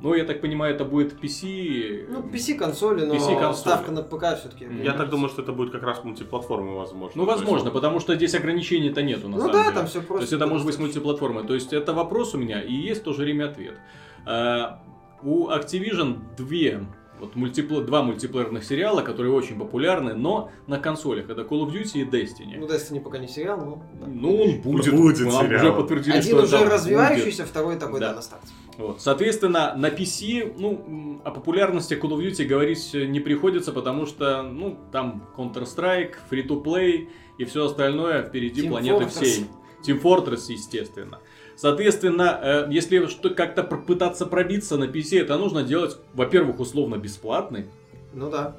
Ну, 0.01 0.13
я 0.13 0.23
так 0.23 0.39
понимаю, 0.41 0.73
это 0.75 0.85
будет 0.85 1.13
PC. 1.21 2.07
Ну, 2.09 2.19
PC-консоли, 2.21 3.05
но 3.05 3.15
PC-консоли. 3.15 3.53
ставка 3.53 3.91
на 3.91 4.01
ПК 4.01 4.38
все-таки. 4.39 4.65
Мгм. 4.65 4.81
Я 4.83 4.93
так 4.93 5.09
думаю, 5.09 5.29
что 5.29 5.41
это 5.41 5.51
будет 5.51 5.71
как 5.71 5.83
раз 5.83 6.03
мультиплатформа, 6.03 6.73
возможно. 6.73 7.21
Ну, 7.21 7.29
есть, 7.29 7.41
возможно, 7.41 7.71
потому 7.71 7.99
что 7.99 8.15
здесь 8.15 8.33
ограничений-то 8.33 9.01
нету, 9.01 9.27
на 9.27 9.35
Ну 9.38 9.41
самом 9.41 9.53
да, 9.53 9.63
деле. 9.63 9.75
там 9.75 9.88
все 9.88 9.99
просто. 10.01 10.15
То 10.17 10.21
есть 10.21 10.33
это 10.33 10.47
может 10.47 10.65
быть 10.65 10.79
мультиплатформа. 10.79 11.43
То 11.43 11.53
есть 11.53 11.73
это 11.73 11.93
вопрос 11.93 12.33
у 12.33 12.38
меня 12.38 12.62
и 12.62 12.73
есть 12.73 13.01
в 13.01 13.03
то 13.03 13.13
же 13.13 13.23
время 13.23 13.45
ответ. 13.49 13.77
А, 14.25 14.79
У 15.21 15.49
Activision 15.49 16.19
две 16.38 16.85
вот 17.19 17.36
мультипле- 17.36 17.84
два 17.84 18.01
мультиплеерных 18.03 18.63
сериала, 18.63 19.01
которые 19.01 19.34
очень 19.34 19.58
популярны, 19.58 20.13
но 20.13 20.51
на 20.67 20.77
консолях. 20.79 21.29
Это 21.29 21.41
Call 21.41 21.65
of 21.67 21.71
Duty 21.71 22.01
и 22.01 22.05
Destiny. 22.05 22.58
Ну, 22.58 22.67
Destiny 22.67 23.01
пока 23.01 23.17
не 23.17 23.27
сериал, 23.27 23.58
но... 23.58 23.84
да. 23.99 24.08
Ну, 24.08 24.41
он 24.43 24.62
будет. 24.62 24.93
Будет 24.93 25.19
Нам 25.19 25.45
сериал. 25.47 25.63
уже 25.65 25.73
подтвердили, 25.73 26.13
Один 26.17 26.38
что 26.38 26.43
уже 26.58 26.65
развивающийся, 26.69 27.45
второй 27.45 27.77
такой, 27.77 27.99
Да. 27.99 28.10
да, 28.10 28.15
на 28.15 28.21
старте. 28.21 28.47
будет. 28.67 28.79
Вот. 28.79 29.01
Соответственно, 29.01 29.73
на 29.75 29.89
PC, 29.89 30.55
ну, 30.58 31.21
о 31.25 31.32
популярности 31.32 31.93
Call 31.95 32.12
of 32.12 32.19
Duty 32.25 32.45
говорить 32.45 32.91
не 32.93 33.19
приходится, 33.19 33.71
потому 33.73 34.05
что, 34.05 34.41
ну, 34.43 34.77
там 34.91 35.27
Counter-Strike, 35.36 36.13
Free-to-Play 36.32 37.08
и 37.38 37.43
все 37.45 37.65
остальное 37.65 38.23
впереди 38.23 38.63
Team 38.63 38.69
планеты 38.69 39.03
Fortress. 39.05 39.10
всей. 39.10 39.45
Team 39.86 40.01
Fortress, 40.01 40.45
естественно. 40.49 41.19
Соответственно, 41.60 42.39
э, 42.41 42.67
если 42.72 43.06
что- 43.08 43.32
как-то 43.32 43.63
пр- 43.63 43.82
пытаться 43.82 44.26
пробиться 44.26 44.78
на 44.78 44.86
PC, 44.86 45.19
это 45.19 45.38
нужно 45.38 45.62
делать, 45.63 45.98
во-первых, 46.13 46.62
условно 46.62 46.95
бесплатный, 46.95 47.65
Ну 48.13 48.30
да. 48.30 48.56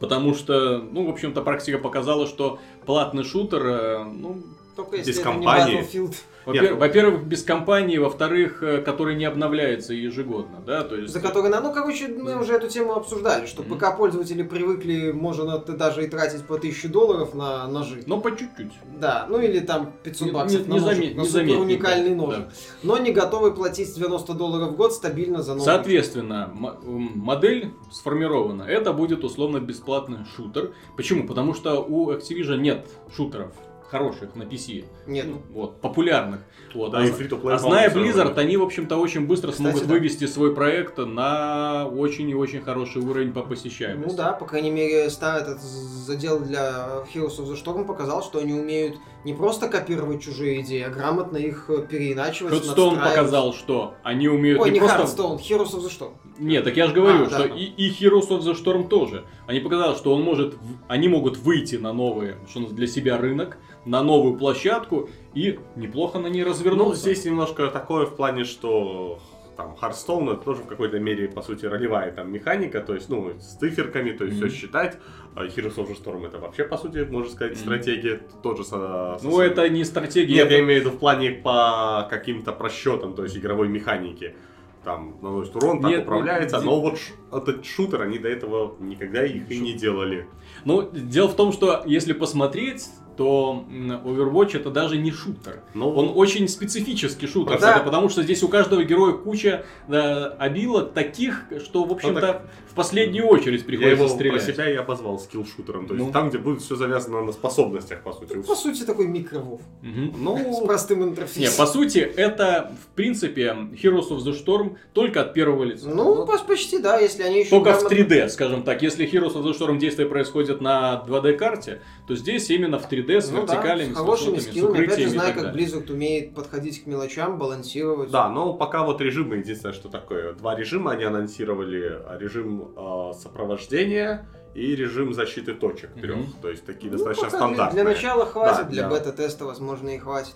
потому 0.00 0.34
что, 0.34 0.78
ну, 0.78 1.06
в 1.06 1.10
общем-то, 1.10 1.42
практика 1.42 1.76
показала, 1.76 2.26
что 2.26 2.58
платный 2.86 3.22
шутер, 3.24 3.66
э, 3.66 4.04
ну, 4.04 4.42
Только 4.76 4.96
если 4.96 5.10
Без 5.10 5.18
это 5.18 5.32
не 5.34 5.46
Battlefield. 5.46 6.14
Во-пер- 6.48 6.62
Нет, 6.62 6.70
ну- 6.72 6.78
во-первых, 6.78 7.24
без 7.24 7.42
компании, 7.42 7.98
во-вторых, 7.98 8.62
э, 8.62 8.78
который 8.82 9.14
не 9.16 9.24
обновляется 9.26 9.92
ежегодно, 9.94 10.60
да, 10.66 10.82
то 10.82 10.96
есть... 10.96 11.12
За 11.12 11.20
который, 11.20 11.50
ну, 11.50 11.72
короче, 11.72 12.08
мы 12.08 12.40
уже 12.40 12.54
эту 12.54 12.68
тему 12.68 12.94
обсуждали, 12.94 13.46
что 13.46 13.62
Мгм. 13.62 13.76
ПК-пользователи 13.78 14.42
привыкли, 14.42 15.12
можно 15.12 15.58
даже 15.58 16.04
и 16.04 16.08
тратить 16.08 16.44
по 16.46 16.56
1000 16.56 16.88
долларов 16.88 17.34
на 17.34 17.68
ножи. 17.68 18.02
Но 18.06 18.20
по 18.20 18.30
чуть-чуть. 18.30 18.72
Да, 19.00 19.26
ну 19.28 19.38
или 19.40 19.60
там 19.60 19.92
500 20.02 20.26
Не- 20.26 20.32
баксов 20.32 20.60
не- 20.62 20.66
на, 20.68 20.74
ножик, 20.80 20.96
заметь- 20.96 21.16
на 21.16 21.42
не 21.42 21.54
уникальный 21.56 22.14
ножик. 22.14 22.40
да. 22.46 22.52
Но 22.82 22.98
не 22.98 23.12
готовы 23.12 23.52
платить 23.54 23.94
90 23.94 24.32
долларов 24.34 24.70
в 24.70 24.76
год 24.76 24.92
стабильно 24.92 25.42
за 25.42 25.52
новый. 25.52 25.64
Соответственно, 25.64 26.50
м- 26.84 27.12
модель 27.14 27.72
сформирована. 27.92 28.62
Это 28.62 28.92
будет 28.92 29.24
условно 29.24 29.58
бесплатный 29.60 30.18
шутер. 30.36 30.72
Почему? 30.96 31.26
Потому 31.26 31.54
что 31.54 31.82
у 31.82 32.10
Activision 32.12 32.58
нет 32.58 32.86
шутеров 33.14 33.52
хороших 33.88 34.34
на 34.34 34.42
PC. 34.42 34.84
Нет. 35.06 35.26
Ну, 35.28 35.42
Вот, 35.50 35.80
популярных. 35.80 36.40
Вот. 36.74 36.92
Да, 36.92 36.98
а, 36.98 37.54
а 37.54 37.58
зная 37.58 37.90
Blizzard, 37.90 38.38
они, 38.38 38.56
в 38.56 38.62
общем-то, 38.62 38.96
очень 38.96 39.26
быстро 39.26 39.50
Кстати, 39.50 39.70
смогут 39.70 39.88
да. 39.88 39.94
вывести 39.94 40.26
свой 40.26 40.54
проект 40.54 40.98
на 40.98 41.86
очень 41.86 42.28
и 42.28 42.34
очень 42.34 42.60
хороший 42.60 43.02
уровень 43.02 43.32
по 43.32 43.42
посещаемости. 43.42 44.10
Ну 44.10 44.16
да, 44.16 44.32
по 44.32 44.44
крайней 44.44 44.70
мере, 44.70 45.08
старый 45.10 45.42
этот 45.42 45.60
задел 45.60 46.40
для 46.40 47.04
Heroes 47.14 47.38
of 47.38 47.46
the 47.46 47.62
Storm 47.62 47.84
показал, 47.84 48.22
что 48.22 48.38
они 48.38 48.52
умеют 48.52 48.96
не 49.24 49.34
просто 49.34 49.68
копировать 49.68 50.22
чужие 50.22 50.60
идеи, 50.60 50.82
а 50.82 50.90
грамотно 50.90 51.36
их 51.36 51.68
переиначивать, 51.90 52.52
надстраивать. 52.52 52.98
показал, 52.98 53.52
что 53.52 53.94
они 54.02 54.28
умеют 54.28 54.60
Ой, 54.60 54.70
не 54.70 54.78
не 54.78 54.80
просто... 54.80 55.02
Hearthstone, 55.02 55.38
Heroes 55.38 55.74
of 55.74 55.84
the 55.84 55.90
Storm. 55.90 56.12
Нет, 56.38 56.64
так 56.64 56.76
я 56.76 56.86
же 56.86 56.94
говорю, 56.94 57.24
А, 57.24 57.28
что 57.28 57.48
да. 57.48 57.54
И, 57.54 57.64
и 57.64 57.90
Heroes 57.90 58.28
of 58.28 58.40
the 58.40 58.54
Storm 58.54 58.88
тоже. 58.88 59.24
Они 59.48 59.60
показали, 59.60 59.96
что 59.96 60.14
он 60.14 60.20
может, 60.20 60.56
они 60.88 61.08
могут 61.08 61.38
выйти 61.38 61.76
на 61.76 61.94
новый, 61.94 62.34
что 62.50 62.66
для 62.68 62.86
себя 62.86 63.16
рынок, 63.16 63.56
на 63.86 64.02
новую 64.02 64.36
площадку 64.36 65.08
и 65.32 65.58
неплохо 65.74 66.18
на 66.18 66.26
ней 66.26 66.42
Ну, 66.42 66.50
развернуться. 66.50 67.00
здесь 67.00 67.24
немножко 67.24 67.68
такое 67.68 68.04
в 68.04 68.14
плане, 68.14 68.44
что 68.44 69.18
там 69.56 69.74
Hearthstone 69.80 70.34
это 70.34 70.42
тоже 70.44 70.60
в 70.64 70.66
какой-то 70.66 70.98
мере, 71.00 71.28
по 71.28 71.40
сути, 71.40 71.64
ролевая 71.64 72.12
там 72.12 72.30
механика, 72.30 72.80
то 72.82 72.94
есть, 72.94 73.08
ну, 73.08 73.32
с 73.40 73.56
циферками, 73.56 74.10
то 74.10 74.24
есть 74.26 74.38
Мгм. 74.38 74.50
все 74.50 74.58
считать. 74.58 74.98
А 75.34 75.46
Heroes 75.46 75.76
of 75.76 75.88
the 75.88 75.96
Storm 76.04 76.26
это 76.26 76.36
вообще, 76.38 76.64
по 76.64 76.76
сути, 76.76 77.06
можно 77.10 77.30
сказать, 77.32 77.54
Мгм. 77.54 77.60
стратегия 77.62 78.20
тоже 78.42 78.64
со... 78.64 79.18
Ну, 79.22 79.32
со- 79.36 79.42
это 79.42 79.66
не 79.70 79.82
стратегия. 79.84 80.34
Нет, 80.34 80.46
это- 80.48 80.54
я 80.56 80.60
имею 80.60 80.82
в 80.82 80.84
виду 80.84 80.94
в 80.94 80.98
плане 80.98 81.30
по 81.30 82.06
каким-то 82.10 82.52
просчетам, 82.52 83.14
то 83.14 83.22
есть 83.22 83.38
игровой 83.38 83.68
механики. 83.68 84.36
Там 84.84 85.16
наносит 85.20 85.56
урон, 85.56 85.80
так 85.80 85.90
Нет, 85.90 86.02
управляется, 86.02 86.56
нет, 86.56 86.64
но 86.64 86.80
вот 86.80 86.98
ш- 86.98 87.12
этот 87.32 87.64
шутер, 87.66 88.02
они 88.02 88.18
до 88.18 88.28
этого 88.28 88.76
никогда 88.78 89.24
их 89.24 89.50
и 89.50 89.58
не 89.58 89.72
делали. 89.74 90.28
Ну, 90.64 90.88
дело 90.92 91.28
в 91.28 91.36
том, 91.36 91.52
что 91.52 91.82
если 91.84 92.12
посмотреть, 92.12 92.88
то 93.18 93.64
Overwatch 94.04 94.56
это 94.56 94.70
даже 94.70 94.96
не 94.96 95.10
шутер. 95.10 95.60
Ну, 95.74 95.90
Он 95.92 96.12
очень 96.14 96.46
специфический 96.46 97.26
шутер. 97.26 97.58
Да. 97.60 97.74
Это 97.74 97.84
потому 97.84 98.08
что 98.08 98.22
здесь 98.22 98.44
у 98.44 98.48
каждого 98.48 98.84
героя 98.84 99.12
куча 99.12 99.64
да, 99.88 100.28
обилок 100.38 100.92
таких, 100.92 101.42
что, 101.64 101.82
в 101.84 101.92
общем-то, 101.92 102.14
Ну, 102.14 102.20
так- 102.20 102.48
в 102.70 102.74
последнюю 102.78 103.26
очередь 103.26 103.62
я 103.62 103.66
приходится 103.66 103.96
его 104.04 104.06
про 104.06 104.14
стрелять. 104.14 104.42
себя 104.44 104.70
и 104.70 104.74
обозвал 104.76 105.16
скилл-шутером. 105.18 105.88
То 105.88 105.94
есть 105.94 106.06
Ну. 106.06 106.12
там, 106.12 106.28
где 106.28 106.38
будет 106.38 106.62
все 106.62 106.76
завязано 106.76 107.24
на 107.24 107.32
способностях, 107.32 108.02
по 108.04 108.12
сути. 108.12 108.34
По 108.40 108.54
сути, 108.54 108.84
такой 108.84 109.08
микровов. 109.08 109.60
С 109.82 110.16
Ну, 110.16 110.64
простым 110.64 111.00
Не, 111.00 111.06
интерфейсом. 111.08 111.56
по 111.58 111.66
сути, 111.70 111.98
это, 111.98 112.72
в 112.80 112.94
принципе, 112.94 113.56
Heroes 113.82 114.10
of 114.10 114.18
the 114.24 114.32
Storm 114.46 114.76
только 114.92 115.22
от 115.22 115.34
первого 115.34 115.64
лица. 115.64 115.88
Ну, 115.88 116.24
почти, 116.46 116.78
да, 116.78 117.00
если 117.00 117.24
они 117.24 117.40
еще... 117.40 117.50
Только 117.50 117.72
в 117.72 117.82
грамотно- 117.82 117.88
3D, 117.88 118.28
скажем 118.28 118.62
так. 118.62 118.80
Если 118.80 119.04
Heroes 119.10 119.34
of 119.34 119.42
the 119.42 119.58
Storm 119.58 119.78
действие 119.78 120.08
происходит 120.08 120.60
на 120.60 121.02
2D 121.04 121.32
карте, 121.36 121.80
то 122.08 122.16
здесь 122.16 122.48
именно 122.50 122.78
в 122.78 122.90
3D 122.90 123.20
с 123.20 123.30
Ну 123.30 123.44
да, 123.46 123.54
вертикалями, 123.54 123.90
с 123.92 123.94
с 123.94 123.98
хорошими 123.98 124.34
высотами, 124.36 124.38
с 124.38 124.50
скиллами. 124.50 124.72
Опять 124.78 124.88
же, 124.88 124.92
укрытиями 124.94 125.10
знаю, 125.10 125.34
как. 125.34 125.54
Blizzard 125.54 125.92
умеет 125.92 126.34
подходить 126.34 126.82
к 126.82 126.86
мелочам, 126.86 127.38
балансировать. 127.38 128.10
Да, 128.10 128.28
но 128.30 128.54
пока 128.54 128.82
вот 128.82 129.00
режимы, 129.02 129.36
единственное, 129.36 129.74
что 129.74 129.88
такое, 129.90 130.32
два 130.32 130.56
режима 130.56 130.92
они 130.92 131.04
анонсировали, 131.04 132.00
режим 132.18 132.72
э, 132.76 133.12
сопровождения 133.14 134.26
и 134.54 134.74
режим 134.74 135.12
защиты 135.12 135.52
точек 135.54 135.92
трех, 135.94 136.16
Мгм. 136.16 136.32
то 136.40 136.48
есть 136.50 136.64
такие 136.64 136.90
Ну, 136.90 136.96
достаточно 136.96 137.26
пока 137.26 137.36
для- 137.38 137.46
стандартные. 137.46 137.84
Для 137.84 137.92
начала 137.92 138.24
хватит, 138.26 138.64
Да, 138.64 138.70
для 138.70 138.82
да. 138.84 138.88
бета-теста, 138.88 139.44
возможно, 139.44 139.90
и 139.90 139.98
хватит. 139.98 140.34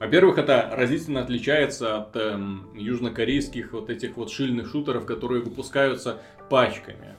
Во-первых, 0.00 0.38
это 0.38 0.68
разительно 0.72 1.20
отличается 1.20 1.98
от 1.98 2.16
эм, 2.16 2.70
южнокорейских 2.74 3.72
вот 3.72 3.90
этих 3.90 4.16
вот 4.16 4.30
шильных 4.30 4.68
шутеров, 4.70 5.04
которые 5.06 5.42
выпускаются 5.42 6.16
пачками. 6.48 7.14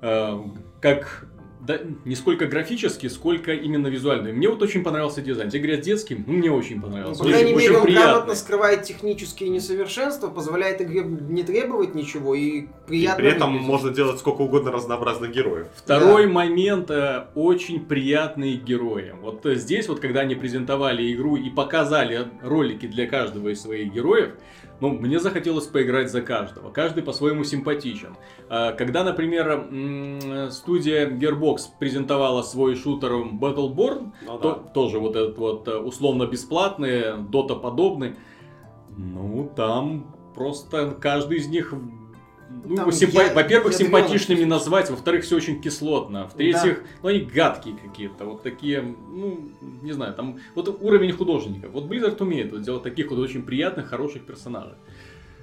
Эм, 0.00 0.56
как 0.80 1.26
да, 1.66 1.78
не 2.04 2.14
сколько 2.16 2.46
графически, 2.46 3.06
сколько 3.06 3.52
именно 3.52 3.86
визуально. 3.86 4.32
Мне 4.32 4.48
вот 4.48 4.60
очень 4.62 4.82
понравился 4.82 5.20
дизайн. 5.22 5.48
Те 5.50 5.58
говорят 5.58 5.80
детским, 5.82 6.24
ну 6.26 6.32
мне 6.34 6.50
очень 6.50 6.76
Ну, 6.76 6.82
понравился. 6.82 7.20
по 7.20 7.24
Очень- 7.26 7.32
крайней 7.38 7.54
очень 7.54 7.66
мере, 7.68 7.78
он 7.78 7.84
приятный. 7.84 8.10
грамотно 8.12 8.34
скрывает 8.34 8.82
технические 8.82 9.48
несовершенства, 9.50 10.28
позволяет 10.28 10.80
игре 10.80 11.02
не 11.02 11.42
требовать 11.44 11.94
ничего 11.94 12.34
и 12.34 12.62
И 12.62 12.68
приятно 12.86 13.16
при 13.22 13.28
этом 13.32 13.48
выглядеть. 13.52 13.68
можно 13.68 13.90
делать 13.90 14.18
сколько 14.18 14.40
угодно 14.42 14.72
разнообразных 14.72 15.30
героев. 15.32 15.68
Второй 15.76 16.26
Да. 16.26 16.32
момент 16.32 16.90
э, 16.90 17.26
очень 17.34 17.84
приятные 17.84 18.56
герои. 18.56 19.14
Вот 19.20 19.46
э, 19.46 19.54
здесь 19.54 19.88
вот, 19.88 20.00
когда 20.00 20.20
они 20.20 20.34
презентовали 20.34 21.12
игру 21.12 21.36
и 21.36 21.48
показали 21.50 22.26
ролики 22.42 22.86
для 22.86 23.06
каждого 23.06 23.48
из 23.50 23.60
своих 23.62 23.92
героев, 23.92 24.30
ну, 24.82 24.90
мне 24.90 25.18
захотелось 25.20 25.66
поиграть 25.68 26.10
за 26.10 26.20
каждого. 26.22 26.70
Каждый 26.70 27.02
по-своему 27.04 27.44
симпатичен. 27.44 28.16
А, 28.48 28.72
Когда, 28.72 29.04
например, 29.04 30.50
студия 30.50 31.08
Gearbox 31.08 31.58
презентовала 31.78 32.42
свой 32.42 32.74
шутер 32.74 33.12
Battleborn, 33.12 34.12
Ну 34.26 34.38
то- 34.38 34.70
тоже 34.74 34.98
вот 34.98 35.14
этот 35.16 35.38
вот 35.38 35.68
э, 35.68 35.76
условно 35.76 36.26
бесплатный, 36.26 37.16
дота 37.16 37.54
подобный, 37.54 38.16
ну, 38.96 39.50
там 39.56 40.14
просто 40.34 40.90
каждый 41.00 41.38
из 41.38 41.46
них 41.48 41.72
ну, 42.64 42.76
Там 42.76 42.88
симпа- 42.90 43.26
я- 43.28 43.34
во-первых, 43.34 43.72
ядрёно. 43.72 43.98
симпатичными 44.02 44.44
назвать, 44.44 44.90
во-вторых, 44.90 45.24
все 45.24 45.36
очень 45.36 45.60
кислотно, 45.60 46.28
в-третьих, 46.28 46.82
ну, 47.02 47.08
они 47.08 47.20
гадкие 47.20 47.76
какие-то, 47.76 48.24
вот 48.24 48.42
такие, 48.42 48.82
ну, 48.82 49.48
не 49.82 49.92
знаю, 49.92 50.14
там, 50.14 50.38
вот 50.54 50.68
уровень 50.80 51.12
художника. 51.12 51.68
Вот 51.68 51.84
Blizzard 51.84 52.20
умеет 52.22 52.52
вот 52.52 52.62
делать 52.62 52.82
таких 52.82 53.10
вот 53.10 53.18
очень 53.18 53.42
приятных, 53.42 53.88
хороших 53.88 54.22
персонажей. 54.22 54.74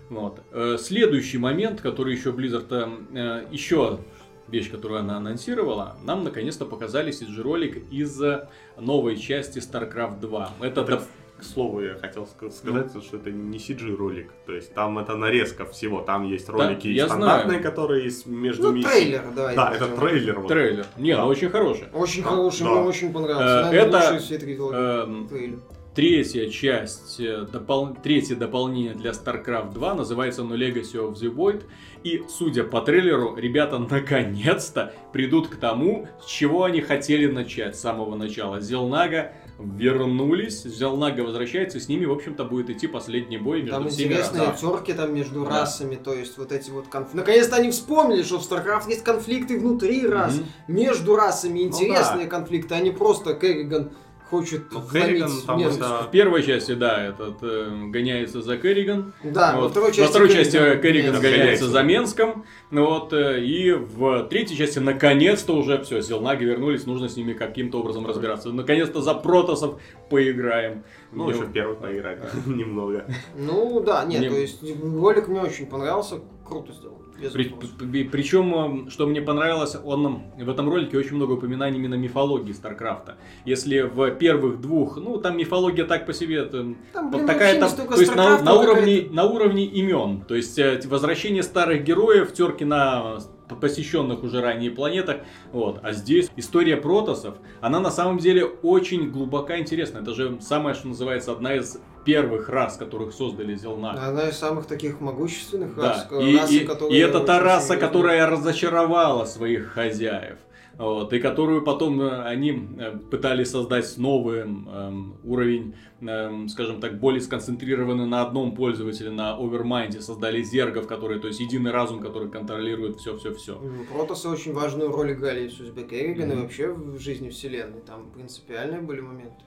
Вот. 0.09 0.41
Э, 0.51 0.77
Следующий 0.79 1.37
момент, 1.37 1.81
который 1.81 2.15
еще 2.15 2.31
Blizzard, 2.31 2.67
э, 3.13 3.45
еще 3.51 3.99
вещь, 4.47 4.71
которую 4.71 5.01
она 5.01 5.17
анонсировала, 5.17 5.97
нам 6.03 6.23
наконец-то 6.23 6.65
показали 6.65 7.11
CG-ролик 7.11 7.83
из 7.91 8.19
э, 8.21 8.47
новой 8.79 9.17
части 9.17 9.59
StarCraft 9.59 10.19
2. 10.19 10.51
Это, 10.61 10.81
Это, 10.81 11.03
к 11.39 11.43
слову, 11.43 11.81
я 11.81 11.95
хотел 11.95 12.23
ска- 12.23 12.51
сказать, 12.51 12.91
что 13.03 13.17
это 13.17 13.31
не 13.31 13.57
CG-ролик. 13.57 14.29
То 14.45 14.53
есть 14.53 14.73
там 14.73 14.99
это 14.99 15.15
нарезка 15.15 15.65
всего. 15.65 16.01
Там 16.01 16.25
есть 16.27 16.49
ролики 16.49 16.87
я 16.87 17.05
стандартные, 17.07 17.59
знаю. 17.59 17.63
которые 17.63 18.03
есть 18.03 18.25
между 18.27 18.63
Ну, 18.63 18.71
миссиями. 18.73 18.93
трейлер, 19.01 19.23
давай. 19.35 19.55
Да, 19.55 19.71
это 19.73 19.87
трейлер. 19.87 20.39
вот. 20.39 20.47
трейлер. 20.47 20.85
Не, 20.97 21.15
Да. 21.15 21.21
ну 21.23 21.27
очень 21.27 21.49
хороший. 21.49 21.85
Очень 21.93 22.23
Да, 22.23 22.29
хороший, 22.29 22.63
да. 22.63 22.69
мне 22.71 22.81
очень 22.81 23.13
понравился. 23.13 23.69
Э, 23.71 23.75
это, 23.75 25.27
трейлер. 25.29 25.59
Третья 25.95 26.47
часть, 26.49 27.19
э, 27.19 27.45
допол- 27.51 27.97
третье 28.01 28.35
дополнение 28.35 28.93
для 28.93 29.11
StarCraft 29.11 29.73
2 29.73 29.95
называется 29.95 30.43
No 30.43 30.55
Legacy 30.55 30.93
of 30.95 31.13
the 31.15 31.33
Void. 31.33 31.63
И, 32.03 32.23
судя 32.29 32.63
по 32.63 32.79
трейлеру, 32.81 33.35
ребята 33.35 33.79
наконец-то 33.79 34.93
придут 35.11 35.47
к 35.49 35.55
тому, 35.57 36.07
с 36.21 36.25
чего 36.27 36.63
они 36.63 36.79
хотели 36.81 37.25
начать 37.27 37.75
с 37.75 37.81
самого 37.81 38.15
начала. 38.15 38.61
Зелнага 38.61 39.33
вернулись, 39.59 40.63
Зелнага 40.63 41.21
возвращается, 41.21 41.77
и 41.77 41.81
с 41.81 41.87
ними, 41.89 42.05
в 42.05 42.11
общем-то, 42.11 42.45
будет 42.45 42.69
идти 42.69 42.87
последний 42.87 43.37
бой 43.37 43.61
между 43.61 43.71
Там 43.75 43.89
всеми 43.89 44.07
интересные 44.07 44.47
расами. 44.47 44.71
терки 44.71 44.93
там 44.93 45.13
между 45.13 45.43
Да. 45.43 45.49
расами, 45.49 45.95
то 45.95 46.13
есть 46.13 46.37
вот 46.37 46.51
эти 46.51 46.71
вот 46.71 46.87
конфликты. 46.87 47.17
Наконец-то 47.17 47.55
они 47.57 47.71
вспомнили, 47.71 48.23
что 48.23 48.39
в 48.39 48.49
StarCraft 48.49 48.89
есть 48.89 49.03
конфликты 49.03 49.59
внутри 49.59 50.07
рас, 50.07 50.35
Мгм. 50.35 50.45
между 50.67 51.15
расами, 51.15 51.59
Ну 51.59 51.65
интересные 51.67 52.27
конфликты, 52.27 52.75
а 52.75 52.79
не 52.79 52.91
просто 52.91 53.33
Керриган 53.33 53.91
хочет 54.29 54.63
Ну, 54.71 54.81
Керриган 54.91 55.31
там 55.45 55.59
это- 55.59 56.03
В 56.07 56.11
первой 56.11 56.43
части, 56.43 56.73
да, 56.73 57.03
этот 57.03 57.37
э, 57.41 57.67
гоняется 57.87 58.41
за 58.41 58.57
Керриган. 58.57 59.13
Да, 59.23 59.55
Вот. 59.55 59.61
во 59.63 59.69
второй 59.69 59.89
части 59.89 60.01
Во 60.01 60.07
второй 60.07 60.29
части 60.29 60.51
Керриган 60.57 60.81
Керриган 60.81 61.13
гоняется. 61.15 61.37
гоняется 61.39 61.67
за 61.69 61.83
Менском. 61.83 62.45
Ну 62.71 62.85
Вот, 62.85 63.13
э, 63.13 63.43
и 63.43 63.71
в 63.71 64.27
третьей 64.29 64.57
части 64.57 64.79
наконец-то 64.79 65.53
уже 65.55 65.81
все, 65.83 66.01
Зелнаги 66.01 66.43
вернулись, 66.43 66.85
нужно 66.85 67.09
с 67.09 67.15
ними 67.17 67.33
каким-то 67.33 67.79
образом 67.79 68.05
разбираться. 68.05 68.49
Наконец-то 68.49 69.01
за 69.01 69.13
Протосов 69.15 69.79
поиграем. 70.09 70.83
Ну, 71.11 71.29
еще 71.29 71.41
в 71.41 71.51
первый 71.51 71.75
поиграть 71.75 72.19
немного. 72.45 73.05
Ну 73.35 73.79
да, 73.79 74.05
нет, 74.05 74.27
то 74.29 74.35
есть 74.37 74.61
ролик 74.83 75.27
мне 75.27 75.41
очень 75.41 75.65
понравился, 75.65 76.19
круто 76.49 76.73
сделан. 76.73 76.95
При- 77.33 77.53
при- 77.91 78.03
причем, 78.05 78.89
что 78.89 79.05
мне 79.05 79.21
понравилось, 79.21 79.75
он 79.83 80.21
в 80.37 80.49
этом 80.49 80.69
ролике 80.69 80.97
очень 80.97 81.15
много 81.17 81.33
упоминаний 81.33 81.77
именно 81.77 81.95
мифологии 81.95 82.53
Старкрафта. 82.53 83.17
Если 83.45 83.81
в 83.81 84.11
первых 84.11 84.61
двух, 84.61 84.97
ну 84.97 85.17
там 85.17 85.37
мифология 85.37 85.85
так 85.85 86.05
по 86.05 86.13
себе, 86.13 86.37
это 86.37 86.75
Там, 86.93 87.11
Вот 87.11 87.15
блин, 87.15 87.27
такая 87.27 87.59
там, 87.59 87.71
то 87.71 87.99
есть 87.99 88.15
на, 88.15 88.21
StarCraft, 88.37 88.43
на 88.43 88.51
а 88.51 88.59
уровне, 88.59 89.07
на 89.11 89.23
уровне 89.25 89.65
имен, 89.65 90.21
то 90.21 90.35
есть 90.35 90.57
э, 90.57 90.79
возвращение 90.85 91.43
старых 91.43 91.83
героев, 91.83 92.33
терки 92.33 92.63
на 92.63 93.19
посещенных 93.55 94.23
уже 94.23 94.41
ранее 94.41 94.71
планетах, 94.71 95.17
вот. 95.51 95.79
А 95.83 95.91
здесь 95.93 96.29
история 96.35 96.77
протосов, 96.77 97.35
она 97.61 97.79
на 97.79 97.91
самом 97.91 98.17
деле 98.17 98.45
очень 98.45 99.09
глубока 99.11 99.57
интересна. 99.59 99.99
Это 99.99 100.13
же 100.13 100.37
самое, 100.41 100.75
что 100.75 100.87
называется, 100.87 101.31
одна 101.31 101.55
из 101.55 101.79
первых 102.05 102.49
рас, 102.49 102.77
которых 102.77 103.13
создали 103.13 103.55
Зел-Нага. 103.55 103.97
Одна 104.01 104.29
из 104.29 104.37
самых 104.37 104.65
таких 104.65 104.99
могущественных 105.01 105.75
Да, 105.75 105.81
рас, 105.83 106.07
и, 106.21 106.37
расы, 106.37 106.53
и- 106.55 106.59
которые 106.65 106.97
и 106.97 107.01
это 107.01 107.19
та 107.19 107.39
раса, 107.39 107.67
серьезно- 107.73 107.87
которая 107.87 108.27
разочаровала 108.27 109.25
своих 109.25 109.67
хозяев. 109.73 110.37
Вот, 110.79 111.11
и 111.11 111.19
которую 111.19 111.61
потом 111.61 112.01
э, 112.01 112.21
они 112.23 112.51
э, 112.79 112.97
пытались 113.11 113.51
создать 113.51 113.97
новый 113.97 114.39
эм, 114.43 115.17
уровень, 115.25 115.75
эм, 115.99 116.47
скажем 116.47 116.79
так, 116.79 116.99
более 117.01 117.19
сконцентрированный 117.19 118.05
на 118.05 118.21
одном 118.21 118.55
пользователе, 118.55 119.11
на 119.11 119.35
овермайнде, 119.35 119.99
создали 119.99 120.41
зергов, 120.41 120.87
которые, 120.87 121.19
то 121.19 121.27
есть 121.27 121.41
единый 121.41 121.71
разум, 121.71 121.99
который 121.99 122.31
контролирует 122.31 122.95
все-все-все. 122.95 123.57
М, 123.61 123.85
Протосы 123.91 124.29
очень 124.29 124.53
важную 124.53 124.89
роль 124.89 125.11
играли 125.11 125.49
в 125.49 125.51
судьбе 125.51 125.83
Керригана 125.83 126.31
и 126.31 126.35
Мгм. 126.35 126.41
вообще 126.43 126.71
в 126.71 126.97
жизни 126.97 127.27
вселенной. 127.29 127.81
Там 127.81 128.09
принципиальные 128.11 128.79
были 128.81 129.01
моменты. 129.01 129.43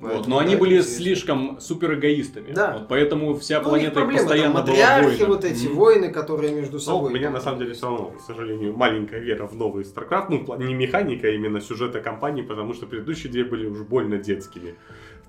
Вот, 0.00 0.26
но 0.26 0.38
они 0.38 0.54
да, 0.54 0.60
были 0.60 0.76
интересно. 0.76 0.96
слишком 0.96 1.60
супер 1.60 1.94
эгоистами. 1.94 2.52
Да. 2.52 2.78
Вот, 2.78 2.88
поэтому 2.88 3.34
вся 3.34 3.58
Ну, 3.60 3.68
планета 3.68 3.90
проблема, 3.92 4.18
там 4.18 4.26
постоянно 4.28 4.54
была 4.54 4.60
матриархи, 4.66 5.08
война. 5.20 5.26
вот 5.26 5.44
эти 5.44 5.66
Мгм. 5.66 5.76
войны, 5.76 6.10
которые 6.10 6.54
между 6.54 6.72
Ну, 6.74 6.78
собой. 6.80 7.10
у 7.10 7.14
меня 7.14 7.24
там 7.26 7.34
на 7.34 7.40
самом 7.40 7.58
деле 7.58 7.74
все 7.74 7.86
равно, 7.86 8.06
к 8.18 8.20
сожалению, 8.22 8.74
маленькая 8.76 9.20
вера 9.20 9.46
в 9.46 9.54
новый 9.54 9.84
StarCraft. 9.84 10.26
Ну, 10.30 10.56
не 10.56 10.74
механика, 10.74 11.26
а 11.28 11.30
именно 11.30 11.60
сюжета 11.60 12.00
компании, 12.00 12.42
потому 12.42 12.72
что 12.72 12.86
предыдущие 12.86 13.30
две 13.30 13.44
были 13.44 13.66
уж 13.66 13.80
больно 13.80 14.16
детскими. 14.16 14.74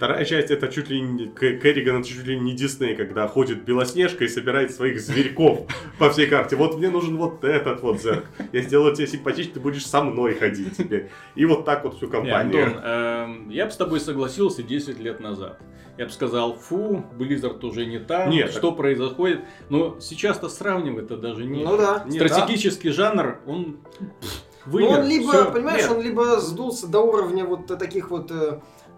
Вторая 0.01 0.25
часть 0.25 0.49
это 0.49 0.67
чуть 0.67 0.89
ли 0.89 0.99
не 0.99 1.27
Керриган, 1.27 1.97
это 1.99 2.09
чуть 2.09 2.25
ли 2.25 2.39
не 2.39 2.53
Дисней, 2.53 2.95
когда 2.95 3.27
ходит 3.27 3.63
Белоснежка 3.65 4.23
и 4.23 4.27
собирает 4.27 4.73
своих 4.73 4.99
зверьков 4.99 5.67
по 5.99 6.09
всей 6.09 6.25
карте. 6.25 6.55
Вот 6.55 6.75
мне 6.79 6.89
нужен 6.89 7.17
вот 7.17 7.43
этот 7.43 7.81
вот 7.83 8.01
зерк. 8.01 8.25
Я 8.51 8.61
сделаю 8.63 8.95
тебе 8.95 9.05
симпатичный, 9.05 9.53
ты 9.53 9.59
будешь 9.59 9.85
со 9.85 10.01
мной 10.01 10.33
ходить 10.33 10.75
теперь. 10.75 11.11
И 11.35 11.45
вот 11.45 11.65
так 11.65 11.83
вот 11.83 11.97
всю 11.97 12.07
Не, 12.07 12.11
компанию. 12.13 12.65
Антон, 12.65 12.83
эм, 12.83 13.49
я 13.51 13.67
бы 13.67 13.71
с 13.71 13.77
тобой 13.77 13.99
согласился 13.99 14.63
10 14.63 14.97
лет 14.97 15.19
назад. 15.19 15.59
Я 15.99 16.05
бы 16.07 16.11
сказал, 16.11 16.55
фу, 16.55 17.05
Blizzard 17.15 17.63
уже 17.63 17.85
не 17.85 17.99
там, 17.99 18.31
Нет, 18.31 18.49
что 18.49 18.71
происходит. 18.71 19.41
Но 19.69 19.99
сейчас-то 19.99 20.49
сравнивать-то 20.49 21.15
даже 21.15 21.45
не. 21.45 21.63
Ну 21.63 21.77
да. 21.77 22.07
Стратегический 22.09 22.89
жанр, 22.89 23.37
он 23.45 23.77
пф, 24.19 24.43
Ну, 24.65 24.71
вымер. 24.71 24.99
он 25.01 25.07
либо, 25.07 25.31
Всё. 25.31 25.51
понимаешь, 25.51 25.83
нет. 25.83 25.91
он 25.91 26.01
либо 26.01 26.39
сдулся 26.39 26.87
до 26.87 27.01
уровня 27.01 27.45
вот 27.45 27.67
таких 27.67 28.09
вот 28.09 28.31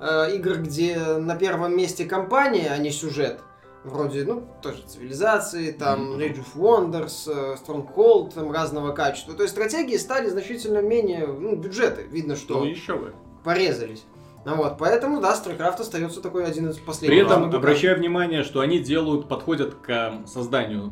э, 0.03 0.35
игр, 0.35 0.57
где 0.57 0.97
на 0.97 1.35
первом 1.35 1.75
месте 1.77 2.05
компания, 2.05 2.69
а 2.71 2.77
не 2.77 2.91
сюжет. 2.91 3.39
Вроде, 3.83 4.23
ну, 4.23 4.47
тоже 4.61 4.81
цивилизации, 4.87 5.71
там. 5.71 6.17
Age 6.17 6.39
of 6.39 6.55
Wonders, 6.55 7.23
э, 7.27 7.55
Stronghold, 7.55 8.33
там, 8.33 8.51
разного 8.51 8.91
качества. 8.93 9.33
То 9.33 9.43
есть 9.43 9.53
стратегии 9.53 9.97
стали 9.97 10.29
значительно 10.29 10.81
менее, 10.81 11.27
ну, 11.27 11.55
бюджеты. 11.55 12.03
Видно, 12.03 12.35
что 12.35 12.59
Ну, 12.59 12.65
еще 12.65 12.95
бы. 12.95 13.13
порезались. 13.43 14.03
Ну 14.45 14.55
вот, 14.57 14.77
поэтому, 14.77 15.21
да, 15.21 15.33
StarCraft 15.33 15.79
остается 15.79 16.21
такой 16.21 16.45
один 16.45 16.69
из 16.69 16.77
последних. 16.77 17.17
При 17.17 17.25
этом 17.25 17.45
обращаю 17.45 17.97
внимание, 17.97 18.43
что 18.43 18.59
они 18.59 18.79
делают, 18.79 19.29
подходят 19.29 19.75
к 19.75 20.21
созданию 20.25 20.91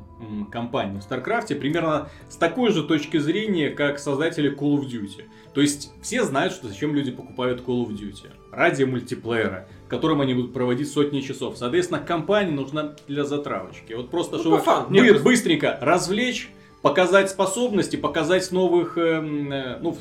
компании 0.52 1.02
в 1.02 1.04
StarCraft 1.10 1.56
примерно 1.60 2.10
с 2.30 2.38
такой 2.38 2.72
же 2.72 2.84
точки 2.84 3.18
зрения, 3.18 3.70
как 3.70 4.00
создатели 4.00 4.50
Call 4.58 4.78
of 4.80 4.86
Duty. 4.88 5.26
То 5.54 5.60
есть 5.60 5.92
все 6.02 6.24
знают, 6.24 6.54
что 6.54 6.70
зачем 6.70 6.96
люди 6.96 7.12
покупают 7.12 7.62
Call 7.62 7.86
of 7.86 7.90
Duty. 7.90 8.32
Ради 8.52 8.84
мультиплеера, 8.84 9.68
в 9.86 9.90
котором 9.90 10.22
они 10.22 10.34
будут 10.34 10.54
проводить 10.54 10.92
сотни 10.92 11.22
часов. 11.22 11.58
Соответственно, 11.58 12.00
компания 12.02 12.52
нужна 12.52 12.96
для 13.08 13.24
затравочки. 13.24 13.94
Вот 13.94 14.10
просто, 14.10 14.36
Ну, 14.38 14.42
чтобы 14.42 14.58
по 14.58 14.64
фану. 14.64 14.88
бы- 14.88 14.94
Нет, 14.94 15.08
то 15.08 15.14
есть- 15.14 15.24
быстренько 15.24 15.78
развлечь, 15.82 16.50
показать 16.82 17.30
способности, 17.30 17.96
показать 17.96 18.52
новых, 18.52 18.98
эм, 18.98 19.52
э, 19.54 19.78
ну, 19.82 19.96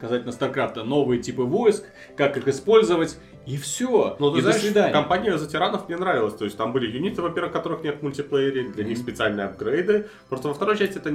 касательно 0.00 0.30
StarCraft, 0.32 0.82
новые 0.82 1.22
типы 1.22 1.42
войск, 1.42 1.84
как 2.16 2.36
их 2.36 2.48
использовать, 2.48 3.16
и 3.46 3.56
все. 3.56 4.16
Ну, 4.18 4.32
ты 4.32 4.38
и 4.38 4.42
знаешь, 4.42 4.56
до 4.60 4.66
свидания. 4.66 4.92
компания 4.92 5.38
за 5.38 5.48
тиранов 5.48 5.88
мне 5.88 5.96
нравилась. 5.96 6.34
То 6.34 6.44
есть 6.44 6.56
там 6.58 6.72
были 6.72 6.90
юниты, 6.90 7.22
во-первых, 7.22 7.52
которых 7.52 7.84
нет 7.84 7.98
в 8.00 8.02
мультиплеере, 8.02 8.64
для 8.70 8.84
них 8.84 8.98
Мгм. 8.98 9.04
специальные 9.06 9.46
апгрейды. 9.46 10.08
Просто 10.28 10.48
во 10.48 10.54
второй 10.54 10.76
части 10.76 10.98
это 10.98 11.12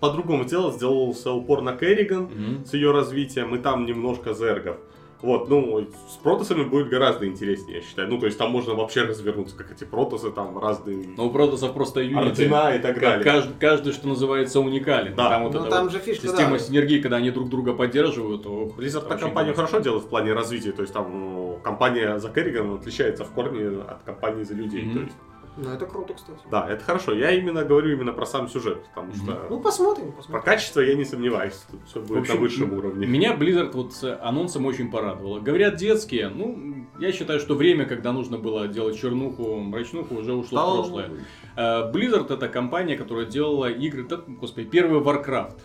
по-другому 0.00 0.44
сделал, 0.44 0.72
сделался 0.72 1.32
упор 1.32 1.60
на 1.60 1.76
Керриган 1.76 2.22
Мгм. 2.22 2.64
с 2.64 2.72
ее 2.74 2.92
развитием, 2.92 3.54
и 3.56 3.58
там 3.58 3.84
немножко 3.86 4.32
зергов. 4.34 4.76
Вот, 5.24 5.48
ну, 5.48 5.86
с 6.06 6.16
протосами 6.16 6.64
будет 6.64 6.90
гораздо 6.90 7.26
интереснее, 7.26 7.78
я 7.78 7.82
считаю. 7.82 8.08
Ну, 8.08 8.18
то 8.18 8.26
есть 8.26 8.36
там 8.36 8.50
можно 8.50 8.74
вообще 8.74 9.04
развернуться, 9.04 9.56
как 9.56 9.72
эти 9.72 9.84
протосы, 9.84 10.30
там 10.30 10.58
разные 10.58 11.14
Ну, 11.16 11.26
у 11.28 11.30
протосов 11.30 11.72
просто 11.72 12.00
юниты. 12.02 12.26
ордена 12.28 12.74
и 12.76 12.78
так 12.78 13.00
далее. 13.00 13.24
Каждый, 13.24 13.54
каждый, 13.58 13.92
что 13.94 14.06
называется, 14.06 14.60
уникален. 14.60 15.14
Да. 15.14 15.30
Там 15.30 15.44
вот 15.44 15.54
Ну, 15.54 15.70
там 15.70 15.84
вот 15.84 15.92
же 15.92 15.98
фишка, 15.98 16.26
система 16.28 16.52
да. 16.52 16.58
синергии, 16.58 17.00
когда 17.00 17.16
они 17.16 17.30
друг 17.30 17.48
друга 17.48 17.72
поддерживают. 17.72 18.42
то 18.42 18.70
Blizzard 18.76 19.06
очень 19.08 19.18
компанию 19.20 19.54
хорошо 19.54 19.78
делает 19.78 20.04
в 20.04 20.08
плане 20.08 20.34
развития, 20.34 20.72
то 20.72 20.82
есть 20.82 20.92
там 20.92 21.10
ну, 21.10 21.58
компания 21.64 22.18
за 22.18 22.28
Керриган 22.28 22.74
отличается 22.74 23.24
в 23.24 23.30
корне 23.30 23.80
от 23.80 24.02
компании 24.02 24.44
за 24.44 24.52
людей. 24.52 24.82
Мгм. 24.82 24.92
То 24.94 25.00
есть, 25.04 25.16
Ну, 25.56 25.70
это 25.70 25.86
круто, 25.86 26.14
кстати. 26.14 26.38
да, 26.50 26.68
это 26.68 26.82
хорошо. 26.84 27.12
Я 27.14 27.30
именно 27.30 27.64
говорю 27.64 27.92
именно 27.92 28.12
про 28.12 28.26
сам 28.26 28.48
сюжет, 28.48 28.84
потому 28.94 29.14
что 29.14 29.46
Ну, 29.50 29.60
посмотрим, 29.60 30.06
про 30.12 30.16
посмотрим. 30.16 30.42
качество 30.44 30.80
я 30.80 30.94
не 30.94 31.04
сомневаюсь. 31.04 31.62
Тут 31.70 31.80
все 31.86 32.00
будет 32.00 32.20
общем, 32.22 32.34
на 32.34 32.40
высшем 32.40 32.72
уровне. 32.72 33.06
Меня 33.06 33.36
Blizzard 33.36 33.70
вот 33.72 33.92
с 33.94 34.18
анонсом 34.20 34.66
очень 34.66 34.90
порадовало. 34.90 35.38
Говорят 35.40 35.76
детские, 35.76 36.28
ну, 36.28 36.86
я 36.98 37.12
считаю, 37.12 37.38
что 37.40 37.54
время, 37.54 37.86
когда 37.86 38.12
нужно 38.12 38.38
было 38.38 38.66
делать 38.68 38.98
чернуху, 39.00 39.56
мрачнуху, 39.56 40.16
уже 40.16 40.32
ушло 40.32 40.58
в 40.60 40.74
прошлое. 40.88 41.10
Э, 41.56 41.90
Blizzard 41.92 42.32
это 42.32 42.48
компания, 42.48 42.96
которая 42.96 43.26
делала 43.26 43.70
игры, 43.70 44.06
господи, 44.26 44.66
первый 44.68 45.00
Warcraft. 45.00 45.58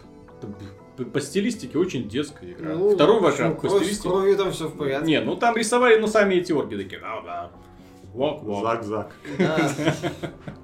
По 1.13 1.21
стилистике 1.21 1.77
очень 1.77 2.09
детская 2.09 2.51
игра. 2.51 2.73
Ну, 2.75 2.93
Второй? 2.93 3.21
Warcraft 3.21 3.55
по 3.55 3.61
Кровь 3.61 3.73
с 3.73 3.85
стилистике. 3.85 4.09
кровью 4.09 4.37
там 4.37 4.51
все 4.51 4.67
в 4.67 4.77
порядке. 4.77 5.07
Не, 5.07 5.21
ну 5.21 5.35
там 5.37 5.55
рисовали, 5.55 5.97
ну 5.97 6.07
сами 6.07 6.35
эти 6.35 6.51
орги 6.51 6.75
такие. 6.75 6.99
«Да, 6.99 7.21
да. 7.21 7.51
Walk, 8.14 8.43
walk. 8.43 8.64
Sack, 8.64 8.84
Sack. 8.84 9.12
Ja. 9.38 9.55
Ah. 9.55 10.60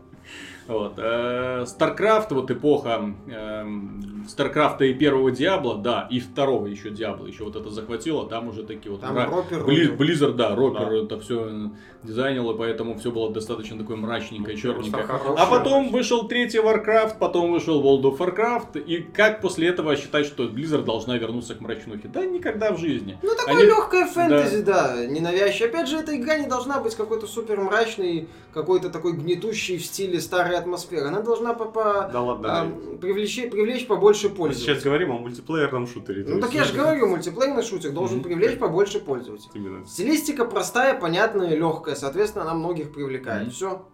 Вот. 0.67 0.93
э, 0.97 1.65
StarCraft, 1.65 2.27
вот 2.33 2.49
эпоха 2.49 3.13
эм, 3.29 4.25
StarCraft 4.27 4.85
и 4.87 4.93
первого 4.93 5.29
Диабла, 5.31 5.77
да, 5.77 6.07
и 6.09 6.19
второго 6.19 6.65
еще 6.67 6.89
Диабла, 6.89 7.27
еще 7.27 7.43
вот 7.43 7.55
это 7.55 7.69
захватило, 7.69 8.27
там 8.27 8.47
уже 8.49 8.63
такие 8.63 8.91
вот... 8.91 9.01
Там 9.01 9.15
Ропер 9.17 9.59
Бли- 9.59 9.87
рулил. 9.87 9.93
Blizzard, 9.95 10.33
да, 10.33 10.55
Ропер 10.55 10.89
Да. 10.89 10.95
это 11.03 11.19
все 11.19 11.69
дизайнил, 12.03 12.49
и 12.51 12.57
поэтому 12.57 12.97
все 12.97 13.11
было 13.11 13.31
достаточно 13.31 13.77
такое 13.77 13.97
мрачненькое, 13.97 14.55
Ну, 14.55 14.61
черненькое. 14.61 15.05
А 15.37 15.45
потом 15.45 15.89
вышел 15.91 16.27
третий 16.27 16.57
Warcraft, 16.59 17.17
потом 17.19 17.51
вышел 17.51 17.81
World 17.83 18.03
of 18.03 18.17
Warcraft, 18.17 18.79
и 18.83 19.01
как 19.03 19.41
после 19.41 19.67
этого 19.69 19.95
считать, 19.95 20.25
что 20.25 20.45
Blizzard 20.45 20.83
должна 20.83 21.17
вернуться 21.17 21.53
к 21.55 21.61
мрачнухе? 21.61 22.07
Да 22.07 22.25
никогда 22.25 22.71
в 22.71 22.79
жизни. 22.79 23.17
Ну, 23.21 23.29
такое 23.35 23.55
Они- 23.57 23.65
легкое 23.65 24.05
фэнтези, 24.07 24.61
да. 24.63 25.05
ненавязчивое. 25.05 25.69
Опять 25.69 25.89
же, 25.89 25.97
эта 25.97 26.15
игра 26.15 26.37
не 26.37 26.47
должна 26.47 26.79
быть 26.79 26.95
какой-то 26.95 27.27
супер 27.27 27.59
мрачной, 27.61 28.27
какой-то 28.55 28.89
такой 28.89 29.11
гнетущей 29.13 29.77
в 29.77 29.85
стиле 29.85 30.19
старой 30.21 30.57
атмосферы. 30.57 31.07
Она 31.09 31.21
должна 31.21 31.53
по, 31.53 31.65
по- 31.65 32.09
Да 32.11 32.21
ладно. 32.21 32.61
а, 32.61 32.97
привлечь, 32.97 33.35
привлечь 33.51 33.85
побольше 33.85 34.29
Мы 34.29 34.35
пользователей. 34.35 34.73
сейчас 34.73 34.83
говорим 34.83 35.11
о 35.11 35.19
мультиплеерном 35.19 35.85
шутере. 35.85 36.23
Ну 36.25 36.39
так 36.39 36.53
я 36.53 36.63
же 36.63 36.73
говорю, 36.73 37.07
мультиплеерный 37.07 37.63
шутер 37.63 37.91
должен 37.91 38.23
привлечь 38.23 38.57
побольше 38.57 38.99
пользователей. 38.99 39.51
Именно. 39.53 39.85
Стилистика 39.85 40.45
простая, 40.45 40.97
понятная, 40.99 41.53
легкая, 41.55 41.95
соответственно, 41.95 42.45
она 42.45 42.53
многих 42.53 42.93
привлекает. 42.93 43.51
Все. 43.51 43.85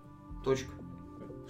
Точка. 0.45 0.69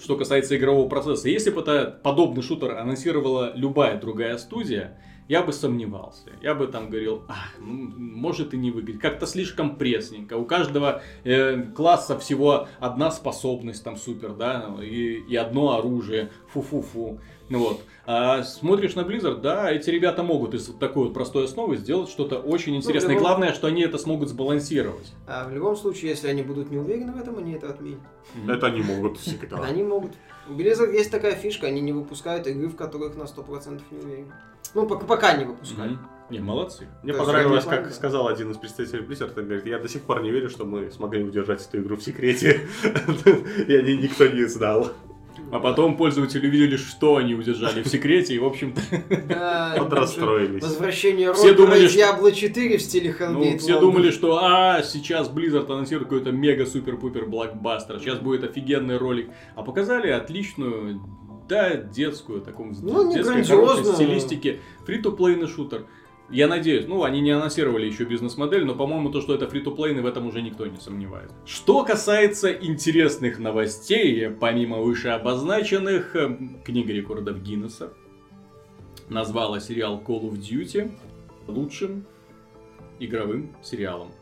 Что 0.01 0.15
касается 0.15 0.55
игрового 0.57 0.87
процесса, 0.87 1.27
если 1.29 1.51
бы 1.51 1.61
это 1.61 1.99
подобный 2.03 2.41
шутер 2.41 2.77
анонсировала 2.77 3.51
любая 3.55 3.99
другая 3.99 4.37
студия, 4.37 4.99
я 5.31 5.43
бы 5.43 5.53
сомневался. 5.53 6.29
Я 6.41 6.53
бы 6.55 6.67
там 6.67 6.89
говорил, 6.89 7.23
а, 7.29 7.35
ну, 7.57 7.93
может 7.97 8.53
и 8.53 8.57
не 8.57 8.69
выглядит. 8.69 9.01
Как-то 9.01 9.25
слишком 9.25 9.77
пресненько. 9.77 10.35
У 10.35 10.43
каждого 10.43 11.03
э, 11.23 11.61
класса 11.73 12.19
всего 12.19 12.67
одна 12.81 13.11
способность 13.11 13.81
там 13.81 13.95
супер, 13.95 14.33
да, 14.33 14.75
и, 14.81 15.23
и 15.29 15.35
одно 15.37 15.77
оружие. 15.77 16.31
Фу-фу-фу. 16.49 17.21
Ну 17.47 17.59
вот. 17.59 17.81
А 18.05 18.43
смотришь 18.43 18.95
на 18.95 19.01
Blizzard, 19.01 19.39
да, 19.39 19.71
эти 19.71 19.89
ребята 19.89 20.21
могут 20.21 20.53
из 20.53 20.65
такой 20.65 21.05
вот 21.05 21.13
простой 21.13 21.45
основы 21.45 21.77
сделать 21.77 22.09
что-то 22.09 22.37
очень 22.39 22.75
интересное. 22.75 23.11
И 23.11 23.13
любом- 23.13 23.27
главное, 23.29 23.53
что 23.53 23.67
они 23.67 23.83
это 23.83 23.97
смогут 23.97 24.27
сбалансировать. 24.27 25.13
А 25.27 25.47
в 25.47 25.53
любом 25.53 25.77
случае, 25.77 26.11
если 26.11 26.27
они 26.27 26.43
будут 26.43 26.71
не 26.71 26.77
уверены 26.77 27.13
в 27.13 27.17
этом, 27.17 27.37
они 27.37 27.53
это 27.53 27.69
отменят. 27.69 28.01
Это 28.49 28.67
они 28.67 28.81
могут 28.81 29.17
всегда. 29.17 29.57
Они 29.63 29.81
могут. 29.81 30.11
У 30.49 30.53
Blizzard 30.53 30.91
есть 30.91 31.09
такая 31.09 31.35
фишка, 31.35 31.67
они 31.67 31.79
не 31.79 31.93
выпускают 31.93 32.47
игры, 32.47 32.67
в 32.67 32.75
которых 32.75 33.15
на 33.15 33.23
100% 33.23 33.81
не 33.91 33.97
уверены. 33.97 34.33
Ну, 34.73 34.87
пока, 34.87 35.05
пока 35.05 35.33
не 35.37 35.45
выпускают. 35.45 35.93
Мгм. 35.93 36.07
Не, 36.29 36.39
молодцы. 36.39 36.87
Мне 37.03 37.11
То 37.11 37.19
понравилось, 37.19 37.65
как 37.65 37.73
понимаю. 37.73 37.93
сказал 37.93 38.27
один 38.29 38.51
из 38.51 38.57
представителей 38.57 39.01
Blizzard, 39.01 39.37
он 39.37 39.43
говорит, 39.45 39.65
я 39.65 39.79
до 39.79 39.89
сих 39.89 40.03
пор 40.03 40.21
не 40.23 40.31
верю, 40.31 40.49
что 40.49 40.63
мы 40.63 40.89
смогли 40.91 41.23
удержать 41.23 41.67
эту 41.67 41.81
игру 41.81 41.97
в 41.97 42.01
секрете. 42.03 42.61
И 43.67 43.75
они 43.75 43.97
никто 43.97 44.27
не 44.27 44.45
знал. 44.45 44.91
А 45.51 45.59
потом 45.59 45.97
пользователи 45.97 46.47
увидели, 46.47 46.77
что 46.77 47.17
они 47.17 47.35
удержали 47.35 47.83
в 47.83 47.87
секрете, 47.87 48.35
и, 48.35 48.39
в 48.39 48.45
общем-то, 48.45 48.81
Да, 49.27 49.75
Вот 49.79 49.91
расстроились. 49.91 50.61
Возвращение 50.63 51.33
Все 51.33 51.53
думали, 51.53 51.85
из 51.87 51.91
что- 51.91 52.01
Diablo 52.01 52.31
4 52.31 52.77
в 52.77 52.81
стиле 52.81 53.15
ну, 53.19 53.41
Hellgate 53.43 53.57
все 53.57 53.73
London. 53.73 53.79
думали, 53.81 54.11
что 54.11 54.39
а, 54.41 54.81
сейчас 54.83 55.29
Blizzard 55.29 55.69
анонсирует 55.71 56.07
какой-то 56.09 56.31
мега-супер-пупер 56.31 57.25
блокбастер, 57.25 57.99
сейчас 57.99 58.19
будет 58.19 58.43
офигенный 58.45 58.97
ролик. 58.97 59.29
А 59.55 59.63
показали 59.63 60.09
отличную, 60.09 61.01
да, 61.51 61.75
детскую, 61.75 62.41
таком 62.41 62.73
Ну, 62.81 63.13
детской 63.13 63.43
хорошей 63.43 63.93
стилистике, 63.93 64.61
фри-то-плейный 64.85 65.47
шутер. 65.47 65.85
Я 66.29 66.47
надеюсь, 66.47 66.87
ну, 66.87 67.03
они 67.03 67.19
не 67.19 67.31
анонсировали 67.31 67.85
еще 67.85 68.05
бизнес-модель, 68.05 68.63
но, 68.63 68.73
по-моему, 68.73 69.11
то, 69.11 69.19
что 69.19 69.35
это 69.35 69.49
фри-то-плейный, 69.49 70.01
в 70.01 70.05
этом 70.05 70.27
уже 70.27 70.41
никто 70.41 70.65
не 70.65 70.77
сомневается. 70.77 71.35
Что 71.45 71.83
касается 71.83 72.53
интересных 72.53 73.37
новостей, 73.37 74.29
помимо 74.29 74.77
выше 74.77 75.09
обозначенных, 75.09 76.15
э, 76.15 76.37
книга 76.63 76.93
рекордов 76.93 77.43
Гиннесса 77.43 77.91
назвала 79.09 79.59
сериал 79.59 80.01
Call 80.07 80.21
of 80.21 80.39
Duty 80.39 80.89
лучшим 81.47 82.05
игровым 82.99 83.53
сериалом 83.61 84.13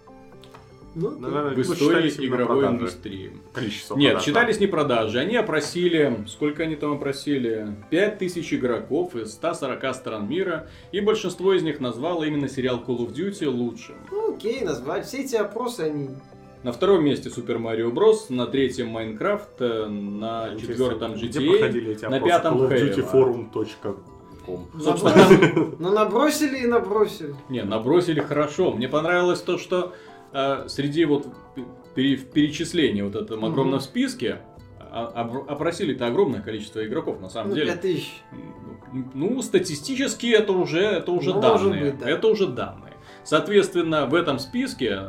Ну, 0.99 1.11
Наверное, 1.19 1.55
в 1.55 1.59
истории 1.61 2.09
игровой 2.27 2.67
индустрии. 2.67 3.31
Количество 3.53 3.95
Нет, 3.95 4.11
продаж, 4.11 4.25
считались 4.25 4.59
не 4.59 4.67
продажи. 4.67 5.19
Они 5.19 5.35
опросили, 5.35 6.25
сколько 6.27 6.63
они 6.63 6.75
там 6.75 6.93
опросили? 6.93 7.75
5000 7.89 8.53
игроков 8.53 9.15
из 9.15 9.31
140 9.33 9.95
стран 9.95 10.27
мира. 10.27 10.67
И 10.91 10.99
большинство 10.99 11.53
из 11.53 11.63
них 11.63 11.79
назвало 11.79 12.25
именно 12.25 12.49
сериал 12.49 12.83
Call 12.85 12.99
of 12.99 13.13
Duty 13.13 13.47
лучшим. 13.47 13.95
ну, 14.11 14.35
окей, 14.35 14.61
назвать. 14.61 15.05
Все 15.05 15.23
эти 15.23 15.35
опросы, 15.35 15.81
они... 15.81 16.09
На 16.63 16.73
втором 16.73 17.05
месте 17.05 17.29
Super 17.29 17.57
Mario 17.57 17.89
Bros, 17.93 18.25
на 18.29 18.45
третьем 18.45 18.95
Minecraft, 18.95 19.47
э, 19.59 19.85
на 19.87 20.49
да. 20.49 20.57
четвертом 20.59 21.13
GTA. 21.13 21.57
проходили 21.57 21.93
эти 21.93 22.03
на 22.05 22.19
пятом 22.19 22.57
Call 22.57 22.69
of 22.69 22.95
Duty 22.95 23.11
Halo. 23.11 23.51
Forum.com. 23.53 24.67
Собственно, 24.81 25.69
Ну, 25.79 25.91
набросили 25.91 26.59
и 26.63 26.67
набросили. 26.67 27.35
Не, 27.49 27.63
набросили 27.63 28.19
хорошо. 28.19 28.71
Мне 28.71 28.89
понравилось 28.89 29.41
то, 29.41 29.57
что 29.57 29.93
э, 30.33 30.65
среди 30.67 31.05
вот 31.05 31.27
пере- 31.95 32.15
в 32.17 32.31
перечислении 32.31 33.01
вот 33.01 33.15
этом 33.15 33.45
огромном 33.45 33.79
списке 33.79 34.39
а- 34.91 35.11
обр- 35.23 35.45
опросили-то 35.47 36.07
огромное 36.07 36.41
количество 36.41 36.83
игроков, 36.85 37.19
на 37.21 37.29
самом 37.29 37.49
Ну, 37.49 37.55
деле. 37.55 37.71
5000. 37.73 38.23
Ну, 39.13 39.41
статистически 39.43 40.27
это 40.27 40.51
уже, 40.53 40.79
это 40.79 41.11
уже 41.11 41.33
Ну, 41.33 41.41
данные. 41.41 41.91
быть, 41.91 41.99
да. 41.99 42.09
Это 42.09 42.27
уже 42.27 42.47
данные. 42.47 42.88
Соответственно, 43.29 44.07
в 44.07 44.15
этом 44.15 44.39
списке 44.39 45.01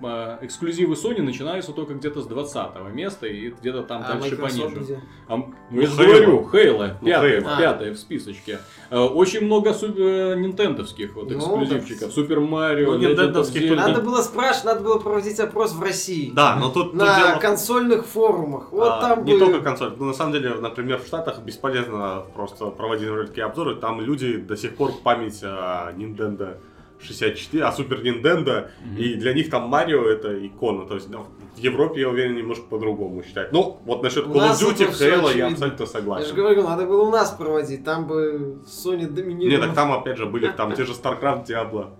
а, 0.00 0.38
эксклюзивы 0.42 0.94
Sony 0.94 1.22
начинаются 1.22 1.72
только 1.72 1.94
где-то 1.94 2.22
с 2.22 2.26
20 2.26 2.92
места 2.94 3.26
и 3.26 3.50
где-то 3.50 3.82
там 3.82 4.04
А 4.06 4.12
дальше 4.12 4.36
Microsoft 4.36 4.74
пониже. 4.74 4.80
где? 4.84 5.00
А, 5.26 5.36
Ну, 5.36 5.80
я 5.80 5.88
Halo. 5.88 5.96
говорю, 5.96 6.48
Хейла, 6.52 6.98
Ну, 7.00 7.06
пятая, 7.08 7.40
Halo. 7.40 7.58
пятая 7.58 7.92
в 7.94 7.98
списочке. 7.98 8.60
Э, 8.90 8.98
Очень 9.00 9.46
много 9.46 9.74
су- 9.74 9.92
э, 9.92 10.36
нинтендовских 10.36 11.16
вот 11.16 11.28
Ну, 11.32 11.36
эксклюзивчиков. 11.38 12.12
Супер 12.12 12.38
Марио, 12.38 12.92
Ну, 12.92 12.98
нинтендовских 12.98 13.66
тут 13.68 13.76
Надо 13.76 14.00
было 14.02 14.22
спрашивать, 14.22 14.64
надо 14.66 14.80
было 14.84 14.98
проводить 15.00 15.40
опрос 15.40 15.72
в 15.72 15.82
России. 15.82 16.30
Да, 16.32 16.54
но 16.54 16.68
тут, 16.70 16.92
тут 16.92 16.94
На 16.94 17.18
дело... 17.18 17.40
консольных 17.40 18.06
форумах. 18.06 18.70
Вот 18.70 18.88
А, 18.88 19.00
там 19.00 19.24
не 19.24 19.32
бы- 19.32 19.40
только 19.40 19.60
консоль. 19.62 19.92
Ну, 19.98 20.04
на 20.04 20.12
самом 20.14 20.32
деле, 20.32 20.54
например, 20.54 20.98
в 21.02 21.06
Штатах 21.08 21.40
бесполезно 21.40 22.22
просто 22.36 22.66
проводить 22.66 23.08
такие 23.26 23.44
обзоры. 23.44 23.74
Там 23.74 24.00
люди 24.00 24.36
до 24.36 24.56
сих 24.56 24.76
пор 24.76 24.92
память 25.02 25.40
о 25.42 25.92
Nintendo 25.96 26.56
64, 27.00 27.62
а 27.64 27.72
Супер 27.72 28.00
Nintendo, 28.02 28.68
Мгм. 28.84 28.96
и 28.96 29.14
для 29.14 29.32
них 29.34 29.50
там 29.50 29.68
Марио 29.68 30.04
это 30.08 30.46
икона. 30.46 30.86
То 30.86 30.94
есть 30.94 31.10
ну, 31.10 31.26
в 31.56 31.58
Европе, 31.58 32.00
я 32.00 32.08
уверен, 32.08 32.34
немножко 32.36 32.64
по-другому 32.68 33.22
считают. 33.22 33.52
Ну, 33.52 33.78
вот 33.84 34.02
насчет 34.02 34.26
Call 34.26 34.50
of 34.50 34.52
Duty, 34.54 34.90
Halo 34.90 35.36
я 35.36 35.48
абсолютно 35.48 35.82
Я 35.82 35.86
же 35.86 35.92
согласен. 35.92 36.34
говорю, 36.34 36.62
надо 36.62 36.86
было 36.86 37.02
у 37.02 37.10
нас 37.10 37.30
проводить, 37.30 37.84
там 37.84 38.06
бы 38.06 38.58
Sony 38.66 39.00
Не, 39.00 39.06
доминировала. 39.06 39.66
так 39.66 39.74
там 39.74 39.92
опять 39.92 40.16
же 40.18 40.26
были 40.26 40.48
там 40.48 40.72
те 40.74 40.84
же 40.84 40.92
StarCraft, 40.92 41.46
Diablo. 41.46 41.90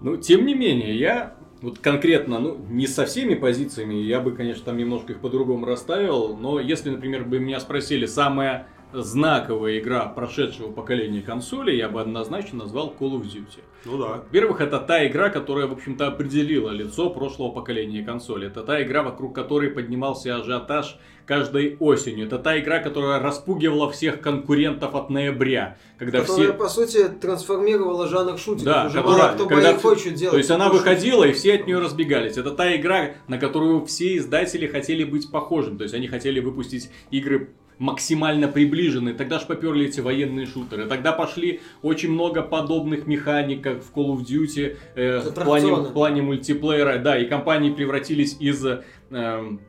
Ну, 0.00 0.16
тем 0.16 0.44
не 0.44 0.54
менее, 0.54 0.94
я 0.96 1.34
вот 1.62 1.78
конкретно, 1.78 2.38
ну, 2.38 2.58
не 2.68 2.86
со 2.86 3.06
всеми 3.06 3.34
позициями, 3.34 3.94
я 3.94 4.20
бы, 4.20 4.32
конечно, 4.32 4.64
там 4.66 4.76
немножко 4.76 5.12
их 5.12 5.20
по-другому 5.20 5.64
расставил, 5.64 6.36
но 6.36 6.60
если, 6.60 6.90
например, 6.90 7.24
бы 7.24 7.38
меня 7.38 7.58
спросили, 7.58 8.04
самая 8.04 8.68
знаковая 9.02 9.78
игра 9.78 10.06
прошедшего 10.06 10.70
поколения 10.70 11.22
консолей, 11.22 11.76
я 11.76 11.88
бы 11.88 12.00
однозначно 12.00 12.60
назвал 12.60 12.94
Call 12.98 13.20
of 13.20 13.22
Duty. 13.22 13.60
Ну 13.84 13.98
да. 13.98 14.04
Во-первых, 14.08 14.60
это 14.60 14.78
та 14.78 15.06
игра, 15.06 15.28
которая, 15.28 15.66
в 15.66 15.72
общем-то, 15.72 16.06
определила 16.06 16.70
лицо 16.70 17.10
прошлого 17.10 17.50
поколения 17.50 18.02
консолей. 18.02 18.48
Это 18.48 18.62
та 18.62 18.82
игра, 18.82 19.02
вокруг 19.02 19.34
которой 19.34 19.70
поднимался 19.70 20.36
ажиотаж 20.36 20.98
каждой 21.26 21.76
осенью. 21.80 22.26
Это 22.26 22.38
та 22.38 22.58
игра, 22.58 22.78
которая 22.78 23.18
распугивала 23.18 23.90
всех 23.90 24.20
конкурентов 24.20 24.94
от 24.94 25.10
ноября. 25.10 25.76
Когда 25.98 26.20
Которая, 26.20 26.48
все... 26.48 26.52
по 26.54 26.68
сути, 26.68 27.08
трансформировала 27.08 28.08
жанр 28.08 28.38
шутеров. 28.38 28.64
Да, 28.64 28.86
Уже 28.86 28.98
которая- 28.98 29.18
мало 29.22 29.34
кто 29.34 29.46
когда 29.46 29.72
бои 29.72 29.80
хочет 29.80 30.14
делать. 30.14 30.32
То 30.32 30.38
есть 30.38 30.50
она 30.50 30.68
выходила, 30.68 31.24
и 31.24 31.32
все 31.32 31.54
от 31.54 31.66
нее 31.66 31.78
разбегались. 31.78 32.36
Это 32.36 32.50
та 32.50 32.74
игра, 32.76 33.12
на 33.28 33.38
которую 33.38 33.84
все 33.86 34.16
издатели 34.16 34.66
хотели 34.66 35.04
быть 35.04 35.30
похожим. 35.30 35.76
То 35.78 35.84
есть 35.84 35.94
они 35.94 36.08
хотели 36.08 36.40
выпустить 36.40 36.90
игры 37.10 37.50
максимально 37.78 38.48
приближенные. 38.48 39.14
Тогда 39.14 39.38
же 39.38 39.46
поперли 39.46 39.86
эти 39.86 40.00
военные 40.00 40.46
шутеры. 40.46 40.86
Тогда 40.86 41.12
пошли 41.12 41.60
очень 41.82 42.10
много 42.10 42.42
подобных 42.42 43.06
механик, 43.06 43.62
как 43.62 43.82
в 43.82 43.92
Call 43.92 44.16
of 44.16 44.24
Duty, 44.24 44.76
э, 44.94 45.18
в, 45.20 45.34
плане, 45.34 45.74
в 45.74 45.92
плане 45.92 46.22
мультиплеера. 46.22 46.98
Да, 46.98 47.18
и 47.18 47.26
компании 47.26 47.70
превратились 47.70 48.36
из 48.40 48.64
э, 48.64 48.82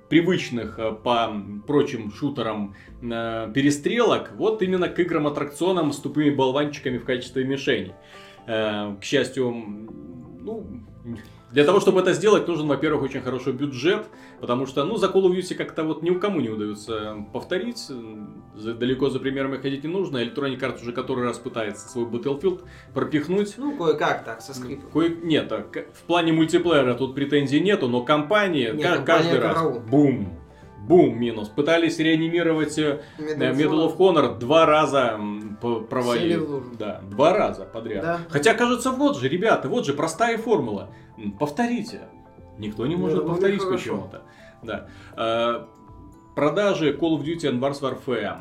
привычных 0.10 0.80
э, 0.80 0.92
по 0.92 1.34
прочим 1.68 2.12
шутерам 2.12 2.76
э, 3.02 3.52
перестрелок 3.54 4.32
вот 4.36 4.62
именно 4.62 4.88
к 4.88 5.00
играм-аттракционам 5.00 5.92
с 5.92 5.98
тупыми 5.98 6.30
болванчиками 6.30 6.98
в 6.98 7.06
качестве 7.06 7.44
мишеней. 7.44 7.94
Э, 8.48 8.96
К 9.00 9.04
счастью, 9.04 9.52
ну, 10.42 10.68
для 11.52 11.64
того, 11.64 11.80
чтобы 11.80 12.02
это 12.02 12.12
сделать, 12.14 12.48
нужен, 12.48 12.68
во-первых, 12.68 13.04
очень 13.04 13.22
хороший 13.22 13.54
бюджет, 13.54 14.08
потому 14.42 14.66
что, 14.66 14.84
ну, 14.84 14.98
за 14.98 15.08
Call 15.08 15.24
of 15.24 15.32
Duty 15.38 15.56
как-то 15.56 15.84
вот 15.84 16.02
ни 16.02 16.10
у 16.10 16.20
кому 16.20 16.42
не 16.42 16.50
удается 16.50 17.26
повторить, 17.32 17.88
За- 18.56 18.74
далеко 18.74 19.10
за 19.10 19.20
примерами 19.20 19.58
ходить 19.58 19.84
не 19.84 19.90
нужно, 19.90 20.18
Electronic 20.18 20.60
Arts 20.60 20.82
уже 20.82 20.92
который 20.92 21.24
раз 21.26 21.38
пытается 21.40 21.88
свой 21.90 22.06
Battlefield 22.06 22.62
пропихнуть, 22.94 23.54
Ну, 23.58 23.76
кое-как 23.78 24.24
так, 24.26 24.42
со 24.42 24.54
скрипом. 24.54 24.90
Кое- 24.92 25.16
Нет, 25.24 25.52
а 25.52 25.62
к- 25.62 25.86
в 25.94 26.04
плане 26.08 26.34
мультиплеера 26.34 26.94
тут 26.96 27.16
претензий 27.16 27.60
нету, 27.62 27.88
но 27.88 28.02
компании 28.02 28.72
Нет, 28.72 28.82
ка- 28.82 28.96
компания 28.98 29.06
каждый 29.06 29.40
раз 29.40 29.54
караул. 29.56 29.80
бум, 29.82 30.40
бум 30.88 31.20
минус. 31.20 31.50
Пытались 31.50 32.00
реанимировать 32.00 32.78
э, 32.80 33.02
Medal 33.20 33.54
Medal 33.56 33.88
of 33.88 33.98
Honor 33.98 34.38
два 34.40 34.66
раза 34.66 35.20
провалили. 35.90 36.40
Да, 36.78 37.02
два 37.10 37.34
раза 37.38 37.66
подряд. 37.66 38.02
Да. 38.04 38.20
Хотя, 38.30 38.54
кажется, 38.54 38.92
вот 38.92 39.18
же, 39.20 39.28
ребята, 39.30 39.68
вот 39.70 39.86
же 39.86 39.94
простая 39.94 40.38
формула. 40.38 40.90
Повторите. 41.40 42.02
Никто 42.58 42.86
не 42.88 42.96
может 42.96 43.20
Ну, 43.20 43.24
ну, 43.24 43.30
повторить 43.30 43.62
хорошо. 43.62 43.78
почему-то. 43.78 44.22
Да. 44.64 44.88
Э, 45.18 45.66
Продажи 46.36 46.92
Call 46.94 47.18
of 47.18 47.24
Duty 47.24 47.52
Advanced 47.60 47.82
Warfare, 47.82 48.40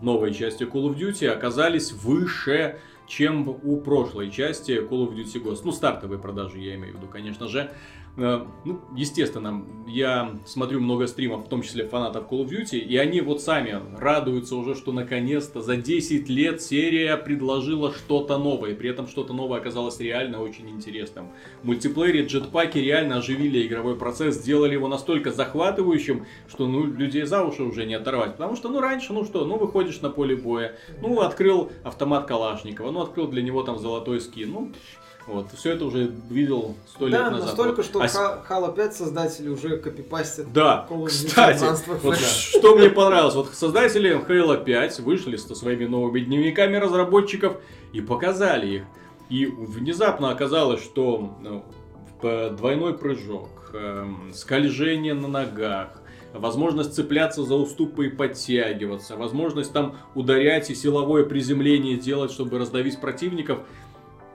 новой 0.00 0.32
части 0.32 0.62
Call 0.64 0.88
of 0.90 0.96
Duty, 0.96 1.26
оказались 1.26 1.92
выше, 1.92 2.78
чем 3.08 3.48
у 3.48 3.80
прошлой 3.80 4.30
части 4.30 4.72
Call 4.72 5.08
of 5.08 5.14
Duty 5.14 5.42
Ghost. 5.42 5.62
Ну, 5.64 5.72
стартовые 5.72 6.18
продажи 6.20 6.58
я 6.60 6.74
имею 6.76 6.94
в 6.94 6.96
виду, 6.98 7.08
конечно 7.08 7.48
же. 7.48 7.72
Э, 8.16 8.44
Ну, 8.64 8.80
естественно, 8.94 9.64
я 9.88 10.30
смотрю 10.44 10.80
много 10.80 11.06
стримов, 11.06 11.46
в 11.46 11.48
том 11.48 11.62
числе 11.62 11.88
фанатов 11.88 12.30
Call 12.30 12.44
of 12.44 12.50
Duty, 12.50 12.78
и 12.78 12.96
они 12.96 13.20
вот 13.22 13.40
сами 13.40 13.80
радуются 13.98 14.56
уже, 14.56 14.74
что 14.74 14.92
наконец-то 14.92 15.62
за 15.62 15.76
10 15.76 16.28
лет 16.28 16.60
серия 16.60 17.16
предложила 17.16 17.92
что-то 17.92 18.36
новое. 18.38 18.74
При 18.74 18.90
этом 18.90 19.08
что-то 19.08 19.32
новое 19.32 19.60
оказалось 19.60 19.98
реально 19.98 20.42
очень 20.42 20.68
интересным. 20.68 21.30
В 21.62 21.66
мультиплеере 21.66 22.26
джетпаки 22.26 22.78
реально 22.78 23.16
оживили 23.16 23.66
игровой 23.66 23.96
процесс, 23.96 24.36
сделали 24.36 24.74
его 24.74 24.88
настолько 24.88 25.32
захватывающим, 25.32 26.26
что 26.48 26.68
ну, 26.68 26.84
людей 26.84 27.24
за 27.24 27.42
уши 27.42 27.62
уже 27.62 27.86
не 27.86 27.94
оторвать. 27.94 28.32
Потому 28.32 28.56
что, 28.56 28.68
ну, 28.68 28.80
раньше, 28.80 29.12
ну 29.14 29.24
что, 29.24 29.46
ну, 29.46 29.56
выходишь 29.56 30.00
на 30.02 30.10
поле 30.10 30.36
боя, 30.36 30.76
ну, 31.00 31.20
открыл 31.20 31.72
автомат 31.82 32.26
Калашникова, 32.26 32.90
ну, 32.90 33.00
открыл 33.00 33.26
для 33.28 33.42
него 33.42 33.62
там 33.62 33.78
золотой 33.78 34.20
скин, 34.20 34.52
ну, 34.52 34.72
вот, 35.32 35.46
все 35.52 35.72
это 35.72 35.84
уже 35.84 36.12
видел 36.30 36.74
сто 36.86 37.06
лет 37.06 37.18
Да, 37.18 37.30
назад. 37.30 37.46
настолько, 37.46 37.82
что 37.82 38.00
А 38.00 38.44
Halo 38.48 38.74
5 38.74 38.94
создатели 38.94 39.48
уже 39.48 39.78
копипастят. 39.78 40.52
Да, 40.52 40.86
кстати, 41.06 41.64
вот 42.02 42.18
что 42.18 42.76
мне 42.76 42.90
понравилось, 42.90 43.34
вот 43.34 43.48
создатели 43.54 44.16
Halo 44.28 44.62
5 44.62 45.00
вышли 45.00 45.36
со 45.36 45.54
своими 45.54 45.86
новыми 45.86 46.20
дневниками 46.20 46.76
разработчиков 46.76 47.56
и 47.92 48.00
показали 48.00 48.66
их. 48.76 48.82
И 49.30 49.46
внезапно 49.46 50.30
оказалось, 50.30 50.82
что 50.82 51.36
ну, 51.40 51.64
двойной 52.50 52.94
прыжок, 52.94 53.48
эм, 53.72 54.30
скольжение 54.34 55.14
на 55.14 55.28
ногах, 55.28 56.02
возможность 56.34 56.94
цепляться 56.94 57.42
за 57.42 57.54
уступы 57.54 58.06
и 58.06 58.10
подтягиваться, 58.10 59.16
возможность 59.16 59.72
там 59.72 59.96
ударять 60.14 60.70
и 60.70 60.74
силовое 60.74 61.24
приземление 61.24 61.96
делать, 61.96 62.30
чтобы 62.30 62.58
раздавить 62.58 63.00
противников. 63.00 63.60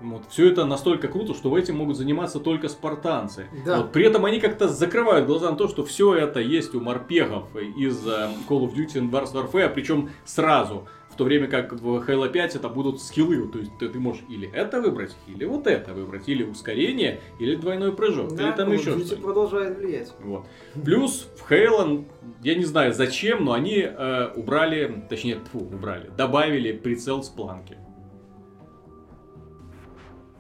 Вот, 0.02 0.24
все 0.30 0.50
это 0.50 0.66
настолько 0.66 1.08
круто, 1.08 1.34
что 1.34 1.50
этим 1.58 1.78
могут 1.78 1.98
заниматься 1.98 2.40
только 2.40 2.70
спартанцы. 2.70 3.48
Да. 3.66 3.78
Вот, 3.78 3.92
при 3.92 4.06
этом 4.06 4.26
они 4.26 4.40
как-то 4.40 4.68
закрывают 4.68 5.26
глаза 5.26 5.50
на 5.50 5.58
то, 5.58 5.68
что 5.68 5.84
все 5.84 6.14
это 6.16 6.40
есть 6.40 6.76
у 6.76 6.80
морпехов 6.82 7.44
из 7.56 8.06
э, 8.08 8.30
Call 8.48 8.62
of 8.62 8.76
Duty 8.76 9.10
Advanced 9.10 9.34
Warfare, 9.34 9.70
причем 9.70 10.10
сразу. 10.26 10.88
В 11.10 11.18
то 11.18 11.24
время 11.24 11.48
как 11.48 11.74
в 11.74 12.08
Halo 12.08 12.30
5 12.30 12.58
это 12.58 12.70
будут 12.70 13.02
скиллы, 13.02 13.48
то 13.48 13.58
есть 13.58 13.72
ты, 13.80 13.90
ты 13.90 13.98
можешь 13.98 14.22
или 14.30 14.52
это 14.54 14.80
выбрать, 14.80 15.16
или 15.26 15.46
вот 15.46 15.66
это 15.66 15.92
выбрать, 15.96 16.30
или 16.30 16.44
ускорение, 16.44 17.22
или 17.40 17.56
двойной 17.56 17.92
прыжок, 17.92 18.36
Да, 18.36 18.50
или 18.50 18.56
там 18.56 18.70
Call 18.70 18.74
еще 18.74 18.92
Duty 18.92 19.06
что-нибудь. 19.06 19.24
продолжает 19.24 19.78
влиять. 19.80 20.14
Вот. 20.20 20.46
Плюс 20.86 21.28
в 21.38 21.52
Halo, 21.52 22.06
я 22.44 22.54
не 22.54 22.66
знаю 22.66 22.94
зачем, 22.94 23.46
но 23.46 23.54
они 23.54 23.80
э, 23.80 24.30
убрали, 24.36 25.06
точнее, 25.10 25.40
тьфу, 25.44 25.58
убрали, 25.58 26.12
добавили 26.16 26.72
прицел 26.72 27.24
с 27.24 27.30
планки. 27.30 27.78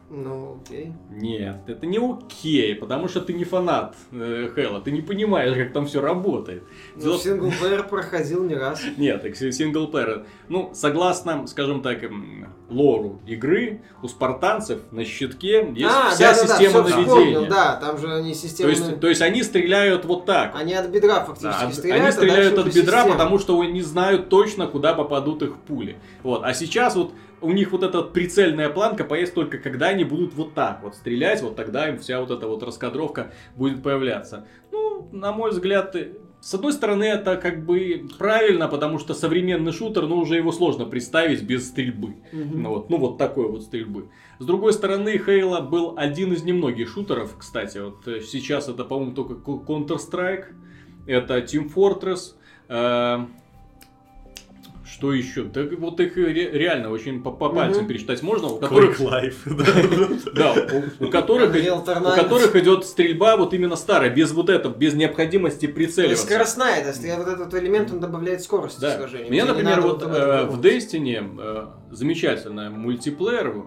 Ну, 0.09 0.61
окей. 0.61 0.93
Нет, 1.11 1.57
это 1.67 1.85
не 1.85 1.97
окей, 1.97 2.75
потому 2.75 3.09
что 3.09 3.19
ты 3.19 3.33
не 3.33 3.43
фанат 3.43 3.93
э, 4.13 4.49
Halo, 4.55 4.81
ты 4.81 4.91
не 4.91 5.01
понимаешь, 5.01 5.53
как 5.53 5.73
там 5.73 5.85
все 5.85 5.99
работает. 5.99 6.63
Ну, 6.95 7.01
Дело- 7.01 7.17
синглплеер 7.19 7.83
проходил 7.89 8.45
не 8.45 8.55
раз. 8.55 8.81
Нет, 8.97 9.21
так 9.21 9.35
синглплеер. 9.35 10.25
Ну, 10.47 10.71
согласно, 10.73 11.45
скажем 11.47 11.81
так, 11.81 11.99
лору 12.69 13.21
игры, 13.27 13.81
у 14.01 14.07
спартанцев 14.07 14.79
на 14.91 15.03
щитке 15.03 15.67
есть 15.75 15.93
а, 15.93 16.11
вся 16.11 16.33
да, 16.33 16.41
да, 16.41 16.47
система 16.47 16.73
да, 16.73 16.83
наведения. 16.83 17.05
вспомнил, 17.07 17.45
да, 17.47 17.75
там 17.75 17.97
же 17.97 18.13
они 18.13 18.33
то, 18.33 18.39
системные... 18.39 18.75
есть, 18.77 18.99
то 19.01 19.07
есть 19.09 19.21
они 19.21 19.43
стреляют 19.43 20.05
вот 20.05 20.25
так. 20.25 20.53
Они 20.55 20.73
от 20.73 20.87
бедра 20.89 21.15
Да, 21.19 21.25
фактически 21.25 21.65
от- 21.65 21.73
стреляют, 21.73 22.01
они 22.01 22.09
а 22.09 22.11
стреляют 22.13 22.55
дальше 22.55 22.69
от 22.69 22.75
бедра, 22.75 22.97
система. 22.99 23.11
потому 23.17 23.39
что 23.39 23.59
они 23.59 23.81
знают 23.81 24.29
точно, 24.29 24.67
куда 24.67 24.93
попадут 24.93 25.41
их 25.43 25.57
пули. 25.57 25.97
Вот. 26.23 26.43
А 26.45 26.53
сейчас 26.53 26.95
вот 26.95 27.11
у 27.41 27.51
них 27.51 27.71
вот 27.71 27.83
эта 27.83 28.01
прицельная 28.01 28.69
планка 28.69 29.03
появится 29.03 29.35
только 29.35 29.57
когда 29.57 29.87
они 29.87 30.03
будут 30.03 30.33
вот 30.33 30.53
так 30.53 30.81
вот 30.83 30.95
стрелять, 30.95 31.41
вот 31.41 31.55
тогда 31.55 31.89
им 31.89 31.99
вся 31.99 32.19
вот 32.19 32.31
эта 32.31 32.47
вот 32.47 32.63
раскадровка 32.63 33.31
будет 33.55 33.83
появляться. 33.83 34.47
Ну, 34.71 35.07
на 35.11 35.31
мой 35.31 35.51
взгляд, 35.51 35.95
э, 35.95 36.13
с 36.39 36.53
одной 36.53 36.73
стороны, 36.73 37.03
это 37.03 37.35
как 37.35 37.65
бы 37.65 38.07
правильно, 38.17 38.67
потому 38.67 38.99
что 38.99 39.13
современный 39.13 39.71
шутер, 39.71 40.07
ну, 40.07 40.17
уже 40.17 40.35
его 40.35 40.51
сложно 40.51 40.85
представить 40.85 41.43
без 41.43 41.67
стрельбы. 41.67 42.15
Мгм. 42.31 42.63
Ну 42.63 42.69
вот, 42.69 42.89
ну 42.89 42.97
вот 42.97 43.17
такой 43.17 43.49
вот 43.49 43.63
стрельбы. 43.63 44.09
С 44.39 44.45
другой 44.45 44.73
стороны, 44.73 45.17
Хейла 45.17 45.61
был 45.61 45.95
один 45.97 46.33
из 46.33 46.43
немногих 46.43 46.89
шутеров, 46.89 47.35
кстати, 47.37 47.79
вот 47.79 48.07
э, 48.07 48.21
сейчас 48.21 48.69
это, 48.69 48.83
по-моему, 48.83 49.13
только 49.13 49.35
Ко- 49.35 49.63
Counter-Strike, 49.67 50.45
это 51.07 51.37
Team 51.39 51.71
Fortress, 51.73 52.35
э, 52.69 53.25
что 54.97 55.13
еще? 55.13 55.43
Да 55.43 55.61
вот 55.77 55.99
их 55.99 56.17
ре- 56.17 56.49
реально 56.51 56.89
очень 56.89 57.21
по, 57.21 57.31
по 57.31 57.49
пальцам 57.49 57.83
Мгм. 57.83 57.87
пересчитать 57.89 58.23
можно, 58.23 58.47
у 58.47 58.57
которых, 58.57 58.99
да, 60.33 60.55
у, 60.99 61.07
которых, 61.09 62.55
идет 62.55 62.83
стрельба 62.85 63.37
вот 63.37 63.53
именно 63.53 63.75
старая, 63.75 64.09
без 64.09 64.31
вот 64.31 64.49
этого, 64.49 64.73
без 64.73 64.93
необходимости 64.95 65.67
прицеливаться. 65.67 66.25
скоростная, 66.25 66.83
есть 66.87 67.03
вот 67.17 67.27
этот 67.27 67.53
элемент, 67.53 67.91
он 67.91 67.99
добавляет 67.99 68.41
скорости 68.41 68.81
Да. 68.81 68.97
сражения. 68.97 69.29
Меня, 69.29 69.45
например, 69.45 69.81
вот 69.81 70.01
э, 70.01 70.05
это 70.07 70.47
в 70.49 70.59
Destiny 70.61 71.35
э, 71.39 71.67
замечательный 71.91 72.69
мультиплеер 72.69 73.65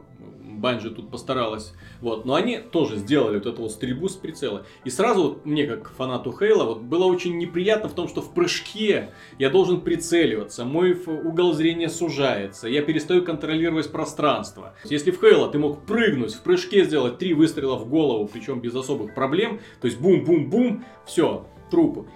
Банжи 0.61 0.91
тут 0.91 1.11
постаралась. 1.11 1.73
Вот. 2.01 2.25
Но 2.25 2.35
они 2.35 2.59
тоже 2.59 2.97
сделали 2.97 3.39
вот 3.39 3.47
эту 3.47 3.63
вот 3.63 3.73
стрельбу 3.73 4.09
с 4.09 4.17
прицела. 4.17 4.67
И 4.85 4.91
сразу 4.91 5.23
вот 5.23 5.47
мне, 5.47 5.67
как 5.67 5.91
фанату 5.91 6.33
Хейла, 6.37 6.65
вот 6.65 6.83
было 6.83 7.05
очень 7.05 7.39
неприятно 7.39 7.89
в 7.89 7.95
том, 7.95 8.09
что 8.09 8.21
в 8.21 8.33
прыжке 8.33 9.11
я 9.39 9.51
должен 9.51 9.81
прицеливаться, 9.81 10.65
мой 10.65 10.93
угол 10.93 11.53
зрения 11.55 11.89
сужается, 11.89 12.69
я 12.69 12.83
перестаю 12.83 13.25
контролировать 13.25 13.91
пространство. 13.91 14.75
Если 14.85 15.11
в 15.11 15.21
Хейла 15.21 15.49
ты 15.51 15.59
мог 15.59 15.87
прыгнуть, 15.87 16.35
в 16.35 16.43
прыжке 16.43 16.85
сделать 16.85 17.19
три 17.19 17.35
выстрела 17.35 17.77
в 17.77 17.89
голову, 17.89 18.29
причем 18.31 18.61
без 18.61 18.75
особых 18.75 19.15
проблем, 19.15 19.61
то 19.81 19.87
есть 19.87 19.99
бум-бум-бум, 20.01 20.85
все, 21.07 21.47
труп, 21.71 22.07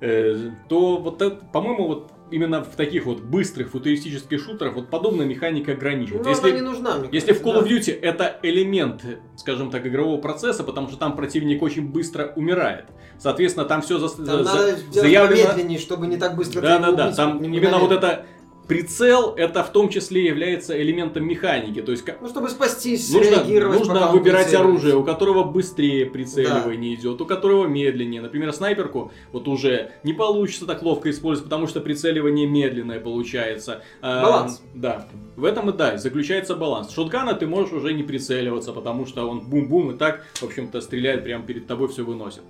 э, 0.00 0.50
то 0.68 0.96
вот 0.96 1.20
это, 1.20 1.44
по-моему, 1.52 1.86
вот 1.86 2.10
именно 2.32 2.64
в 2.64 2.74
таких 2.76 3.04
вот 3.06 3.20
быстрых 3.20 3.70
футуристических 3.70 4.42
шутерах 4.42 4.74
вот 4.74 4.88
подобная 4.90 5.26
механика 5.26 5.70
Ну, 5.72 5.76
ограничивает. 5.76 6.22
она 6.22 6.30
Если, 6.30 6.50
не 6.50 6.60
нужна, 6.62 6.96
мне 6.96 7.08
если 7.12 7.32
в 7.32 7.42
кажется, 7.42 7.48
Call 7.48 7.62
of 7.62 7.68
да. 7.68 7.92
Duty 7.92 8.00
это 8.00 8.40
элемент, 8.42 9.04
скажем 9.36 9.70
так, 9.70 9.86
игрового 9.86 10.20
процесса, 10.20 10.64
потому 10.64 10.88
что 10.88 10.96
там 10.96 11.14
противник 11.14 11.62
очень 11.62 11.86
быстро 11.88 12.32
умирает. 12.36 12.86
Соответственно, 13.18 13.66
там 13.66 13.82
все 13.82 13.98
Там 13.98 14.44
надо 14.44 14.72
делать 14.72 14.94
заявлено... 14.94 15.46
помедленнее, 15.48 15.78
чтобы 15.78 16.06
не 16.06 16.16
так 16.16 16.34
быстро 16.36 16.60
Да, 16.60 16.78
да, 16.78 16.92
да. 16.92 17.04
убить, 17.06 17.16
Там 17.16 17.42
именно 17.44 17.78
вот 17.78 17.92
это 17.92 18.26
прицел, 18.66 19.34
это 19.36 19.62
в 19.64 19.72
том 19.72 19.88
числе 19.88 20.26
является 20.26 20.80
элементом 20.80 21.24
механики. 21.24 21.82
То 21.82 21.92
есть 21.92 22.04
Ну, 22.20 22.28
чтобы 22.28 22.48
спастись, 22.48 23.10
Нужно, 23.12 23.44
нужно 23.44 24.12
выбирать 24.12 24.54
оружие, 24.54 24.96
у 24.96 25.04
которого 25.04 25.44
быстрее 25.44 26.06
прицеливание 26.06 26.94
идет, 26.94 27.20
у 27.20 27.26
которого 27.26 27.66
медленнее. 27.66 28.20
Например, 28.20 28.52
снайперку 28.52 29.10
вот 29.32 29.48
уже 29.48 29.90
не 30.02 30.12
получится 30.12 30.66
так 30.66 30.82
ловко 30.82 31.10
использовать, 31.10 31.48
потому 31.48 31.66
что 31.66 31.80
прицеливание 31.80 32.46
медленное 32.46 33.00
получается. 33.00 33.82
А, 34.00 34.22
Баланс. 34.22 34.62
Да, 34.74 35.08
в 35.36 35.44
этом 35.44 35.70
и 35.70 35.72
да, 35.72 35.96
заключается 35.96 36.54
баланс. 36.54 36.92
Шотгана 36.92 37.34
ты 37.34 37.46
можешь 37.46 37.72
уже 37.72 37.92
не 37.92 38.02
прицеливаться, 38.02 38.72
потому 38.72 39.06
что 39.06 39.28
он 39.28 39.40
бум-бум 39.40 39.92
и 39.92 39.96
так, 39.96 40.24
в 40.34 40.42
общем-то, 40.42 40.80
стреляет 40.80 41.24
прямо 41.24 41.44
перед 41.44 41.66
тобой, 41.66 41.88
все 41.88 42.04
выносит. 42.04 42.42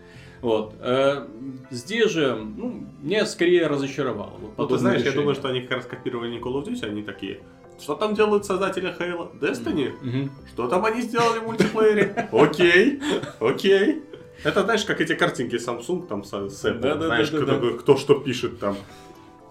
Вот. 0.43 0.74
Э, 0.80 1.26
Здесь 1.70 2.11
же, 2.11 2.34
ну, 2.36 2.84
меня 3.01 3.24
скорее 3.24 3.66
разочаровало. 3.66 4.32
Вот 4.38 4.59
Ну, 4.59 4.66
ты 4.66 4.76
знаешь, 4.76 4.99
я 4.99 5.05
решение. 5.07 5.20
думаю, 5.22 5.34
что 5.36 5.49
они 5.49 5.62
как 5.62 5.78
раз 5.78 5.86
копировали 5.86 6.30
не 6.32 6.38
Call 6.38 6.53
of 6.62 6.66
Duty, 6.66 6.84
они 6.86 7.03
такие. 7.03 7.40
Что 7.80 7.95
там 7.95 8.14
делают 8.14 8.45
создатели 8.45 8.95
Halo? 8.99 9.30
Destiny? 9.40 9.93
Мгм. 10.03 10.30
Что 10.53 10.68
там 10.68 10.84
они 10.84 11.01
сделали 11.01 11.38
в 11.38 11.45
мультиплеере? 11.45 12.28
Окей, 12.30 13.01
окей. 13.40 14.03
Это 14.45 14.62
знаешь, 14.64 14.84
как 14.84 15.01
эти 15.01 15.14
картинки 15.14 15.55
Samsung 15.55 16.07
там 16.07 16.24
с, 16.24 16.32
Apple, 16.34 17.07
знаешь, 17.07 17.28
кто, 17.30 17.70
кто 17.78 17.97
что 17.97 18.14
пишет 18.16 18.59
там. 18.59 18.76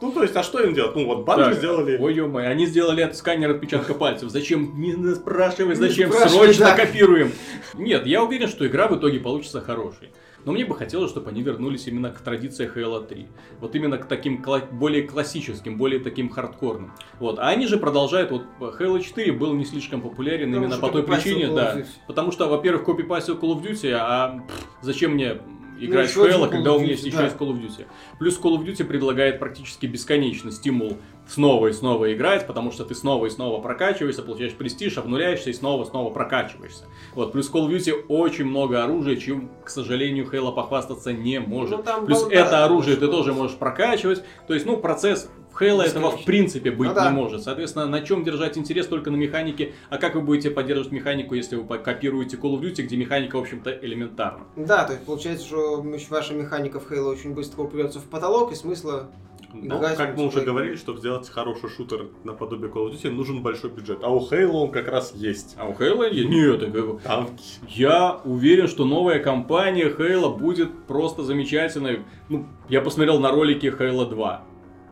Ну, 0.02 0.12
то 0.12 0.24
есть, 0.24 0.36
а 0.36 0.44
что 0.44 0.60
им 0.62 0.74
делать? 0.74 0.96
Ну, 0.96 1.06
вот 1.06 1.26
банки 1.26 1.44
Так, 1.44 1.54
сделали. 1.56 1.98
Ой, 2.00 2.14
ё 2.16 2.36
они 2.38 2.66
сделали 2.66 3.02
от 3.02 3.16
сканер 3.16 3.52
отпечатка 3.52 3.94
пальцев. 3.94 4.30
Зачем? 4.32 4.74
Не 4.80 5.16
спрашивай, 5.16 5.70
Не 5.70 5.76
зачем? 5.76 6.12
спрашивай, 6.12 6.46
Срочно 6.48 6.66
да. 6.66 6.76
копируем. 6.76 7.32
Нет, 7.76 8.06
я 8.08 8.24
уверен, 8.24 8.48
что 8.48 8.66
игра 8.68 8.88
в 8.88 8.98
итоге 8.98 9.20
получится 9.20 9.62
хорошей. 9.62 10.10
Но 10.46 10.52
мне 10.52 10.66
бы 10.66 10.76
хотелось, 10.76 11.12
чтобы 11.12 11.30
они 11.30 11.42
вернулись 11.42 11.88
именно 11.88 12.12
к 12.12 12.20
традиции 12.22 12.70
Halo 12.74 13.06
3. 13.06 13.28
Вот 13.60 13.76
именно 13.76 13.98
к 13.98 14.08
таким 14.08 14.42
кла- 14.42 14.72
более 14.72 15.04
классическим, 15.04 15.78
более 15.78 16.00
таким 16.00 16.30
хардкорным. 16.30 16.92
Вот. 17.20 17.40
А 17.40 17.50
они 17.50 17.68
же 17.68 17.78
продолжают, 17.78 18.32
вот 18.32 18.44
Halo 18.60 19.02
4 19.02 19.32
был 19.34 19.54
не 19.54 19.66
слишком 19.66 20.02
популярен 20.02 20.50
Потому 20.50 20.66
именно 20.66 20.82
по 20.82 20.90
той 20.90 21.04
причине, 21.04 21.48
да. 21.54 21.84
Потому 22.08 22.32
что, 22.32 22.48
во-первых, 22.48 22.84
копипастил 22.86 23.38
Call 23.38 23.56
of 23.56 23.64
Duty, 23.64 23.92
а 23.92 24.40
пф, 24.48 24.68
зачем 24.82 25.12
мне 25.14 25.38
играть 25.86 26.10
еще 26.10 26.22
в 26.22 26.26
Halo, 26.26 26.50
когда 26.50 26.74
у 26.74 26.80
меня 26.80 26.92
есть 26.92 27.04
еще 27.04 27.18
да. 27.18 27.24
есть 27.24 27.36
Call 27.36 27.50
of 27.50 27.62
Duty. 27.62 27.86
Плюс 28.20 28.40
Call 28.40 28.58
of 28.58 28.66
Duty 28.66 28.84
предлагает 28.84 29.40
практически 29.40 29.86
бесконечный 29.86 30.52
стимул 30.52 30.98
снова 31.28 31.68
и 31.68 31.74
снова 31.74 32.14
играть, 32.14 32.48
потому 32.48 32.72
что 32.72 32.84
ты 32.86 32.96
снова 32.96 33.26
и 33.26 33.30
снова 33.30 33.62
прокачиваешься, 33.62 34.22
получаешь 34.22 34.54
престиж, 34.54 34.98
обнуляешься 34.98 35.50
и 35.50 35.54
снова 35.54 35.86
снова 35.86 36.12
прокачиваешься. 36.14 36.86
Вот, 37.16 37.32
плюс 37.32 37.52
Call 37.52 37.68
of 37.68 37.76
Duty 37.76 38.06
очень 38.08 38.46
много 38.46 38.84
оружия, 38.84 39.16
чем, 39.16 39.50
к 39.64 39.70
сожалению, 39.70 40.30
Halo 40.32 40.54
похвастаться 40.54 41.14
не 41.14 41.40
может. 41.40 41.86
Ну, 41.86 42.06
плюс 42.06 42.28
это 42.30 42.66
оружие 42.66 42.98
ты 42.98 43.08
тоже 43.08 43.34
можешь 43.34 43.58
прокачивать. 43.58 44.24
То 44.48 44.54
есть, 44.54 44.66
ну, 44.66 44.78
процесс 44.78 45.30
Halo 45.62 45.84
этого 45.84 46.12
в 46.12 46.26
принципе 46.26 46.72
быть 46.72 46.90
Ну 46.90 46.96
да. 46.96 47.10
не 47.10 47.16
может. 47.16 47.44
Соответственно, 47.44 47.86
на 47.86 48.02
чем 48.02 48.24
держать 48.24 48.58
интерес 48.58 48.88
только 48.88 49.12
на 49.12 49.16
механике. 49.16 49.74
А 49.90 49.98
как 49.98 50.16
вы 50.16 50.22
будете 50.22 50.50
поддерживать 50.50 50.92
механику, 50.92 51.36
если 51.36 51.56
вы 51.56 51.78
копируете 51.78 52.38
Call 52.38 52.60
of 52.60 52.62
Duty, 52.62 52.84
где 52.84 52.98
механика, 52.98 53.38
в 53.38 53.42
общем-то, 53.42 53.72
элементарна? 53.82 54.46
Да, 54.56 54.86
то 54.86 54.94
есть 54.94 55.06
получается, 55.06 55.46
что 55.46 55.86
ваша 56.10 56.34
механика 56.34 56.80
в 56.80 56.92
Halo 56.92 57.12
очень 57.12 57.34
быстро 57.34 57.64
упрется 57.64 58.00
в 58.00 58.06
потолок, 58.06 58.52
и 58.52 58.56
смысла... 58.56 59.10
Ну, 59.54 59.82
как 59.82 60.16
мы 60.16 60.28
уже 60.28 60.42
говорили, 60.42 60.78
чтобы 60.78 61.00
сделать 61.00 61.28
хороший 61.28 61.70
шутер 61.70 62.08
наподобие 62.24 62.72
Call 62.72 62.90
of 62.90 62.94
Duty, 62.94 63.10
нужен 63.10 63.42
большой 63.42 63.70
бюджет. 63.70 64.00
А 64.02 64.10
у 64.10 64.22
Halo 64.22 64.52
он 64.54 64.72
как 64.72 64.88
раз 64.88 65.12
есть. 65.14 65.56
А 65.60 65.68
у 65.68 65.74
Halo 65.74 66.10
есть? 66.10 66.30
Нет, 66.30 67.04
Танки. 67.04 67.44
Я 67.68 68.22
уверен, 68.24 68.70
что 68.70 68.86
новая 68.86 69.20
компания 69.20 69.90
Halo 69.90 70.38
будет 70.38 70.86
просто 70.86 71.24
замечательной. 71.24 72.04
Ну, 72.30 72.46
я 72.70 72.80
посмотрел 72.82 73.20
на 73.20 73.32
ролики 73.32 73.66
Halo 73.68 74.10
2. 74.10 74.46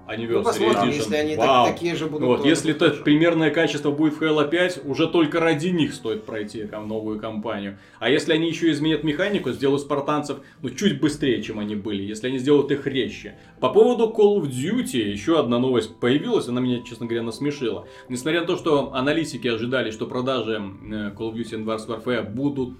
Anniversary 0.10 0.28
Ну, 0.38 0.44
посмотрим, 0.44 0.90
Edition. 0.90 0.94
если 0.96 1.16
они 1.16 1.36
так- 1.36 1.48
Вау. 1.48 1.68
такие 1.68 1.96
же 1.96 2.06
будут. 2.06 2.22
Ну 2.22 2.28
Вот, 2.28 2.46
если 2.46 2.72
это 2.72 2.90
то 2.90 3.04
примерное 3.04 3.52
качество 3.52 3.92
будет 3.92 4.14
в 4.16 4.22
Halo 4.22 4.50
5, 4.50 4.82
уже 4.86 5.08
только 5.08 5.40
ради 5.40 5.68
них 5.68 5.94
стоит 5.94 6.26
пройти 6.26 6.64
ком- 6.66 6.88
новую 6.88 7.20
кампанию. 7.20 7.78
А 8.00 8.10
если 8.10 8.34
они 8.34 8.48
еще 8.48 8.72
изменят 8.72 9.04
механику, 9.04 9.52
сделают 9.52 9.82
спартанцев 9.82 10.40
ну, 10.62 10.70
чуть 10.72 11.00
быстрее, 11.00 11.42
чем 11.44 11.60
они 11.60 11.76
были, 11.76 12.02
если 12.02 12.28
они 12.28 12.40
сделают 12.40 12.72
их 12.72 12.88
резче. 12.88 13.38
По 13.60 13.70
поводу 13.70 14.14
Call 14.16 14.42
of 14.42 14.50
Duty, 14.50 14.98
еще 15.12 15.40
одна 15.40 15.60
новость 15.60 16.00
появилась, 16.00 16.48
она 16.48 16.60
меня, 16.62 16.82
честно 16.84 17.06
говоря, 17.06 17.24
насмешила. 17.24 17.88
Несмотря 18.10 18.42
на 18.42 18.48
то, 18.48 18.58
что 18.58 18.94
аналитики 18.94 19.48
ожидали, 19.48 19.92
что 19.92 20.08
продажи 20.08 20.54
э, 20.54 21.12
Call 21.18 21.32
of 21.32 21.36
Duty 21.36 21.64
Advanced 21.64 21.88
Warfare 21.88 22.28
будут 22.30 22.74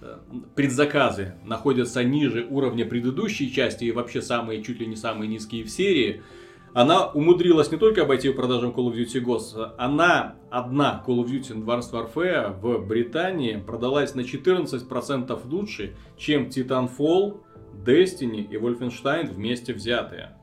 э, 0.00 0.16
предзаказы 0.56 1.34
находятся 1.44 2.02
ниже 2.02 2.46
уровня 2.50 2.84
предыдущей 2.84 3.52
части 3.52 3.84
и 3.84 3.92
вообще 3.92 4.20
самые, 4.22 4.62
чуть 4.62 4.80
ли 4.80 4.86
не 4.86 4.96
самые 4.96 5.28
низкие 5.28 5.64
в 5.64 5.70
серии, 5.70 6.22
она 6.74 7.06
умудрилась 7.08 7.70
не 7.70 7.76
только 7.76 8.02
обойти 8.02 8.30
продажам 8.30 8.70
Call 8.70 8.90
of 8.90 8.94
Duty 8.94 9.22
Ghosts, 9.22 9.72
она 9.76 10.36
одна 10.50 11.02
Call 11.06 11.22
of 11.22 11.26
Duty 11.26 11.62
Advanced 11.62 11.92
Warfare 11.92 12.58
в 12.60 12.86
Британии 12.86 13.56
продалась 13.56 14.14
на 14.14 14.20
14% 14.20 15.40
лучше, 15.50 15.94
чем 16.16 16.46
Titanfall, 16.48 17.40
Destiny 17.84 18.46
и 18.48 18.56
Wolfenstein 18.56 19.32
вместе 19.32 19.74
взятые. 19.74 20.36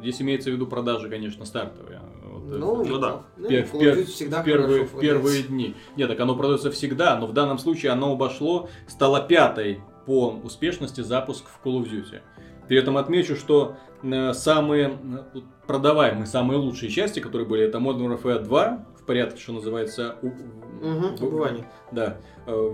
Здесь 0.00 0.20
имеется 0.20 0.50
в 0.50 0.54
виду 0.54 0.66
продажи, 0.66 1.08
конечно, 1.08 1.44
стартовые. 1.44 2.00
Вот, 2.24 2.52
э, 2.52 2.56
Ну, 2.58 2.84
Ну 2.84 2.98
да. 2.98 3.22
Ну, 3.36 3.48
Пер- 3.48 4.04
всегда 4.04 4.42
в 4.42 4.44
первые, 4.44 4.84
в 4.84 4.98
первые 4.98 5.42
дни. 5.44 5.74
Нет, 5.96 6.08
так 6.08 6.18
оно 6.20 6.34
продается 6.34 6.70
всегда, 6.72 7.16
но 7.16 7.26
в 7.26 7.32
данном 7.32 7.58
случае 7.58 7.92
оно 7.92 8.12
обошло, 8.12 8.68
стало 8.88 9.20
пятой 9.20 9.80
по 10.04 10.30
успешности 10.42 11.00
запуск 11.00 11.44
в 11.46 11.64
Call 11.64 11.82
of 11.82 11.90
Duty. 11.90 12.20
При 12.68 12.76
этом 12.78 12.96
отмечу, 12.96 13.36
что 13.36 13.76
э, 14.02 14.32
самые 14.32 14.98
э, 15.34 15.40
продаваемые, 15.66 16.26
самые 16.26 16.58
лучшие 16.58 16.90
части, 16.90 17.20
которые 17.20 17.46
были, 17.48 17.64
это 17.64 17.78
Modern 17.78 18.20
Warfare 18.20 18.40
2, 18.42 18.86
в 19.00 19.06
порядке, 19.06 19.40
что 19.40 19.52
называется, 19.52 20.16
у- 20.22 20.28
в- 20.30 21.22
убывание. 21.22 21.66
да, 21.92 22.16
э, 22.46 22.70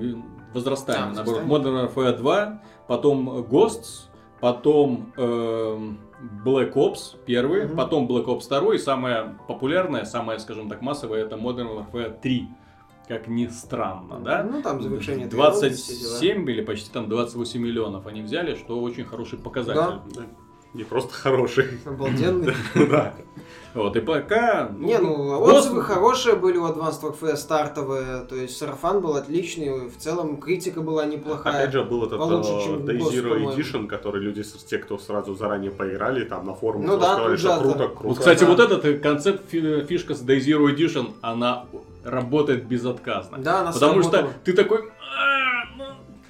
возрастание, 0.54 1.04
А, 1.12 1.14
наоборот. 1.14 1.42
Modern 1.44 1.88
Warfare 1.94 2.16
2, 2.16 2.62
потом 2.86 3.28
Ghosts, 3.50 4.08
потом 4.40 5.12
эм, 5.16 5.98
Black 6.44 6.72
Ops 6.74 7.16
1, 7.26 7.66
Мгм. 7.68 7.76
потом 7.76 8.06
Black 8.08 8.26
Ops 8.26 8.48
2, 8.48 8.74
и 8.74 8.78
самая 8.78 9.36
популярная, 9.48 10.04
самая, 10.04 10.38
скажем 10.38 10.68
так, 10.68 10.82
массовая, 10.82 11.24
это 11.24 11.36
Modern 11.36 11.68
Warfare 11.92 12.18
3. 12.20 12.48
Как 13.10 13.26
ни 13.26 13.48
странно, 13.48 14.20
да? 14.20 14.44
Ну, 14.44 14.62
там 14.62 14.80
завершение 14.80 15.26
трилогии, 15.26 15.70
все 15.70 15.94
дела. 15.96 16.10
27 16.10 16.48
или 16.48 16.60
почти 16.62 16.92
там 16.92 17.08
28 17.08 17.60
миллионов 17.60 18.06
они 18.06 18.22
взяли, 18.22 18.54
что 18.54 18.80
очень 18.80 19.04
хороший 19.04 19.36
показатель. 19.36 19.98
Да. 20.14 20.26
Не 20.74 20.84
просто 20.84 21.12
хороший. 21.12 21.80
Обалденный. 21.84 22.54
Да. 22.88 23.12
Вот, 23.72 23.96
и 23.96 24.00
пока... 24.00 24.68
Не, 24.78 24.98
ну, 24.98 25.40
отзывы 25.42 25.82
хорошие 25.82 26.34
были 26.34 26.56
у 26.56 26.66
Advanced 26.66 27.02
Warfare 27.02 27.36
стартовые, 27.36 28.22
то 28.28 28.34
есть 28.34 28.56
сарафан 28.56 29.00
был 29.00 29.14
отличный, 29.14 29.88
в 29.88 29.96
целом 29.96 30.38
критика 30.40 30.80
была 30.80 31.06
неплохая. 31.06 31.54
Опять 31.62 31.72
же, 31.72 31.84
был 31.84 32.04
этот 32.04 32.18
Получше, 32.18 32.50
чем 32.64 32.76
Day 32.78 32.98
Ghost, 32.98 33.12
Zero. 33.12 33.56
Edition, 33.56 33.86
который 33.86 34.20
люди, 34.22 34.40
с- 34.42 34.64
те, 34.64 34.78
кто 34.78 34.98
сразу 34.98 35.34
заранее 35.36 35.70
поиграли, 35.70 36.24
там 36.24 36.46
на 36.46 36.54
форумах 36.54 36.88
Ну 36.88 36.98
да, 36.98 37.14
сказали, 37.14 37.36
что 37.36 37.60
круто, 37.60 37.88
круто. 37.88 38.08
Вот, 38.08 38.18
кстати, 38.18 38.40
да. 38.40 38.46
вот 38.46 38.58
этот 38.58 39.00
концепт, 39.02 39.48
фи- 39.48 39.84
фишка 39.84 40.14
с 40.16 40.22
Day 40.24 40.38
Zero 40.38 40.66
Edition, 40.74 41.12
она 41.20 41.66
работает 42.04 42.66
безотказно. 42.66 43.38
Да, 43.38 43.60
она 43.60 43.72
Потому 43.72 44.02
что 44.02 44.10
сработала. 44.12 44.34
ты 44.44 44.52
такой, 44.52 44.78
«А, 44.80 45.76
ну, 45.76 45.84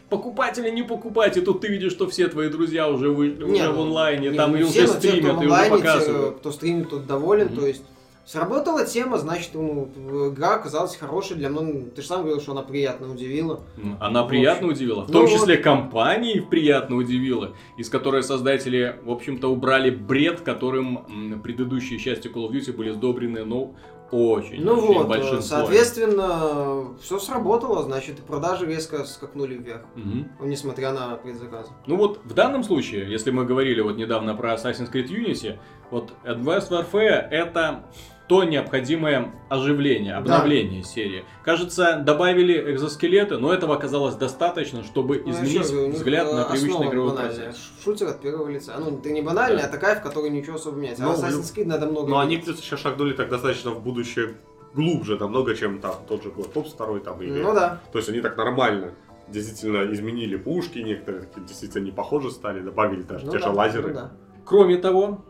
покупать 0.08 0.58
или 0.58 0.70
не 0.70 0.82
покупать, 0.82 1.36
и 1.36 1.40
тут 1.40 1.60
ты 1.60 1.68
видишь, 1.68 1.92
что 1.92 2.08
все 2.08 2.28
твои 2.28 2.48
друзья 2.48 2.88
уже 2.88 3.10
вышли, 3.10 3.44
Не, 3.44 3.52
уже 3.62 3.70
в 3.70 3.76
ну, 3.76 3.82
онлайне, 3.82 4.30
не, 4.30 4.36
там 4.36 4.52
ну, 4.52 4.58
и 4.58 4.62
все, 4.64 4.84
уже 4.84 4.92
но 4.92 4.98
стримят, 4.98 5.22
в 5.22 5.26
и 5.26 5.30
уже 5.30 5.44
онлайне, 5.44 5.76
те, 5.76 5.82
показывают. 5.82 6.36
кто 6.38 6.52
стримит, 6.52 6.90
тот 6.90 7.06
доволен, 7.06 7.46
Мгм. 7.46 7.56
то 7.56 7.66
есть 7.66 7.82
сработала 8.26 8.84
тема, 8.86 9.18
значит, 9.18 9.50
ну, 9.54 9.88
игра 10.32 10.54
оказалась 10.54 10.94
хорошей 10.94 11.36
для 11.36 11.48
многих. 11.48 11.94
Ты 11.94 12.02
же 12.02 12.06
сам 12.08 12.20
говорил, 12.22 12.40
что 12.40 12.52
она 12.52 12.62
приятно 12.62 13.10
удивила. 13.10 13.60
Она 13.98 14.22
В 14.22 14.28
приятно 14.28 14.68
общем. 14.68 14.76
удивила. 14.82 15.02
В 15.04 15.08
Ну 15.08 15.12
том 15.12 15.28
числе 15.28 15.56
компании 15.56 16.38
приятно 16.38 16.94
удивила, 16.96 17.54
из 17.76 17.88
которой 17.88 18.22
создатели, 18.22 18.96
в 19.04 19.10
общем-то, 19.10 19.48
убрали 19.50 19.90
бред, 19.90 20.42
которым 20.42 21.40
предыдущие 21.42 21.98
части 21.98 22.28
Call 22.28 22.48
of 22.48 22.52
Duty 22.52 22.72
были 22.72 22.90
сдобрены, 22.90 23.44
ну, 23.44 23.74
очень, 24.10 24.62
Ну 24.64 24.74
очень 24.78 24.94
вот, 24.94 25.08
большим 25.08 25.38
э, 25.38 25.42
слоем. 25.42 25.64
соответственно, 25.66 26.94
все 27.00 27.18
сработало, 27.18 27.82
значит, 27.82 28.18
и 28.18 28.22
продажи 28.22 28.66
резко 28.66 29.04
скакнули 29.04 29.54
вверх, 29.54 29.82
Мгм. 29.94 30.30
несмотря 30.42 30.92
на 30.92 31.16
предзаказы. 31.16 31.70
Ну 31.86 31.96
вот 31.96 32.20
в 32.24 32.34
данном 32.34 32.62
случае, 32.64 33.10
если 33.10 33.30
мы 33.30 33.44
говорили 33.44 33.80
вот 33.80 33.96
недавно 33.96 34.34
про 34.34 34.54
Assassin's 34.54 34.90
Creed 34.92 35.08
Unity, 35.08 35.58
вот 35.90 36.12
Advanced 36.24 36.70
Warfare 36.70 37.28
это 37.30 37.84
то 38.30 38.44
необходимое 38.44 39.32
оживление, 39.48 40.14
обновление 40.14 40.84
серии. 40.84 41.24
Кажется, 41.44 41.96
добавили 41.96 42.72
экзоскелеты, 42.72 43.38
но 43.38 43.52
этого 43.52 43.74
оказалось 43.74 44.14
достаточно, 44.14 44.84
чтобы 44.84 45.20
Ну, 45.26 45.32
изменить 45.32 45.54
я 45.56 45.62
же 45.64 45.68
говорю, 45.70 45.84
у 45.86 45.88
них, 45.88 45.96
взгляд 45.96 46.28
э, 46.28 46.34
на 46.36 46.44
привычный 46.44 46.86
игровой 46.86 47.16
процесс. 47.16 47.56
Шутер 47.82 48.06
от 48.06 48.20
первого 48.20 48.48
лица. 48.48 48.76
Ну, 48.78 49.00
ты 49.00 49.10
не 49.10 49.20
банальный, 49.20 49.62
Да. 49.62 49.66
а 49.66 49.68
такая, 49.68 49.96
в 49.98 50.02
которой 50.04 50.30
ничего 50.30 50.54
особо 50.54 50.76
меняется. 50.78 51.02
Ну, 51.02 51.10
а 51.10 51.14
Assassin's 51.16 51.52
Creed 51.52 51.66
надо 51.66 51.86
много 51.86 52.08
Но 52.08 52.20
они 52.20 52.36
менять. 52.36 52.44
плюс 52.44 52.60
еще 52.60 52.76
шагнули 52.76 53.14
так 53.14 53.28
достаточно 53.30 53.72
в 53.72 53.82
будущее 53.82 54.36
глубже, 54.74 55.16
намного, 55.18 55.56
чем 55.56 55.80
там 55.80 55.96
тот 56.08 56.22
же 56.22 56.28
Black 56.28 56.52
Ops 56.52 56.76
2 56.76 57.00
там 57.00 57.20
или... 57.20 57.42
Ну 57.42 57.52
да. 57.52 57.80
То 57.90 57.98
есть 57.98 58.08
они 58.10 58.20
так 58.20 58.36
нормально 58.36 58.92
действительно 59.26 59.92
изменили 59.92 60.36
пушки, 60.36 60.78
некоторые 60.78 61.24
действительно 61.48 61.82
не 61.86 61.90
похожи 61.90 62.30
стали, 62.30 62.60
добавили 62.60 63.02
даже 63.02 63.26
Ну 63.26 63.32
те 63.32 63.38
да, 63.40 63.46
же 63.48 63.52
лазеры. 63.52 63.88
ну 63.88 63.94
да. 63.94 64.12
Кроме 64.44 64.76
того, 64.76 65.24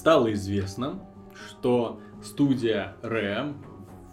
стало 0.00 0.32
известно, 0.32 0.98
что 1.46 2.00
студия 2.22 2.96
Rare, 3.02 3.54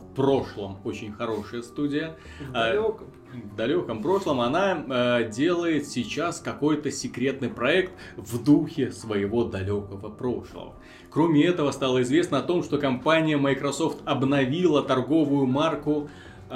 в 0.02 0.16
прошлом 0.16 0.80
очень 0.84 1.14
хорошая 1.14 1.62
студия, 1.62 2.18
В 2.42 2.50
А, 2.54 2.66
далеком. 2.66 3.08
в 3.52 3.56
далеком 3.56 4.02
прошлом, 4.02 4.42
она 4.42 4.84
э, 4.90 5.30
делает 5.32 5.88
сейчас 5.88 6.42
какой-то 6.42 6.92
секретный 6.92 7.48
проект 7.48 7.94
в 8.18 8.44
духе 8.44 8.92
своего 8.92 9.46
далекого 9.46 10.10
прошлого. 10.10 10.74
Кроме 11.10 11.46
этого, 11.46 11.72
стало 11.72 12.02
известно 12.02 12.40
о 12.40 12.42
том, 12.42 12.64
что 12.64 12.80
компания 12.80 13.38
Microsoft 13.38 14.00
обновила 14.04 14.84
торговую 14.84 15.46
марку 15.46 16.10
э, 16.50 16.54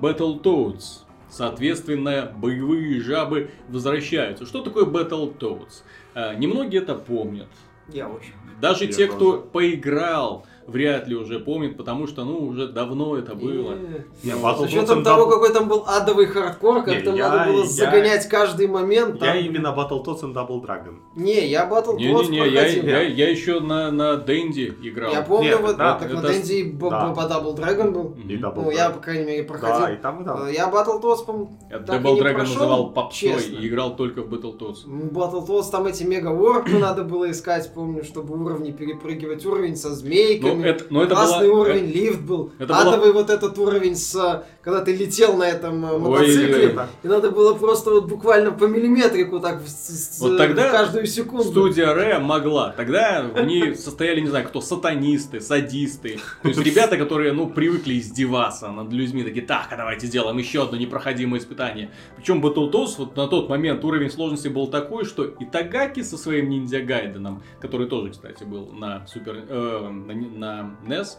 Battletoads. 0.00 1.06
Соответственно, 1.28 2.32
боевые 2.36 3.00
жабы 3.00 3.50
возвращаются. 3.68 4.46
Что 4.46 4.62
такое 4.62 4.84
Battletoads? 4.84 5.82
Э, 6.14 6.36
немногие 6.36 6.82
это 6.82 6.94
помнят. 6.94 7.48
Я 7.92 8.08
очень. 8.08 8.34
Даже 8.60 8.86
те, 8.88 9.06
кто 9.06 9.38
поиграл, 9.38 10.44
вряд 10.70 11.08
ли 11.08 11.14
уже 11.16 11.38
помнят, 11.40 11.76
потому 11.76 12.06
что, 12.06 12.24
ну, 12.24 12.38
уже 12.46 12.68
давно 12.68 13.16
это 13.16 13.34
было. 13.34 13.72
Э, 13.72 14.02
Не, 14.22 14.32
Ну, 14.34 14.54
С 14.56 14.60
учетом 14.60 15.02
того, 15.04 15.24
Double- 15.26 15.30
какой 15.30 15.52
там 15.52 15.68
был 15.68 15.84
адовый 15.86 16.26
хардкор, 16.26 16.82
как 16.82 16.94
Не, 16.94 17.00
там 17.02 17.14
я- 17.16 17.28
надо 17.28 17.52
было 17.52 17.62
я- 17.62 17.68
загонять 17.68 18.28
каждый 18.28 18.66
момент. 18.66 19.20
Я 19.20 19.34
там- 19.34 19.38
именно 19.38 19.68
Battletoads 19.68 20.22
and 20.22 20.34
Double 20.34 20.60
Dragon. 20.62 20.96
Не, 21.16 21.46
я 21.48 21.66
Не-не-не, 21.66 22.38
я, 22.48 22.60
проходил. 22.62 22.84
я, 22.84 23.02
я 23.02 23.30
еще 23.30 23.60
на, 23.60 23.90
на 23.90 24.16
Денди 24.16 24.72
играл. 24.82 25.12
Я 25.12 25.22
помню, 25.22 25.50
Нет, 25.50 25.60
вот 25.60 25.76
да, 25.76 25.94
так 25.98 26.12
на 26.12 26.18
это- 26.18 26.28
Дэнди 26.28 26.52
и 26.52 26.72
да. 26.72 27.12
По 27.14 27.20
Double 27.20 27.56
Dragon 27.56 27.90
был. 27.90 28.14
И 28.16 28.36
Double 28.36 28.52
Ну, 28.64 28.70
я, 28.70 28.86
Dragon. 28.88 28.94
по 28.94 29.00
крайней 29.00 29.24
мере, 29.24 29.42
проходил. 29.44 29.80
Да, 29.80 29.92
и 29.92 29.96
там, 29.96 30.22
и 30.22 30.24
там. 30.24 30.48
Я 30.50 30.68
Battletoads, 30.70 31.24
по 31.24 31.48
Я 31.70 31.78
так 31.80 32.00
и 32.00 32.04
Double 32.04 32.14
не 32.14 32.20
Dragon 32.20 32.34
прошел, 32.34 32.54
называл 32.54 32.90
попсой 32.92 33.28
честно. 33.30 33.56
и 33.56 33.68
играл 33.68 33.96
только 33.96 34.22
в 34.22 34.32
Battletoads. 34.32 34.86
Battletoads, 35.12 35.70
там 35.70 35.86
эти 35.86 36.04
мега 36.04 36.28
ворпы 36.28 36.78
надо 36.78 37.04
было 37.04 37.30
искать, 37.30 37.70
помню, 37.74 38.04
чтобы 38.04 38.42
уровни 38.42 38.70
перепрыгивать. 38.70 39.44
Уровень 39.46 39.76
со 39.76 39.90
Но 39.90 39.94
змейками. 40.60 40.82
это, 40.84 40.84
но 40.94 41.02
это 41.02 41.14
Классный 41.14 41.48
было... 41.48 41.60
уровень, 41.60 41.86
лифт 41.86 42.20
был. 42.20 42.52
это 42.58 42.76
Адовый 42.76 43.12
вот 43.12 43.30
этот 43.30 43.58
уровень 43.58 43.96
с... 43.96 44.44
Когда 44.62 44.82
ты 44.82 44.94
летел 44.94 45.36
на 45.36 45.44
этом 45.44 45.84
э, 45.86 45.92
Ой, 45.92 45.98
мотоцикле. 46.00 46.68
да. 46.68 46.88
И 47.02 47.08
надо 47.08 47.30
было 47.30 47.54
просто 47.54 47.90
вот 47.90 48.08
буквально 48.08 48.52
по 48.52 48.64
миллиметрику 48.64 49.40
так 49.40 49.62
в, 49.62 49.68
с- 49.68 50.18
Вот 50.20 50.32
в 50.32 50.36
тогда 50.36 50.70
каждую 50.70 51.06
секунду. 51.06 51.44
Студия 51.50 51.86
Rare 51.86 52.18
могла. 52.18 52.70
Тогда 52.76 53.22
в 53.22 53.40
ней 53.44 53.74
состояли, 53.74 54.20
не 54.20 54.28
знаю, 54.28 54.46
кто, 54.46 54.60
сатанисты, 54.60 55.40
садисты. 55.40 56.18
То 56.42 56.48
есть 56.48 56.60
ребята, 56.60 56.98
которые, 56.98 57.32
ну, 57.32 57.48
привыкли 57.48 57.98
издеваться 57.98 58.68
над 58.68 58.92
людьми. 58.92 59.22
Такие, 59.24 59.46
так, 59.46 59.68
а 59.70 59.76
давайте 59.76 60.06
сделаем 60.06 60.36
еще 60.36 60.62
одно 60.62 60.76
непроходимое 60.76 61.40
испытание. 61.40 61.90
Причем 62.16 62.44
Battletoads 62.44 62.94
вот 62.98 63.16
на 63.16 63.28
тот 63.28 63.48
момент 63.48 63.82
уровень 63.84 64.10
сложности 64.10 64.48
был 64.48 64.66
такой, 64.66 65.04
что 65.06 65.26
Итагаки 65.40 66.02
со 66.02 66.18
своим 66.18 66.50
ниндзя 66.50 66.80
Гайденом, 66.80 67.42
который 67.62 67.86
тоже, 67.86 68.10
кстати, 68.10 68.44
был 68.44 68.66
на 68.72 69.06
Супер, 69.06 69.42
э, 69.48 69.88
на, 69.88 70.12
на 70.40 70.76
NES, 70.86 71.18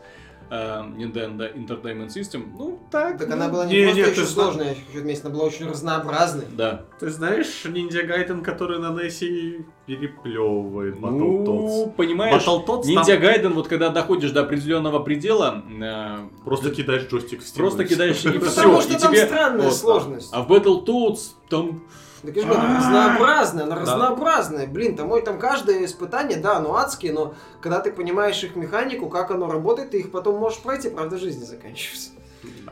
э, 0.50 0.84
Nintendo 0.98 1.54
Entertainment 1.56 2.10
System, 2.10 2.52
ну, 2.58 2.80
так. 2.92 3.18
Так 3.18 3.30
ну, 3.30 3.36
она 3.36 3.48
была 3.48 3.66
не, 3.66 3.78
Не, 3.78 3.84
просто 3.84 4.00
нет, 4.02 4.12
еще 4.12 4.22
ты 4.22 4.28
сложная, 4.28 4.72
еще 4.72 5.00
вместе, 5.00 5.28
она 5.28 5.36
была 5.36 5.46
очень 5.46 5.68
разнообразной. 5.68 6.46
Да. 6.52 6.86
Ты 7.00 7.10
знаешь 7.10 7.64
Ниндзя 7.66 8.04
Гайден, 8.04 8.44
который 8.44 8.80
на 8.80 8.88
NES 8.88 9.66
переплевывает 9.86 10.96
Battletoads? 10.96 11.46
Ну, 11.46 11.94
понимаешь, 11.96 12.46
Battletoads 12.46 12.86
Ниндзя 12.86 13.14
там 13.14 13.22
Гайден, 13.22 13.54
вот 13.54 13.68
когда 13.70 13.90
доходишь 13.90 14.32
до 14.32 14.42
определенного 14.42 15.00
предела, 15.00 15.64
э, 15.82 16.18
просто 16.44 16.72
кидаешь 16.72 17.08
джойстик 17.08 17.42
в 17.42 17.48
стену. 17.48 17.68
Просто 17.70 17.86
кидаешь 17.86 18.24
и 18.26 18.30
все. 18.30 18.40
потому 18.40 18.82
что 18.82 18.94
и 18.94 18.98
там 18.98 19.14
тебе... 19.14 19.26
странная 19.26 19.66
вот, 19.66 19.76
сложность. 19.76 20.30
А 20.34 20.44
в 20.44 20.52
Battletoads 20.52 21.20
там... 21.50 21.84
Так 22.24 22.36
я 22.36 22.42
же 22.44 22.48
говорю, 22.48 22.76
разнообразная, 22.78 23.64
она 23.64 23.76
разнообразная. 23.76 24.68
Блин, 24.68 24.96
там, 24.96 25.12
ой, 25.12 25.22
там 25.24 25.40
каждое 25.40 25.86
испытание, 25.86 26.38
да, 26.38 26.58
оно 26.58 26.76
адские, 26.76 27.14
но 27.14 27.34
когда 27.62 27.80
ты 27.80 27.92
понимаешь 27.92 28.44
их 28.44 28.56
механику, 28.56 29.10
как 29.10 29.32
оно 29.32 29.52
работает, 29.52 29.92
ты 29.92 30.00
их 30.00 30.12
потом 30.12 30.38
можешь 30.38 30.60
пройти, 30.60 30.90
правда, 30.90 31.18
жизни 31.18 31.44
заканчивается. 31.44 32.12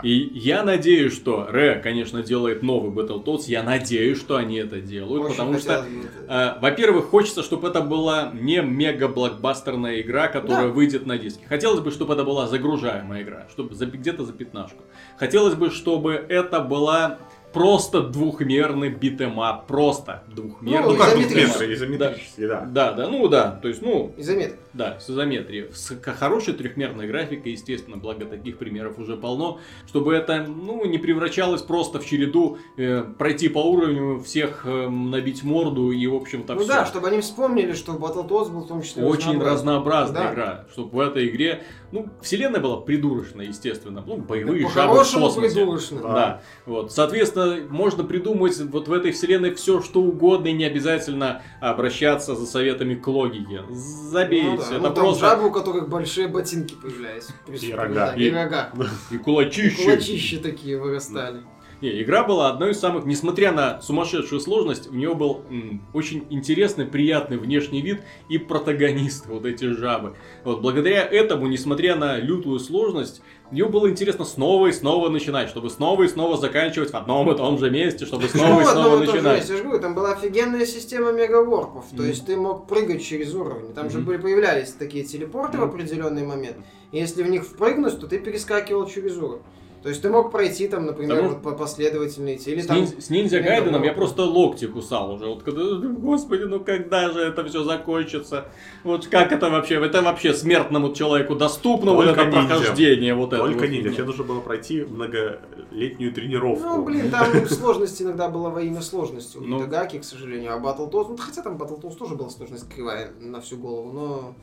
И 0.01 0.31
я 0.33 0.63
надеюсь, 0.63 1.13
что 1.13 1.45
Rare, 1.49 1.75
конечно, 1.75 2.23
делает 2.23 2.63
новый 2.63 2.89
Battletoads. 2.91 3.43
Я 3.47 3.61
надеюсь, 3.61 4.17
что 4.19 4.35
они 4.37 4.57
это 4.57 4.79
делают, 4.81 5.25
Очень 5.25 5.31
потому 5.35 5.59
что... 5.59 5.85
э, 6.27 6.59
во-первых, 6.59 7.05
хочется, 7.09 7.43
чтобы 7.43 7.67
это 7.67 7.81
была 7.81 8.31
не 8.33 8.61
мега-блокбастерная 8.61 10.01
игра, 10.01 10.27
которая 10.27 10.67
Да. 10.67 10.73
выйдет 10.73 11.05
на 11.05 11.17
диске. 11.17 11.43
Хотелось 11.47 11.81
бы, 11.81 11.91
чтобы 11.91 12.13
это 12.13 12.23
была 12.23 12.47
загружаемая 12.47 13.21
игра, 13.23 13.47
чтобы 13.51 13.75
за, 13.75 13.85
где-то 13.85 14.23
за 14.25 14.33
пятнашку. 14.33 14.81
Хотелось 15.17 15.55
бы, 15.55 15.69
чтобы 15.69 16.13
это 16.13 16.61
была 16.61 17.17
просто 17.53 18.01
двухмерный 18.01 18.89
beat 18.89 19.20
'em 19.20 19.42
up, 19.42 19.65
просто 19.67 20.23
двухмерный 20.27 20.93
Ну, 20.93 20.97
как 20.97 21.09
изометрический. 21.09 21.45
двухметры, 21.45 21.73
изометрический, 21.73 22.47
да. 22.47 22.61
Да, 22.61 22.91
да, 22.93 23.07
ну 23.07 23.27
да, 23.27 23.59
то 23.61 23.67
есть, 23.67 23.81
ну, 23.81 24.13
Изометр. 24.17 24.55
Да, 24.73 24.99
с 24.99 25.09
изометрией. 25.09 25.71
С 25.73 25.95
хорошей 26.17 26.53
трехмерной 26.53 27.07
графикой, 27.07 27.53
естественно, 27.53 27.97
благо 27.97 28.25
таких 28.25 28.57
примеров 28.57 28.99
уже 28.99 29.17
полно, 29.17 29.59
чтобы 29.87 30.13
это, 30.13 30.45
ну, 30.47 30.85
не 30.85 30.97
превращалось 30.99 31.61
просто 31.61 31.99
в 31.99 32.05
череду 32.05 32.57
э, 32.77 33.03
пройти 33.17 33.49
по 33.49 33.59
уровню, 33.59 34.19
всех 34.21 34.61
э, 34.65 34.87
набить 34.89 35.43
морду 35.43 35.91
и, 35.91 36.05
в 36.07 36.15
общем-то, 36.15 36.53
Ну 36.53 36.59
всё. 36.61 36.67
да, 36.69 36.85
чтобы 36.85 37.07
они 37.07 37.21
вспомнили, 37.21 37.73
что 37.73 37.93
Battletoads 37.93 38.51
был 38.51 38.61
в 38.61 38.67
том 38.67 38.81
числе 38.83 39.03
Очень 39.03 39.41
разнообразная 39.41 40.23
Да. 40.23 40.33
игра, 40.33 40.65
чтобы 40.71 40.91
в 40.91 40.99
этой 40.99 41.27
игре, 41.29 41.63
ну, 41.91 42.07
вселенная 42.21 42.59
была 42.61 42.77
придурочная, 42.81 43.45
естественно, 43.47 44.03
ну, 44.05 44.17
боевые 44.17 44.61
жабы 44.61 44.69
в 44.69 44.73
По-хорошему 44.75 45.25
космосе. 45.25 45.55
придурочно. 45.55 46.01
Да. 46.01 46.41
вот. 46.65 46.91
Соответственно, 46.91 47.57
можно 47.69 48.03
придумать 48.03 48.59
вот 48.59 48.87
в 48.87 48.93
этой 48.93 49.11
вселенной 49.11 49.53
все, 49.55 49.81
что 49.81 50.01
угодно, 50.01 50.49
и 50.49 50.53
не 50.53 50.65
обязательно 50.65 51.41
обращаться 51.61 52.35
за 52.35 52.45
советами 52.45 52.93
к 52.95 53.07
логике. 53.07 53.63
Забейте, 53.71 54.45
Ну 54.58 54.58
да, 54.59 54.65
это 54.75 54.77
ну, 54.77 54.83
там 54.83 54.93
просто... 54.95 55.25
жабы, 55.25 55.47
у 55.47 55.51
которых 55.51 55.89
большие 55.89 56.27
ботинки 56.27 56.75
появлялись. 56.75 57.27
И 57.47 57.73
рога. 57.73 58.13
И, 58.15 58.23
И- 58.23 58.31
рога. 58.31 58.71
И. 59.11 59.17
Кулачища 59.17 60.39
такие 60.39 60.77
вырастали. 60.79 61.41
Не, 61.81 62.01
игра 62.03 62.23
была 62.23 62.49
одной 62.49 62.71
из 62.71 62.79
самых, 62.79 63.05
несмотря 63.05 63.53
на 63.53 63.81
сумасшедшую 63.81 64.41
сложность, 64.41 64.89
у 64.89 64.93
нее 64.93 65.13
был 65.15 65.41
м, 65.49 65.81
очень 65.93 66.25
интересный, 66.29 66.85
приятный 66.85 67.37
внешний 67.37 67.81
вид 67.81 68.01
и 68.27 68.37
протагонисты, 68.37 69.29
вот 69.29 69.45
эти 69.45 69.65
жабы. 69.65 70.15
Вот 70.43 70.61
благодаря 70.61 71.03
этому, 71.03 71.47
несмотря 71.47 71.95
на 71.95 72.17
лютую 72.17 72.59
сложность, 72.59 73.21
ее 73.51 73.67
было 73.67 73.89
интересно 73.89 74.25
снова 74.25 74.67
и 74.67 74.71
снова 74.73 75.09
начинать, 75.09 75.49
чтобы 75.49 75.69
снова 75.69 76.03
и 76.03 76.07
снова 76.07 76.37
заканчивать 76.37 76.91
в 76.91 76.95
одном 76.95 77.31
и 77.31 77.37
том 77.37 77.57
же 77.57 77.71
месте, 77.71 78.05
чтобы 78.05 78.23
снова 78.27 78.61
и 78.61 78.65
Ну, 78.65 78.69
снова 78.69 78.97
начинать. 78.99 79.49
Я 79.49 79.57
же 79.57 79.63
говорю, 79.63 79.79
там 79.79 79.95
была 79.95 80.11
офигенная 80.11 80.65
система 80.65 81.11
мегаворпов. 81.11 81.85
То 81.95 82.03
есть 82.03 82.25
ты 82.25 82.35
мог 82.35 82.67
прыгать 82.67 83.03
через 83.03 83.33
уровни. 83.33 83.71
Там 83.73 83.89
же 83.89 84.01
появлялись 84.01 84.73
такие 84.73 85.05
телепорты 85.05 85.57
в 85.57 85.63
определенный 85.63 86.25
момент. 86.25 86.57
Если 86.91 87.23
в 87.23 87.29
них 87.29 87.43
впрыгнуть, 87.43 87.99
то 87.99 88.07
ты 88.07 88.19
перескакивал 88.19 88.87
через 88.87 89.15
уровень. 89.17 89.41
То 89.81 89.89
есть 89.89 90.01
ты 90.01 90.09
мог 90.09 90.31
пройти 90.31 90.67
там, 90.67 90.85
например, 90.85 91.15
Потому- 91.17 91.33
вот 91.35 91.41
по 91.41 91.51
последовательно 91.53 92.35
идти. 92.35 92.51
Или 92.51 92.61
С, 92.61 92.65
там... 92.65 92.85
с 92.85 93.09
ниндзя 93.09 93.39
Гайденом 93.39 93.81
я 93.83 93.93
просто 93.93 94.23
локти 94.23 94.67
кусал 94.67 95.13
уже. 95.13 95.25
Вот 95.27 95.43
когда, 95.43 95.61
господи, 95.87 96.43
ну 96.43 96.59
когда 96.59 97.09
же 97.11 97.21
это 97.21 97.45
все 97.45 97.63
закончится? 97.63 98.45
Вот 98.83 99.07
как 99.07 99.31
это 99.31 99.49
вообще? 99.49 99.75
Это 99.75 100.01
вообще 100.01 100.33
смертному 100.33 100.93
человеку 100.93 101.35
доступно 101.35 101.93
вот 101.93 102.05
Только 102.07 102.21
это 102.21 102.31
ниндзя. 102.31 102.47
прохождение 102.55 103.13
вот 103.15 103.31
это. 103.33 103.43
Только 103.43 103.59
вот. 103.59 103.69
ниндзя. 103.69 103.91
Тебе 103.91 104.03
нужно 104.03 104.23
было 104.25 104.39
пройти 104.41 104.83
многолетнюю 104.83 106.13
тренировку. 106.13 106.63
Ну, 106.63 106.83
блин, 106.83 107.09
там 107.09 107.45
сложность 107.49 108.01
иногда 108.01 108.27
была 108.29 108.49
во 108.49 108.61
имя 108.61 108.81
сложности. 108.81 109.37
У 109.37 109.41
Ну. 109.41 109.59
Итагаки, 109.59 109.99
к 109.99 110.03
сожалению, 110.03 110.53
а 110.55 110.59
Battletoads... 110.59 111.07
Ну, 111.09 111.17
хотя 111.17 111.41
там 111.41 111.55
Battletoads 111.57 111.95
тоже 111.97 112.15
была 112.15 112.29
сложность 112.29 112.67
кривая 112.67 113.11
на 113.21 113.39
всю 113.41 113.57
голову, 113.57 113.91
но, 113.93 114.35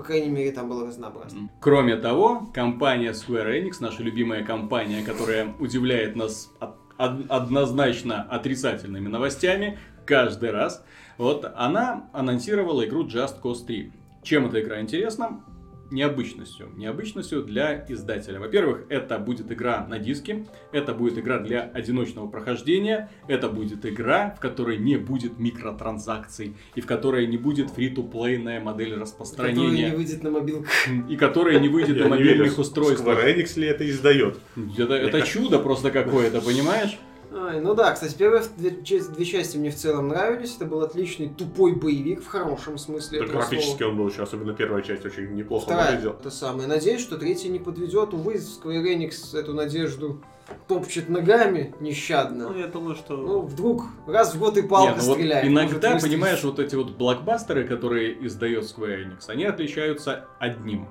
по 0.00 0.06
крайней 0.06 0.30
мере, 0.30 0.50
там 0.50 0.66
было 0.66 0.86
разнообразно. 0.86 1.50
Кроме 1.60 1.94
того, 1.94 2.50
компания 2.54 3.12
Square 3.12 3.62
Enix, 3.62 3.72
наша 3.80 4.02
любимая 4.02 4.42
компания, 4.42 5.04
которая 5.04 5.54
удивляет 5.58 6.16
нас 6.16 6.50
однозначно 6.96 8.22
отрицательными 8.22 9.08
новостями 9.08 9.78
каждый 10.06 10.52
раз, 10.52 10.82
вот 11.18 11.44
она 11.54 12.08
анонсировала 12.14 12.86
игру 12.86 13.06
Just 13.06 13.42
Cause 13.42 13.66
3. 13.66 13.92
Чем 14.22 14.46
эта 14.46 14.62
игра 14.62 14.80
интересна? 14.80 15.44
Необычностью. 15.90 16.70
Необычностью 16.76 17.42
для 17.42 17.84
издателя. 17.88 18.38
Во-первых, 18.40 18.84
это 18.88 19.18
будет 19.18 19.50
игра 19.50 19.86
на 19.86 19.98
диске, 19.98 20.46
это 20.72 20.94
будет 20.94 21.18
игра 21.18 21.38
для 21.38 21.62
одиночного 21.62 22.28
прохождения, 22.28 23.10
это 23.28 23.48
будет 23.48 23.84
игра, 23.86 24.34
в 24.36 24.40
которой 24.40 24.78
не 24.78 24.96
будет 24.96 25.38
микротранзакций 25.38 26.56
и 26.74 26.80
в 26.80 26.86
которой 26.86 27.26
не 27.26 27.36
будет 27.36 27.70
фри-то-плейная 27.70 28.60
модель 28.60 28.94
распространения. 28.94 29.90
не 29.90 29.96
выйдет 29.96 30.22
на 30.22 30.30
мобилку. 30.30 30.66
И 31.08 31.16
которая 31.16 31.58
не 31.60 31.68
выйдет 31.68 31.98
на 31.98 32.08
мобильных 32.08 32.58
устройствах. 32.58 33.18
Square 33.18 33.36
Enix 33.36 33.58
ли 33.58 33.66
это 33.66 33.88
издает? 33.88 34.38
Это 34.78 35.22
чудо 35.22 35.58
просто 35.58 35.90
какое-то, 35.90 36.40
понимаешь? 36.40 36.98
Ай, 37.32 37.60
ну 37.60 37.74
да, 37.74 37.92
кстати, 37.92 38.16
первые 38.16 38.42
две, 38.56 38.82
части- 38.82 39.10
две 39.12 39.24
части 39.24 39.56
мне 39.56 39.70
в 39.70 39.76
целом 39.76 40.08
нравились. 40.08 40.56
Это 40.56 40.64
был 40.66 40.82
отличный 40.82 41.28
тупой 41.28 41.74
боевик 41.76 42.22
в 42.24 42.26
хорошем 42.26 42.76
смысле 42.76 43.20
Да, 43.20 43.24
этого 43.26 43.38
графически 43.38 43.78
слова. 43.78 43.90
он 43.92 43.98
был 43.98 44.08
еще, 44.08 44.22
особенно 44.24 44.52
первая 44.52 44.82
часть, 44.82 45.04
очень 45.06 45.32
неплохо 45.34 45.66
Вторая, 45.66 45.90
выглядел. 45.92 46.10
это 46.18 46.30
самое. 46.30 46.66
Надеюсь, 46.66 47.00
что 47.00 47.16
третья 47.18 47.48
не 47.48 47.60
подведет. 47.60 48.12
Увы, 48.14 48.34
Square 48.34 48.84
Enix 48.84 49.38
эту 49.38 49.54
надежду 49.54 50.20
топчет 50.66 51.08
ногами 51.08 51.72
нещадно. 51.78 52.48
Ну, 52.48 52.58
я 52.58 52.66
думаю, 52.66 52.96
что... 52.96 53.16
Ну, 53.16 53.42
вдруг 53.42 53.84
раз 54.08 54.34
в 54.34 54.38
год 54.40 54.56
и 54.56 54.62
палка 54.62 54.94
Не, 54.94 54.98
ну 55.00 55.04
вот 55.06 55.14
стреляет. 55.14 55.46
иногда, 55.46 55.90
может 55.92 56.08
понимаешь, 56.08 56.42
вот 56.42 56.58
эти 56.58 56.74
вот 56.74 56.96
блокбастеры, 56.96 57.62
которые 57.68 58.26
издает 58.26 58.64
Square 58.64 59.04
Enix, 59.06 59.28
они 59.28 59.44
отличаются 59.44 60.26
одним. 60.40 60.88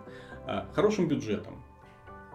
а, 0.47 0.67
хорошим 0.73 1.09
бюджетом. 1.09 1.61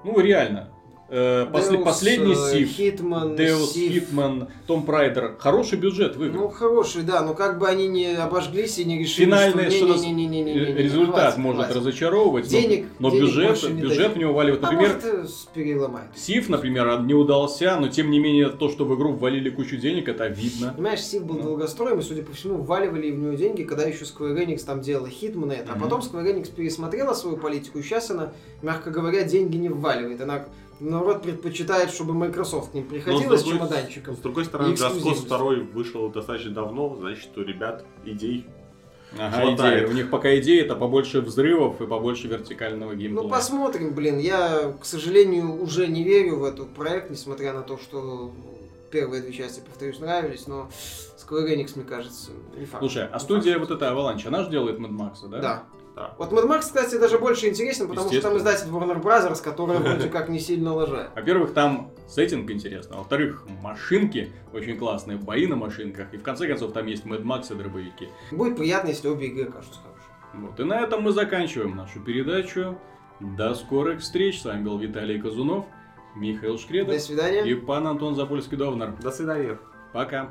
Ну, 0.05 0.21
реально. 0.21 0.69
Э, 1.11 1.47
после- 1.53 1.77
Deus, 1.79 1.85
последний 1.85 2.33
э, 2.33 2.51
Сив, 2.53 2.79
Hitman, 2.79 3.37
Deus. 3.37 3.75
Hitman, 3.77 4.49
Том 4.67 4.85
Прайдер. 4.87 5.37
Хороший 5.39 5.79
бюджет 5.79 6.17
выиграл. 6.17 6.45
Ну, 6.45 6.49
хороший, 6.49 7.03
да, 7.03 7.21
но 7.23 7.35
как 7.35 7.59
бы 7.59 7.69
они 7.69 7.89
не 7.89 8.15
обожглись 8.17 8.79
и 8.79 8.85
не 8.87 8.99
решили, 8.99 9.27
Финальный 9.27 9.71
что 9.71 9.87
что-то- 9.87 10.01
не-не-не-не-не-не-не, 10.01 10.73
Э, 10.73 10.83
результат 10.83 11.15
хватит, 11.15 11.39
может 11.39 11.61
хватит. 11.67 11.77
разочаровывать, 11.77 12.45
но- 12.47 12.51
Денег- 12.51 12.87
но, 12.99 13.11
денег 13.11 13.23
бюджет, 13.23 13.63
не 13.71 13.83
бюджет 13.83 13.99
дадим. 13.99 14.13
в 14.13 14.17
него 14.19 14.33
валивает. 14.33 14.65
А 14.65 14.73
Например, 14.73 14.95
может, 14.95 15.05
э, 15.05 15.27
переломает. 15.55 16.09
Сив, 16.17 16.49
например, 16.49 17.01
не 17.03 17.15
удался, 17.15 17.77
но 17.79 17.89
тем 17.89 18.11
не 18.11 18.19
менее 18.19 18.49
то, 18.49 18.71
что 18.71 18.87
в 18.87 18.97
игру 18.97 19.13
ввалили 19.13 19.51
кучу 19.51 19.77
денег, 19.77 20.09
это 20.09 20.27
видно. 20.29 20.73
Понимаешь, 20.75 21.01
Сив 21.03 21.25
был 21.27 21.37
Ну. 21.37 21.43
долгостроем, 21.43 21.99
и, 21.99 22.03
судя 22.03 22.23
по 22.23 22.33
всему, 22.33 22.63
вваливали 22.63 23.11
в 23.11 23.19
него 23.19 23.35
деньги, 23.35 23.63
когда 23.63 23.85
еще 23.85 24.05
Square 24.07 24.37
Enix 24.47 24.65
там 24.65 24.81
делала 24.81 25.07
Hitman 25.09 25.53
это. 25.53 25.73
А 25.73 25.75
Мгм. 25.77 25.83
потом 25.83 26.01
Square 26.01 26.35
Enix 26.35 26.51
пересмотрела 26.55 27.13
свою 27.13 27.37
политику, 27.37 27.79
и 27.79 27.83
сейчас 27.83 28.11
она, 28.11 28.33
мягко 28.63 28.91
говоря, 28.91 29.23
деньги 29.25 29.59
не 29.59 29.69
вваливает. 29.69 30.21
Она, 30.23 30.47
наоборот, 30.81 31.23
предпочитает, 31.23 31.91
чтобы 31.91 32.15
Microsoft 32.15 32.71
к 32.73 32.75
ним 32.75 32.85
Но 32.85 32.91
приходила 32.91 33.37
с, 33.37 33.43
другой- 33.43 33.59
чемоданчиком. 33.59 34.17
С 34.17 34.19
другой 34.19 34.45
стороны, 34.45 34.75
Just. 34.75 35.27
2 35.27 35.39
вышел 35.73 36.09
достаточно 36.11 36.53
давно, 36.53 36.97
значит, 36.97 37.37
у 37.37 37.43
ребят 37.43 37.85
идей 38.05 38.47
Ага, 39.17 39.43
Хватает. 39.47 39.83
идея. 39.85 39.89
У 39.89 39.93
них 39.93 40.11
пока 40.11 40.37
идея 40.41 40.65
это 40.65 40.75
побольше 40.75 41.21
взрывов 41.21 41.81
и 41.81 41.87
побольше 41.87 42.27
вертикального 42.27 42.95
геймплея. 42.97 43.23
Ну, 43.23 43.29
посмотрим, 43.29 43.95
блин. 43.95 44.19
Я, 44.19 44.75
к 44.81 44.85
сожалению, 44.85 45.63
уже 45.63 45.87
не 45.87 46.03
верю 46.03 46.39
в 46.41 46.45
этот 46.45 46.75
проект, 46.75 47.11
несмотря 47.11 47.53
на 47.53 47.63
то, 47.63 47.79
что 47.79 48.33
первые 48.91 49.23
две 49.23 49.33
части, 49.33 49.61
повторюсь, 49.61 50.01
нравились, 50.01 50.49
но 50.49 50.69
Square 51.17 51.47
Enix, 51.55 51.73
мне 51.77 51.85
кажется, 51.85 52.33
не 52.59 52.65
факт. 52.67 52.81
Слушай, 52.83 53.07
а 53.07 53.15
Не 53.15 53.21
студия 53.21 53.59
факт. 53.59 53.71
вот 53.71 53.77
эта 53.81 53.93
Avalanche, 53.93 54.27
она 54.27 54.43
же 54.43 54.51
делает 54.51 54.81
Mad 54.81 54.91
Max, 54.91 55.29
да? 55.29 55.39
Да. 55.39 55.65
Да. 55.95 56.15
Вот 56.19 56.33
Mad 56.33 56.49
Max, 56.49 56.61
кстати, 56.61 56.97
даже 56.97 57.19
больше 57.19 57.49
интересен, 57.49 57.87
потому 57.87 58.11
что 58.11 58.21
там 58.21 58.37
издатель 58.37 58.69
Warner 58.69 59.01
Brothers, 59.01 59.43
который 59.43 59.79
вроде 59.79 60.09
как 60.09 60.29
не 60.29 60.41
сильно 60.41 60.75
лажает. 60.75 61.11
Во-первых, 61.15 61.55
там 61.55 61.93
сеттинг 62.09 62.51
интересный, 62.51 62.97
а 62.97 62.99
во-вторых, 62.99 63.45
машинки 63.63 64.33
очень 64.53 64.77
классные, 64.77 65.19
бои 65.19 65.47
на 65.47 65.57
машинках, 65.57 66.13
и 66.13 66.17
в 66.17 66.23
конце 66.23 66.49
концов 66.49 66.73
там 66.73 66.87
есть 66.87 67.05
Mad 67.05 67.23
Max 67.23 67.53
и 67.53 67.57
дробовики. 67.57 68.09
Будет 68.33 68.57
приятно, 68.57 68.89
если 68.89 69.09
обе 69.09 69.29
игры 69.29 69.45
окажутся 69.49 69.81
хорошими. 69.81 70.49
Вот, 70.49 70.59
и 70.59 70.65
на 70.65 70.81
этом 70.81 71.03
мы 71.03 71.13
заканчиваем 71.13 71.77
нашу 71.77 72.01
передачу. 72.01 72.77
До 73.21 73.55
скорых 73.55 74.01
встреч, 74.01 74.41
с 74.43 74.45
вами 74.45 74.65
был 74.65 74.77
Виталий 74.79 75.21
Казунов, 75.21 75.67
Михаил 76.17 76.55
До 76.55 76.59
Шкредов 76.61 77.01
свидания. 77.01 77.45
и 77.45 77.55
пан 77.55 77.87
Антон 77.87 78.15
Запольский-Довнер. 78.15 79.01
До 79.01 79.13
свидания. 79.13 79.59
Пока. 79.93 80.31